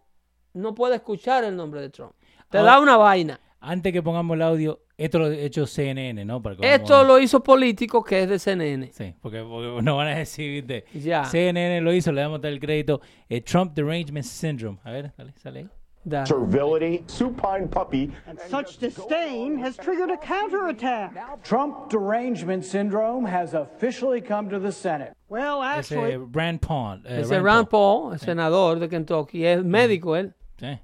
no 0.54 0.74
puedes 0.74 0.96
escuchar 0.96 1.44
el 1.44 1.54
nombre 1.54 1.82
de 1.82 1.90
Trump. 1.90 2.14
Te 2.48 2.58
da 2.58 2.80
una 2.80 2.96
vaina. 2.96 3.38
Antes 3.60 3.92
que 3.92 4.02
pongamos 4.02 4.34
el 4.36 4.42
audio, 4.42 4.80
esto 4.96 5.18
lo 5.18 5.26
ha 5.26 5.34
hecho 5.34 5.66
CNN, 5.66 6.24
¿no? 6.24 6.42
esto 6.62 7.04
lo 7.04 7.18
hizo 7.18 7.42
político 7.42 8.02
que 8.02 8.22
es 8.22 8.28
de 8.28 8.38
CNN. 8.38 8.90
Sí, 8.90 9.14
porque, 9.20 9.40
no 9.82 9.96
van 9.96 10.08
a 10.08 10.14
decir, 10.16 10.50
¿viste? 10.50 10.86
Ya. 10.98 11.24
CNN 11.26 11.82
lo 11.82 11.92
hizo, 11.92 12.10
le 12.10 12.22
damos 12.22 12.42
el 12.42 12.58
crédito. 12.58 13.02
El 13.28 13.44
Trump 13.44 13.74
Derangement 13.74 14.24
Syndrome. 14.24 14.78
A 14.82 14.90
ver, 14.90 15.12
sale, 15.14 15.34
sale 15.36 15.58
ahí. 15.60 15.68
Da. 16.08 16.24
Servility, 16.24 17.04
supine 17.08 17.68
puppy. 17.68 18.10
And 18.26 18.38
such 18.48 18.78
disdain 18.78 19.58
has 19.58 19.76
triggered 19.76 20.10
a 20.10 20.16
counterattack. 20.16 21.44
Trump 21.44 21.90
derangement 21.90 22.64
syndrome 22.64 23.26
has 23.26 23.52
officially 23.52 24.22
come 24.22 24.48
to 24.48 24.58
the 24.58 24.72
Senate. 24.72 25.12
Well, 25.28 25.62
actually. 25.62 26.12
Ese 26.14 26.20
Rand 26.32 26.62
Paul. 26.62 27.00
Eh, 27.06 27.20
Ese 27.20 27.32
Rand 27.42 27.68
Paul, 27.68 28.12
el 28.12 28.18
senador 28.18 28.80
de 28.80 28.88
Kentucky, 28.88 29.44
es 29.46 29.62
médico 29.62 30.16
él. 30.16 30.32
Sí. 30.58 30.78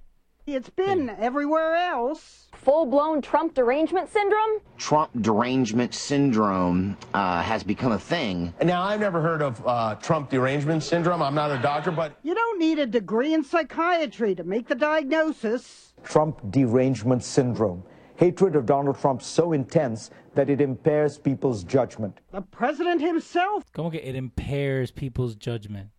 It's 0.47 0.71
been 0.71 1.09
everywhere 1.11 1.75
else. 1.75 2.46
Full 2.67 2.87
blown 2.87 3.23
Trump 3.23 3.55
derangement 3.55 4.13
syndrome? 4.13 4.59
Trump 4.77 5.13
derangement 5.21 5.95
syndrome 5.95 6.97
uh, 7.15 7.41
has 7.41 7.63
become 7.63 7.93
a 7.93 7.99
thing. 7.99 8.53
Now, 8.61 8.83
I've 8.83 8.99
never 8.99 9.23
heard 9.23 9.41
of 9.41 9.65
uh, 9.65 9.95
Trump 10.03 10.31
derangement 10.31 10.83
syndrome. 10.83 11.23
I'm 11.23 11.37
not 11.37 11.53
a 11.53 11.63
doctor, 11.63 11.93
but. 11.93 12.19
You 12.25 12.35
don't 12.35 12.59
need 12.59 12.81
a 12.81 12.87
degree 12.87 13.35
in 13.35 13.45
psychiatry 13.45 14.35
to 14.35 14.43
make 14.43 14.67
the 14.67 14.75
diagnosis. 14.75 15.95
Trump 16.03 16.41
derangement 16.51 17.23
syndrome. 17.23 17.85
Hatred 18.17 18.57
of 18.57 18.67
Donald 18.67 18.99
Trump 18.99 19.23
so 19.23 19.53
intense 19.53 20.11
that 20.35 20.51
it 20.51 20.61
impairs 20.61 21.19
people's 21.19 21.63
judgment. 21.63 22.19
The 22.33 22.43
president 22.43 23.01
himself. 23.01 23.63
¿Cómo 23.75 23.93
que 23.93 24.01
it 24.01 24.17
impairs 24.17 24.91
people's 24.91 25.37
judgment? 25.37 25.91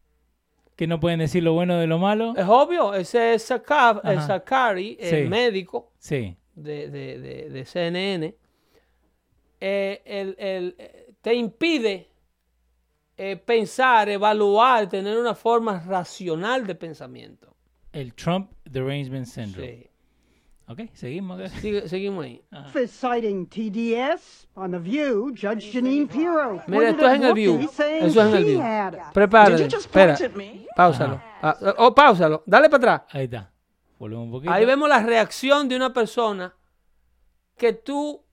que 0.76 0.86
no 0.86 1.00
pueden 1.00 1.20
decir 1.20 1.42
lo 1.42 1.54
bueno 1.54 1.80
de 1.80 1.88
lo 1.88 1.98
malo. 1.98 2.36
Es 2.38 2.46
obvio, 2.46 2.94
ese 2.94 3.34
es 3.34 3.44
Sakari, 3.46 4.98
el 5.00 5.28
médico 5.28 5.88
sí. 6.00 6.36
De, 6.58 6.90
de, 6.90 7.50
de, 7.50 7.66
CNN, 7.66 8.36
eh, 9.60 10.02
el, 10.06 10.36
el, 10.38 10.76
te 11.22 11.34
impide 11.34 12.10
eh, 13.16 13.36
pensar, 13.38 14.10
evaluar, 14.10 14.88
tener 14.90 15.18
una 15.18 15.36
forma 15.36 15.80
racional 15.80 16.66
de 16.66 16.76
pensamiento. 16.76 17.56
El 17.92 18.14
Trump 18.14 18.52
Derangement 18.66 19.26
Syndrome. 19.26 19.68
Sí. 19.68 19.90
Ok, 20.70 20.82
seguimos. 20.94 21.42
seguimos 21.86 22.26
ahí. 22.26 22.44
Citing 22.88 23.48
TDS 23.48 24.50
on 24.56 24.72
The 24.72 24.80
View, 24.80 25.30
Judge 25.30 25.72
Janine 25.72 26.08
Pirro. 26.08 26.62
Mira, 26.68 26.90
esto 26.90 27.08
es 27.08 27.16
en 27.16 27.24
el 27.24 27.34
View. 27.34 27.60
Eso 27.62 27.84
es 27.84 28.18
en 28.18 28.36
el 28.36 28.44
View. 28.44 28.62
Prepárate. 29.14 29.66
Espera. 29.66 30.18
Páusalo. 30.76 31.22
Ah, 31.42 31.58
oh, 31.78 31.96
páusalo. 31.96 32.44
Dale 32.46 32.70
para 32.70 32.96
atrás. 32.96 33.16
Ahí 33.16 33.24
está. 33.24 33.50
Volvemos 34.00 34.26
un 34.26 34.32
poquito. 34.32 34.52
Ahí 34.52 34.66
vemos 34.66 34.88
la 34.90 35.02
reacción 35.02 35.68
de 35.68 35.76
una 35.76 35.94
persona 35.94 36.56
que 37.58 37.74
tú 37.74 38.24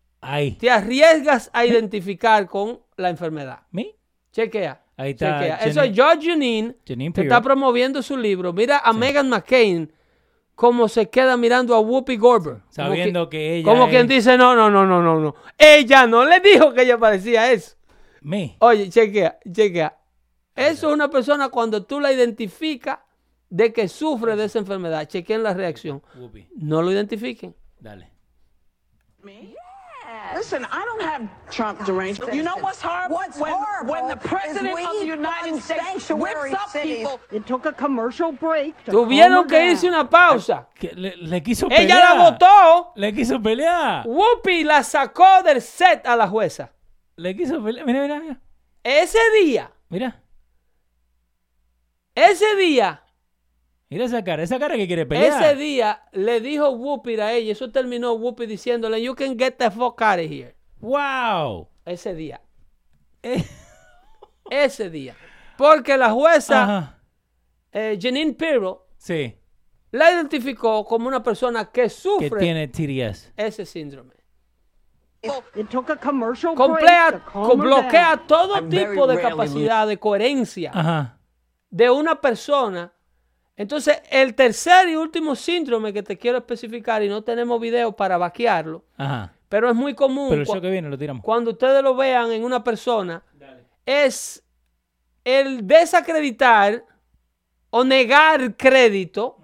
te 0.59 0.70
arriesgas 0.70 1.51
a 1.53 1.65
identificar 1.65 2.47
con 2.47 2.81
la 2.97 3.11
enfermedad. 3.11 3.61
¿Me? 3.70 3.97
Chequea. 4.32 4.82
Ahí 4.97 5.11
está. 5.12 5.39
Chequea. 5.39 5.57
Eso 5.57 5.82
es 5.82 5.91
Judge 5.91 6.28
Janine, 6.28 6.77
que 6.85 7.23
está 7.23 7.41
promoviendo 7.41 8.03
su 8.03 8.16
libro. 8.16 8.53
Mira 8.53 8.78
a 8.78 8.93
Megan 8.93 9.28
McCain 9.28 9.93
como 10.55 10.89
se 10.89 11.11
queda 11.11 11.36
mirando 11.36 11.74
a 11.74 11.81
Whoopi 11.81 12.16
Goldberg. 12.16 12.62
Sabiendo 12.69 13.28
que, 13.28 13.57
ella. 13.57 13.65
Como 13.65 13.89
quien 13.89 14.07
dice, 14.07 14.39
no, 14.39 14.55
no, 14.55 14.70
no, 14.70 14.86
no, 14.86 15.03
no, 15.03 15.20
no. 15.20 15.35
Ella 15.59 16.07
no 16.07 16.24
le 16.24 16.41
dijo 16.41 16.73
que 16.73 16.82
ella 16.82 16.99
parecía 16.99 17.51
eso. 17.51 17.77
Me. 18.20 18.57
Oye, 18.61 18.89
chequea, 18.89 19.39
chequea. 19.51 19.99
Eso 20.55 20.89
es 20.89 20.95
una 20.95 21.11
persona 21.11 21.49
cuando 21.49 21.85
tú 21.85 21.99
la 21.99 22.12
identificas 22.12 23.01
de 23.55 23.72
que 23.72 23.86
sufre 23.86 24.35
de 24.35 24.47
esa 24.47 24.59
enfermedad. 24.59 25.06
Chequeen 25.06 25.44
la 25.44 25.55
reacción. 25.55 26.02
No 26.56 26.82
lo 26.82 26.90
identifiquen. 26.90 27.55
Dale. 27.78 28.10
Listen, 30.35 30.64
I 30.64 30.85
don't 30.85 31.02
have 31.02 31.28
Trump 31.51 31.85
derangement. 31.86 32.35
You 32.35 32.43
know 32.43 32.56
what's 32.60 32.82
horrible? 32.82 33.16
What's 33.16 33.39
when, 33.39 33.52
horrible 33.52 33.93
when 33.93 34.09
the 34.09 34.16
president 34.16 34.76
of 34.76 34.98
the 34.98 35.06
United 35.06 35.62
States 35.62 36.10
whips 36.10 36.52
up 36.52 36.72
people. 36.72 37.20
It 37.31 37.47
took 37.47 37.66
a 37.66 37.72
commercial 37.72 38.32
break. 38.32 38.74
Tuvieron 38.86 39.47
que 39.47 39.56
irse 39.70 39.86
una 39.86 40.09
pausa. 40.10 40.66
Le, 40.81 41.14
le, 41.16 41.40
quiso 41.40 41.68
pelear. 41.68 41.82
Ella 41.82 41.98
la 42.01 42.31
votó. 42.31 42.93
Le 42.97 43.12
quiso 43.12 43.40
pelear. 43.40 44.05
Whoopi 44.06 44.64
la 44.64 44.82
sacó 44.82 45.43
del 45.44 45.60
set 45.62 46.05
a 46.06 46.16
la 46.16 46.26
jueza. 46.26 46.72
Le 47.16 47.36
quiso 47.36 47.62
pelear. 47.62 47.86
Mira, 47.86 48.02
mira, 48.02 48.20
mira. 48.20 48.40
Ese 48.82 49.20
día. 49.40 49.70
Mira. 49.89 50.20
Ese 52.16 52.56
día 52.56 53.03
Mira 53.95 54.07
esa 54.07 54.25
cara, 54.25 54.43
esa 54.43 54.59
cara 54.59 54.75
que 54.75 54.89
quiere 54.89 55.07
pelear. 55.07 55.41
Ese 55.41 55.55
día 55.55 56.03
le 56.11 56.41
dijo 56.41 56.69
Whoopi 56.71 57.15
a 57.21 57.33
ella, 57.33 57.53
eso 57.53 57.71
terminó 57.71 58.15
Whoopi 58.15 58.45
diciéndole, 58.45 59.01
you 59.01 59.15
can 59.15 59.39
get 59.39 59.53
the 59.57 59.71
fuck 59.71 60.03
out 60.03 60.19
of 60.19 60.29
here. 60.29 60.57
Wow. 60.81 61.69
Ese 61.85 62.12
día. 62.12 62.41
Eh. 63.23 63.45
Ese 64.51 64.91
día. 64.91 65.15
Porque 65.57 65.97
la 65.97 66.11
jueza 66.11 66.99
eh, 67.71 67.97
Janine 68.03 68.33
Pirro 68.33 68.89
sí. 68.97 69.33
la 69.93 70.11
identificó 70.11 70.85
como 70.85 71.07
una 71.07 71.23
persona 71.23 71.71
que 71.71 71.89
sufre 71.89 72.31
que 72.31 72.37
tiene 72.37 72.66
TDS. 72.66 73.33
ese 73.37 73.65
síndrome. 73.65 74.15
It 75.55 75.69
took 75.71 75.89
a 75.91 75.97
commercial 75.97 76.57
Complea, 76.57 77.23
bloquea 77.33 78.25
todo 78.27 78.61
tipo 78.69 79.07
de 79.07 79.21
capacidad 79.21 79.87
de 79.87 79.99
coherencia 79.99 81.16
de 81.71 81.91
una 81.91 82.21
persona 82.21 82.93
entonces, 83.56 84.02
el 84.10 84.35
tercer 84.35 84.89
y 84.89 84.97
último 84.97 85.36
síndrome 85.36 85.93
que 85.93 86.02
te 86.02 86.18
quiero 86.18 86.39
especificar, 86.39 87.02
y 87.02 87.09
no 87.09 87.22
tenemos 87.22 87.60
video 87.60 87.93
para 87.93 88.18
vaquearlo, 88.18 88.85
pero 89.48 89.68
es 89.70 89.76
muy 89.76 89.94
común. 89.94 90.31
Pero 90.31 90.43
eso 90.43 90.60
que 90.60 90.70
viene 90.70 90.89
lo 90.89 90.98
tiramos. 90.98 91.22
Cuando 91.22 91.52
ustedes 91.52 91.82
lo 91.82 91.94
vean 91.94 92.32
en 92.32 92.43
una 92.43 92.64
persona, 92.64 93.22
es 93.86 94.43
el 95.22 95.66
desacreditar 95.66 96.85
o 97.70 97.85
negar 97.85 98.56
crédito 98.56 99.39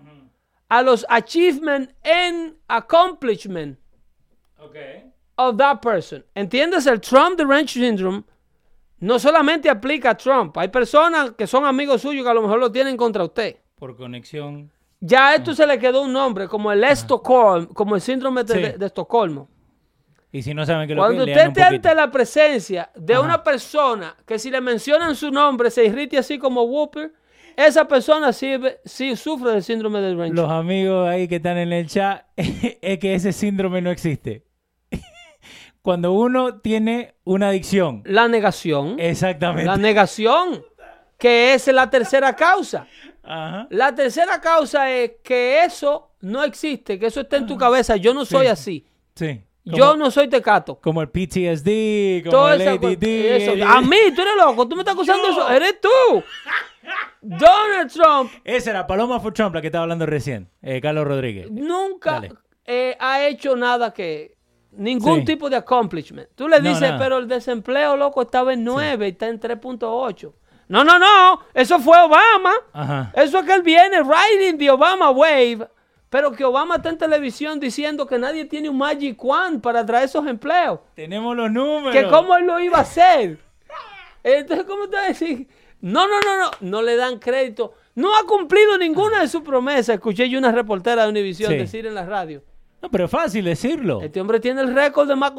a 0.68 0.82
los 0.82 1.06
achievements 1.08 1.94
and 2.04 2.56
accomplishment 2.66 3.78
of 5.36 5.56
that 5.56 5.80
person. 5.80 6.24
¿Entiendes? 6.34 6.86
El 6.86 7.00
Trump 7.00 7.36
the 7.36 7.44
Ranch 7.44 7.74
Syndrome 7.74 8.24
no 8.98 9.18
solamente 9.18 9.70
aplica 9.70 10.10
a 10.10 10.16
Trump. 10.16 10.56
Hay 10.58 10.68
personas 10.68 11.32
que 11.32 11.46
son 11.46 11.64
amigos 11.64 12.02
suyos 12.02 12.24
que 12.24 12.30
a 12.30 12.34
lo 12.34 12.42
mejor 12.42 12.58
lo 12.58 12.70
tienen 12.70 12.96
contra 12.96 13.24
usted 13.24 13.56
por 13.80 13.96
conexión. 13.96 14.70
Ya 15.00 15.30
a 15.30 15.34
esto 15.36 15.54
se 15.54 15.66
le 15.66 15.78
quedó 15.78 16.02
un 16.02 16.12
nombre, 16.12 16.46
como 16.46 16.70
el 16.70 16.84
Estocolmo, 16.84 17.68
como 17.70 17.94
el 17.96 18.02
síndrome 18.02 18.44
de, 18.44 18.76
Estocolmo. 18.78 19.48
Y 20.30 20.42
si 20.42 20.54
no 20.54 20.64
saben 20.64 20.86
que 20.86 20.94
lo 20.94 21.02
Cuando 21.02 21.24
usted 21.24 21.48
esté 21.48 21.62
ante 21.62 21.92
la 21.94 22.10
presencia 22.10 22.90
de 22.94 23.18
una 23.18 23.42
persona 23.42 24.14
que 24.24 24.38
si 24.38 24.50
le 24.50 24.60
mencionan 24.60 25.16
su 25.16 25.32
nombre 25.32 25.70
se 25.70 25.86
irrite 25.86 26.18
así 26.18 26.38
como 26.38 26.62
Whooper, 26.62 27.12
esa 27.56 27.88
persona 27.88 28.32
sí, 28.32 28.54
sí 28.84 29.16
sufre 29.16 29.52
del 29.52 29.62
síndrome 29.62 30.00
del 30.00 30.16
rancho. 30.16 30.34
Los 30.34 30.50
amigos 30.50 31.08
ahí 31.08 31.26
que 31.26 31.36
están 31.36 31.58
en 31.58 31.72
el 31.72 31.88
chat, 31.88 32.26
es 32.36 32.98
que 32.98 33.14
ese 33.14 33.32
síndrome 33.32 33.80
no 33.80 33.90
existe. 33.90 34.44
Cuando 35.82 36.12
uno 36.12 36.60
tiene 36.60 37.14
una 37.24 37.48
adicción. 37.48 38.02
La 38.04 38.28
negación. 38.28 39.00
Exactamente. 39.00 39.64
La 39.64 39.78
negación, 39.78 40.62
que 41.18 41.54
es 41.54 41.66
la 41.68 41.88
tercera 41.88 42.36
causa. 42.36 42.86
La 43.70 43.94
tercera 43.94 44.40
causa 44.40 44.90
es 44.90 45.12
que 45.22 45.62
eso 45.64 46.10
no 46.20 46.42
existe, 46.42 46.98
que 46.98 47.06
eso 47.06 47.20
está 47.20 47.36
en 47.36 47.46
tu 47.46 47.56
cabeza. 47.56 47.96
Yo 47.96 48.12
no 48.12 48.24
soy 48.24 48.46
así. 48.46 48.86
Sí. 49.14 49.42
yo 49.64 49.96
no 49.96 50.10
soy 50.10 50.28
tecato. 50.28 50.80
Como 50.80 51.02
el 51.02 51.08
PTSD, 51.08 52.28
como 52.28 52.48
el 52.48 52.66
ADD. 52.66 53.62
A 53.62 53.80
mí, 53.80 53.96
tú 54.14 54.22
eres 54.22 54.36
loco. 54.36 54.66
Tú 54.66 54.74
me 54.74 54.82
estás 54.82 54.94
acusando 54.94 55.26
de 55.26 55.32
eso. 55.32 55.50
Eres 55.50 55.80
tú. 55.80 56.24
Donald 57.20 57.92
Trump. 57.92 58.32
Esa 58.44 58.70
era 58.70 58.86
Paloma 58.86 59.20
for 59.20 59.32
Trump, 59.32 59.54
la 59.54 59.60
que 59.60 59.68
estaba 59.68 59.82
hablando 59.82 60.06
recién. 60.06 60.48
Eh, 60.62 60.80
Carlos 60.80 61.06
Rodríguez. 61.06 61.50
Nunca 61.50 62.22
eh, 62.64 62.96
ha 62.98 63.26
hecho 63.26 63.54
nada 63.54 63.92
que 63.92 64.36
ningún 64.72 65.24
tipo 65.24 65.50
de 65.50 65.56
accomplishment. 65.56 66.28
Tú 66.34 66.48
le 66.48 66.60
dices, 66.60 66.92
pero 66.98 67.18
el 67.18 67.28
desempleo, 67.28 67.96
loco, 67.96 68.22
estaba 68.22 68.52
en 68.52 68.64
9 68.64 69.06
y 69.06 69.10
está 69.10 69.28
en 69.28 69.38
3.8. 69.38 70.32
No, 70.70 70.84
no, 70.84 71.00
no, 71.00 71.40
eso 71.52 71.80
fue 71.80 72.00
Obama. 72.00 73.10
Eso 73.14 73.40
es 73.40 73.44
que 73.44 73.54
él 73.54 73.62
viene 73.62 74.02
riding 74.04 74.56
the 74.56 74.70
Obama 74.70 75.10
wave, 75.10 75.66
pero 76.08 76.30
que 76.30 76.44
Obama 76.44 76.76
está 76.76 76.90
en 76.90 76.96
televisión 76.96 77.58
diciendo 77.58 78.06
que 78.06 78.20
nadie 78.20 78.44
tiene 78.44 78.68
un 78.68 78.78
Magic 78.78 79.20
One 79.20 79.58
para 79.58 79.84
traer 79.84 80.04
esos 80.04 80.24
empleos. 80.28 80.78
Tenemos 80.94 81.36
los 81.36 81.50
números. 81.50 81.92
Que 81.92 82.06
cómo 82.08 82.36
él 82.36 82.46
lo 82.46 82.60
iba 82.60 82.78
a 82.78 82.82
hacer. 82.82 83.40
Entonces, 84.22 84.64
¿cómo 84.64 84.88
te 84.88 84.96
va 84.96 85.02
a 85.02 85.08
decir? 85.08 85.48
No, 85.80 86.06
no, 86.06 86.20
no, 86.20 86.36
no, 86.38 86.50
no 86.60 86.82
le 86.82 86.94
dan 86.94 87.18
crédito. 87.18 87.74
No 87.96 88.16
ha 88.16 88.24
cumplido 88.24 88.78
ninguna 88.78 89.22
de 89.22 89.26
sus 89.26 89.42
promesas. 89.42 89.96
Escuché 89.96 90.30
yo 90.30 90.38
una 90.38 90.52
reportera 90.52 91.02
de 91.02 91.08
Univision 91.08 91.50
decir 91.50 91.84
en 91.84 91.96
la 91.96 92.06
radio. 92.06 92.44
No, 92.80 92.88
pero 92.92 93.06
es 93.06 93.10
fácil 93.10 93.44
decirlo. 93.44 94.02
Este 94.02 94.20
hombre 94.20 94.38
tiene 94.38 94.60
el 94.60 94.72
récord 94.72 95.08
de 95.08 95.16
más... 95.16 95.32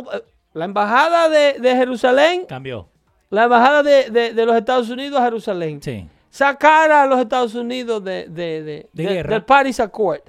La 0.54 0.66
embajada 0.66 1.30
de, 1.30 1.54
de 1.60 1.76
Jerusalén... 1.78 2.46
Cambió. 2.50 2.90
La 3.32 3.46
embajada 3.46 3.82
de, 3.82 4.10
de, 4.34 4.46
los 4.46 4.56
Estados 4.56 4.90
Unidos 4.90 5.20
a 5.20 5.24
Jerusalén. 5.24 5.82
Sí. 5.82 6.06
Sacar 6.30 6.92
a 6.92 7.06
los 7.08 7.20
Estados 7.20 7.56
Unidos 7.56 8.04
de, 8.04 8.28
de 8.28 8.90
del 8.94 9.44
Paris 9.44 9.80
Accord. 9.80 10.22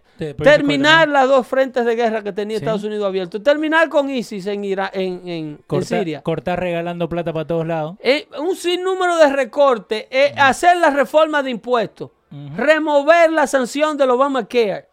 terminar 0.42 1.08
las 1.08 1.28
dos 1.28 1.46
frentes 1.46 1.84
de 1.84 1.96
guerra 1.96 2.22
que 2.22 2.32
tenía 2.32 2.56
Estados 2.56 2.84
Unidos 2.84 3.04
abiertos. 3.04 3.42
Terminar 3.42 3.88
con 3.88 4.08
ISIS 4.08 4.46
en, 4.46 4.64
en, 4.64 5.28
en, 5.28 5.84
Siria. 5.84 6.22
Cortar 6.22 6.60
regalando 6.60 7.08
plata 7.08 7.32
para 7.32 7.46
todos 7.46 7.66
lados. 7.66 7.96
Eh, 8.00 8.28
un 8.38 8.54
sinnúmero 8.54 9.16
de 9.16 9.32
recortes. 9.32 10.06
Eh, 10.08 10.32
hacer 10.36 10.76
la 10.76 10.90
reforma 10.90 11.42
de 11.42 11.50
impuestos. 11.50 12.10
Remover 12.56 13.32
la 13.32 13.46
sanción 13.46 13.96
del 13.96 14.10
Obamacare. 14.10 14.88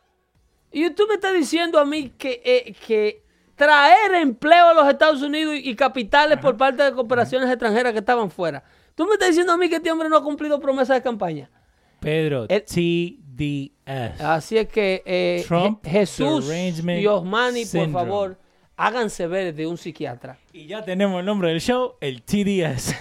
Y 0.71 0.89
tú 0.91 1.05
me 1.07 1.15
estás 1.15 1.33
diciendo 1.33 1.79
a 1.79 1.85
mí 1.85 2.11
que, 2.17 2.41
eh, 2.43 2.75
que 2.85 3.23
traer 3.59 4.15
empleo 4.15 4.67
a 4.69 4.73
los 4.73 4.87
Estados 4.87 5.21
Unidos 5.21 5.53
y, 5.61 5.75
capitales 5.75 6.39
por 6.39 6.55
parte 6.55 6.81
de 6.81 6.93
cooperaciones 6.93 7.49
extranjeras 7.49 7.91
que 7.91 7.99
estaban 7.99 8.31
fuera. 8.31 8.63
Tú 8.95 9.05
me 9.05 9.13
estás 9.13 9.27
diciendo 9.27 9.51
a 9.51 9.57
mí 9.57 9.67
que 9.67 9.75
este 9.75 9.91
hombre 9.91 10.07
no 10.07 10.15
ha 10.15 10.23
cumplido 10.23 10.61
promesas 10.61 10.95
de 10.95 11.01
campaña. 11.01 11.51
Pedro, 11.99 12.47
TDS. 12.47 14.21
Así 14.21 14.57
es 14.57 14.67
que 14.69 15.03
eh, 15.05 15.45
Jesús 15.83 16.49
y 16.49 17.05
Osmani, 17.05 17.65
por 17.65 17.91
favor, 17.91 18.37
háganse 18.77 19.27
ver 19.27 19.53
de 19.53 19.67
un 19.67 19.77
psiquiatra. 19.77 20.37
Y 20.53 20.65
ya 20.65 20.81
tenemos 20.81 21.19
el 21.19 21.25
nombre 21.25 21.49
del 21.49 21.59
show, 21.59 21.95
el 21.99 22.21
TDS. 22.21 22.95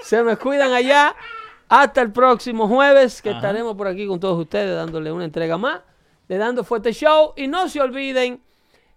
se, 0.00 0.22
me 0.22 0.38
cuidan 0.38 0.72
allá. 0.72 1.14
Hasta 1.68 2.00
el 2.00 2.12
próximo 2.12 2.66
jueves, 2.66 3.20
que 3.20 3.30
estaremos 3.30 3.76
por 3.76 3.88
aquí 3.88 4.06
con 4.06 4.18
todos 4.18 4.38
ustedes 4.38 4.74
dándole 4.74 5.12
una 5.12 5.26
entrega 5.26 5.58
más 5.58 5.82
de 6.28 6.38
Dando 6.38 6.64
Fuerte 6.64 6.94
Show. 6.94 7.34
Y 7.36 7.46
no 7.46 7.68
se 7.68 7.80
olviden 7.80 8.40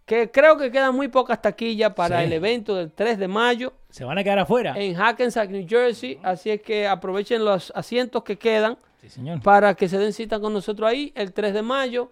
que 0.06 0.32
creo 0.32 0.58
que 0.58 0.72
quedan 0.72 0.96
muy 0.96 1.08
pocas 1.08 1.42
taquillas 1.42 1.94
para 1.94 2.24
el 2.24 2.34
evento 2.34 2.76
del 2.76 2.92
3 2.92 3.18
de 3.18 3.28
mayo. 3.28 3.74
Se 3.90 4.04
van 4.04 4.18
a 4.18 4.24
quedar 4.24 4.40
afuera. 4.40 4.74
En 4.78 4.96
Hackensack, 4.96 5.50
New 5.50 5.66
Jersey. 5.68 6.20
Así 6.24 6.50
es 6.50 6.62
que 6.62 6.88
aprovechen 6.88 7.46
los 7.46 7.72
asientos 7.76 8.24
que 8.24 8.38
quedan 8.38 8.78
para 9.44 9.76
que 9.76 9.88
se 9.88 9.98
den 9.98 10.14
cita 10.14 10.40
con 10.40 10.54
nosotros 10.54 10.90
ahí 10.90 11.12
el 11.16 11.34
3 11.34 11.54
de 11.54 11.62
mayo 11.62 12.12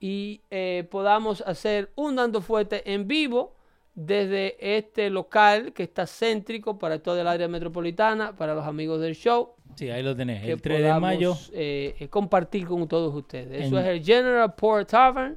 y 0.00 0.42
eh, 0.50 0.86
podamos 0.90 1.40
hacer 1.42 1.90
un 1.96 2.16
Dando 2.16 2.40
Fuerte 2.40 2.92
en 2.92 3.08
vivo 3.08 3.56
desde 3.94 4.76
este 4.76 5.10
local 5.10 5.72
que 5.72 5.82
está 5.82 6.06
céntrico 6.06 6.78
para 6.78 7.00
toda 7.00 7.20
el 7.20 7.26
área 7.26 7.48
metropolitana, 7.48 8.36
para 8.36 8.54
los 8.54 8.64
amigos 8.64 9.00
del 9.00 9.16
show. 9.16 9.54
Sí, 9.74 9.90
ahí 9.90 10.04
lo 10.04 10.14
tenés, 10.14 10.44
el 10.44 10.62
3 10.62 10.82
de 10.82 11.00
mayo. 11.00 11.36
Eh, 11.52 11.96
eh, 11.98 12.08
compartir 12.08 12.66
con 12.66 12.86
todos 12.86 13.12
ustedes. 13.14 13.66
Eso 13.66 13.78
es 13.78 13.86
el 13.86 14.04
General 14.04 14.54
Port 14.54 14.88
Tavern, 14.88 15.36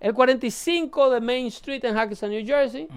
el 0.00 0.12
45 0.12 1.10
de 1.10 1.20
Main 1.20 1.46
Street 1.46 1.84
en 1.84 1.94
Hackensack, 1.94 2.30
New 2.30 2.46
Jersey. 2.46 2.88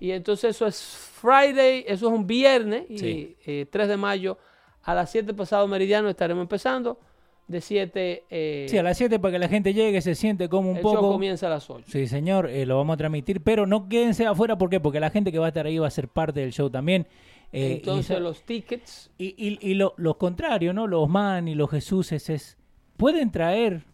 Y 0.00 0.10
entonces 0.10 0.50
eso 0.56 0.66
es 0.66 0.80
Friday, 0.80 1.84
eso 1.86 2.08
es 2.08 2.12
un 2.12 2.26
viernes, 2.26 2.84
y 2.88 3.34
3 3.36 3.38
eh, 3.46 3.86
de 3.88 3.96
mayo 3.96 4.38
a 4.82 4.94
las 4.94 5.10
7 5.10 5.32
pasado 5.34 5.66
meridiano 5.66 6.08
estaremos 6.08 6.42
empezando 6.42 6.98
de 7.46 7.60
7. 7.60 8.24
Eh, 8.30 8.66
sí, 8.68 8.78
a 8.78 8.82
las 8.82 8.96
7 8.96 9.18
para 9.18 9.32
que 9.32 9.38
la 9.38 9.48
gente 9.48 9.74
llegue, 9.74 10.00
se 10.00 10.14
siente 10.14 10.48
como 10.48 10.70
un 10.70 10.80
poco. 10.80 10.96
El 10.96 11.02
show 11.02 11.12
comienza 11.12 11.46
a 11.46 11.50
las 11.50 11.68
8. 11.68 11.84
Sí, 11.88 12.06
señor, 12.06 12.48
eh, 12.48 12.66
lo 12.66 12.76
vamos 12.76 12.94
a 12.94 12.96
transmitir, 12.98 13.42
pero 13.42 13.66
no 13.66 13.88
quédense 13.88 14.26
afuera, 14.26 14.56
¿por 14.56 14.70
qué? 14.70 14.80
Porque 14.80 15.00
la 15.00 15.10
gente 15.10 15.32
que 15.32 15.38
va 15.38 15.46
a 15.46 15.48
estar 15.48 15.66
ahí 15.66 15.78
va 15.78 15.86
a 15.86 15.90
ser 15.90 16.08
parte 16.08 16.40
del 16.40 16.52
show 16.52 16.70
también. 16.70 17.06
Eh, 17.52 17.74
Entonces, 17.76 18.18
los 18.20 18.42
tickets. 18.42 19.10
Y, 19.16 19.34
y, 19.36 19.58
y 19.60 19.74
lo, 19.74 19.94
los 19.96 20.16
contrarios, 20.16 20.74
¿no? 20.74 20.86
Los 20.86 21.08
man 21.08 21.48
y 21.48 21.54
los 21.54 21.70
Jesuses 21.70 22.28
es. 22.30 22.58
Pueden 22.96 23.30
traer 23.30 23.84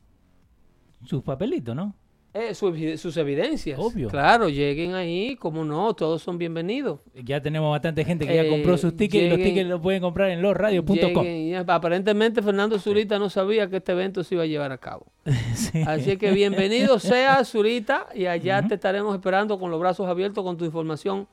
sus 1.05 1.23
papelitos, 1.23 1.75
¿no? 1.75 1.95
Eh, 2.33 2.55
sus 2.55 3.17
evidencias. 3.17 3.77
Obvio. 3.77 4.09
Claro, 4.09 4.49
lleguen 4.49 4.95
ahí, 4.95 5.35
como 5.35 5.65
no, 5.65 5.95
todos 5.95 6.23
son 6.23 6.39
bienvenidos. 6.39 7.01
Ya 7.13 7.41
tenemos 7.41 7.73
bastante 7.73 8.05
gente 8.05 8.25
que 8.25 8.37
ya 8.37 8.49
compró 8.49 8.79
sus 8.79 8.97
tickets 8.97 9.25
y 9.25 9.29
los 9.29 9.39
tickets 9.39 9.69
los 9.69 9.81
pueden 9.81 10.01
comprar 10.01 10.31
en 10.31 10.41
losradios.com. 10.41 11.27
Aparentemente 11.67 12.41
Fernando 12.41 12.79
Zurita 12.79 13.19
no 13.19 13.31
sabía 13.31 13.69
que 13.69 13.79
este 13.79 13.93
evento 13.93 14.23
se 14.23 14.37
iba 14.37 14.45
a 14.45 14.47
llevar 14.47 14.71
a 14.71 14.79
cabo. 14.79 15.07
Así 15.87 16.17
que 16.19 16.31
bienvenido 16.31 16.99
sea 17.01 17.45
Zurita 17.45 18.07
y 18.15 18.27
allá 18.27 18.63
te 18.63 18.75
estaremos 18.75 19.13
esperando 19.13 19.59
con 19.59 19.73
los 19.73 19.81
brazos 19.81 20.07
abiertos 20.07 20.45
con 20.45 20.57
tu 20.57 20.65
información, 20.65 21.27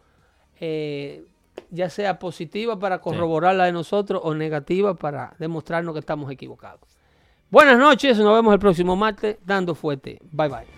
eh, 0.59 1.25
ya 1.69 1.91
sea 1.91 2.17
positiva 2.17 2.79
para 2.79 3.01
corroborar 3.01 3.55
la 3.55 3.65
de 3.65 3.71
nosotros 3.71 4.19
o 4.23 4.33
negativa 4.33 4.95
para 4.95 5.35
demostrarnos 5.37 5.93
que 5.93 5.99
estamos 5.99 6.31
equivocados. 6.31 6.81
Buenas 7.51 7.77
noches, 7.77 8.17
nos 8.17 8.33
vemos 8.33 8.51
el 8.51 8.59
próximo 8.59 8.95
martes 8.95 9.37
dando 9.45 9.75
fuerte. 9.75 10.19
Bye 10.31 10.49
bye. 10.49 10.76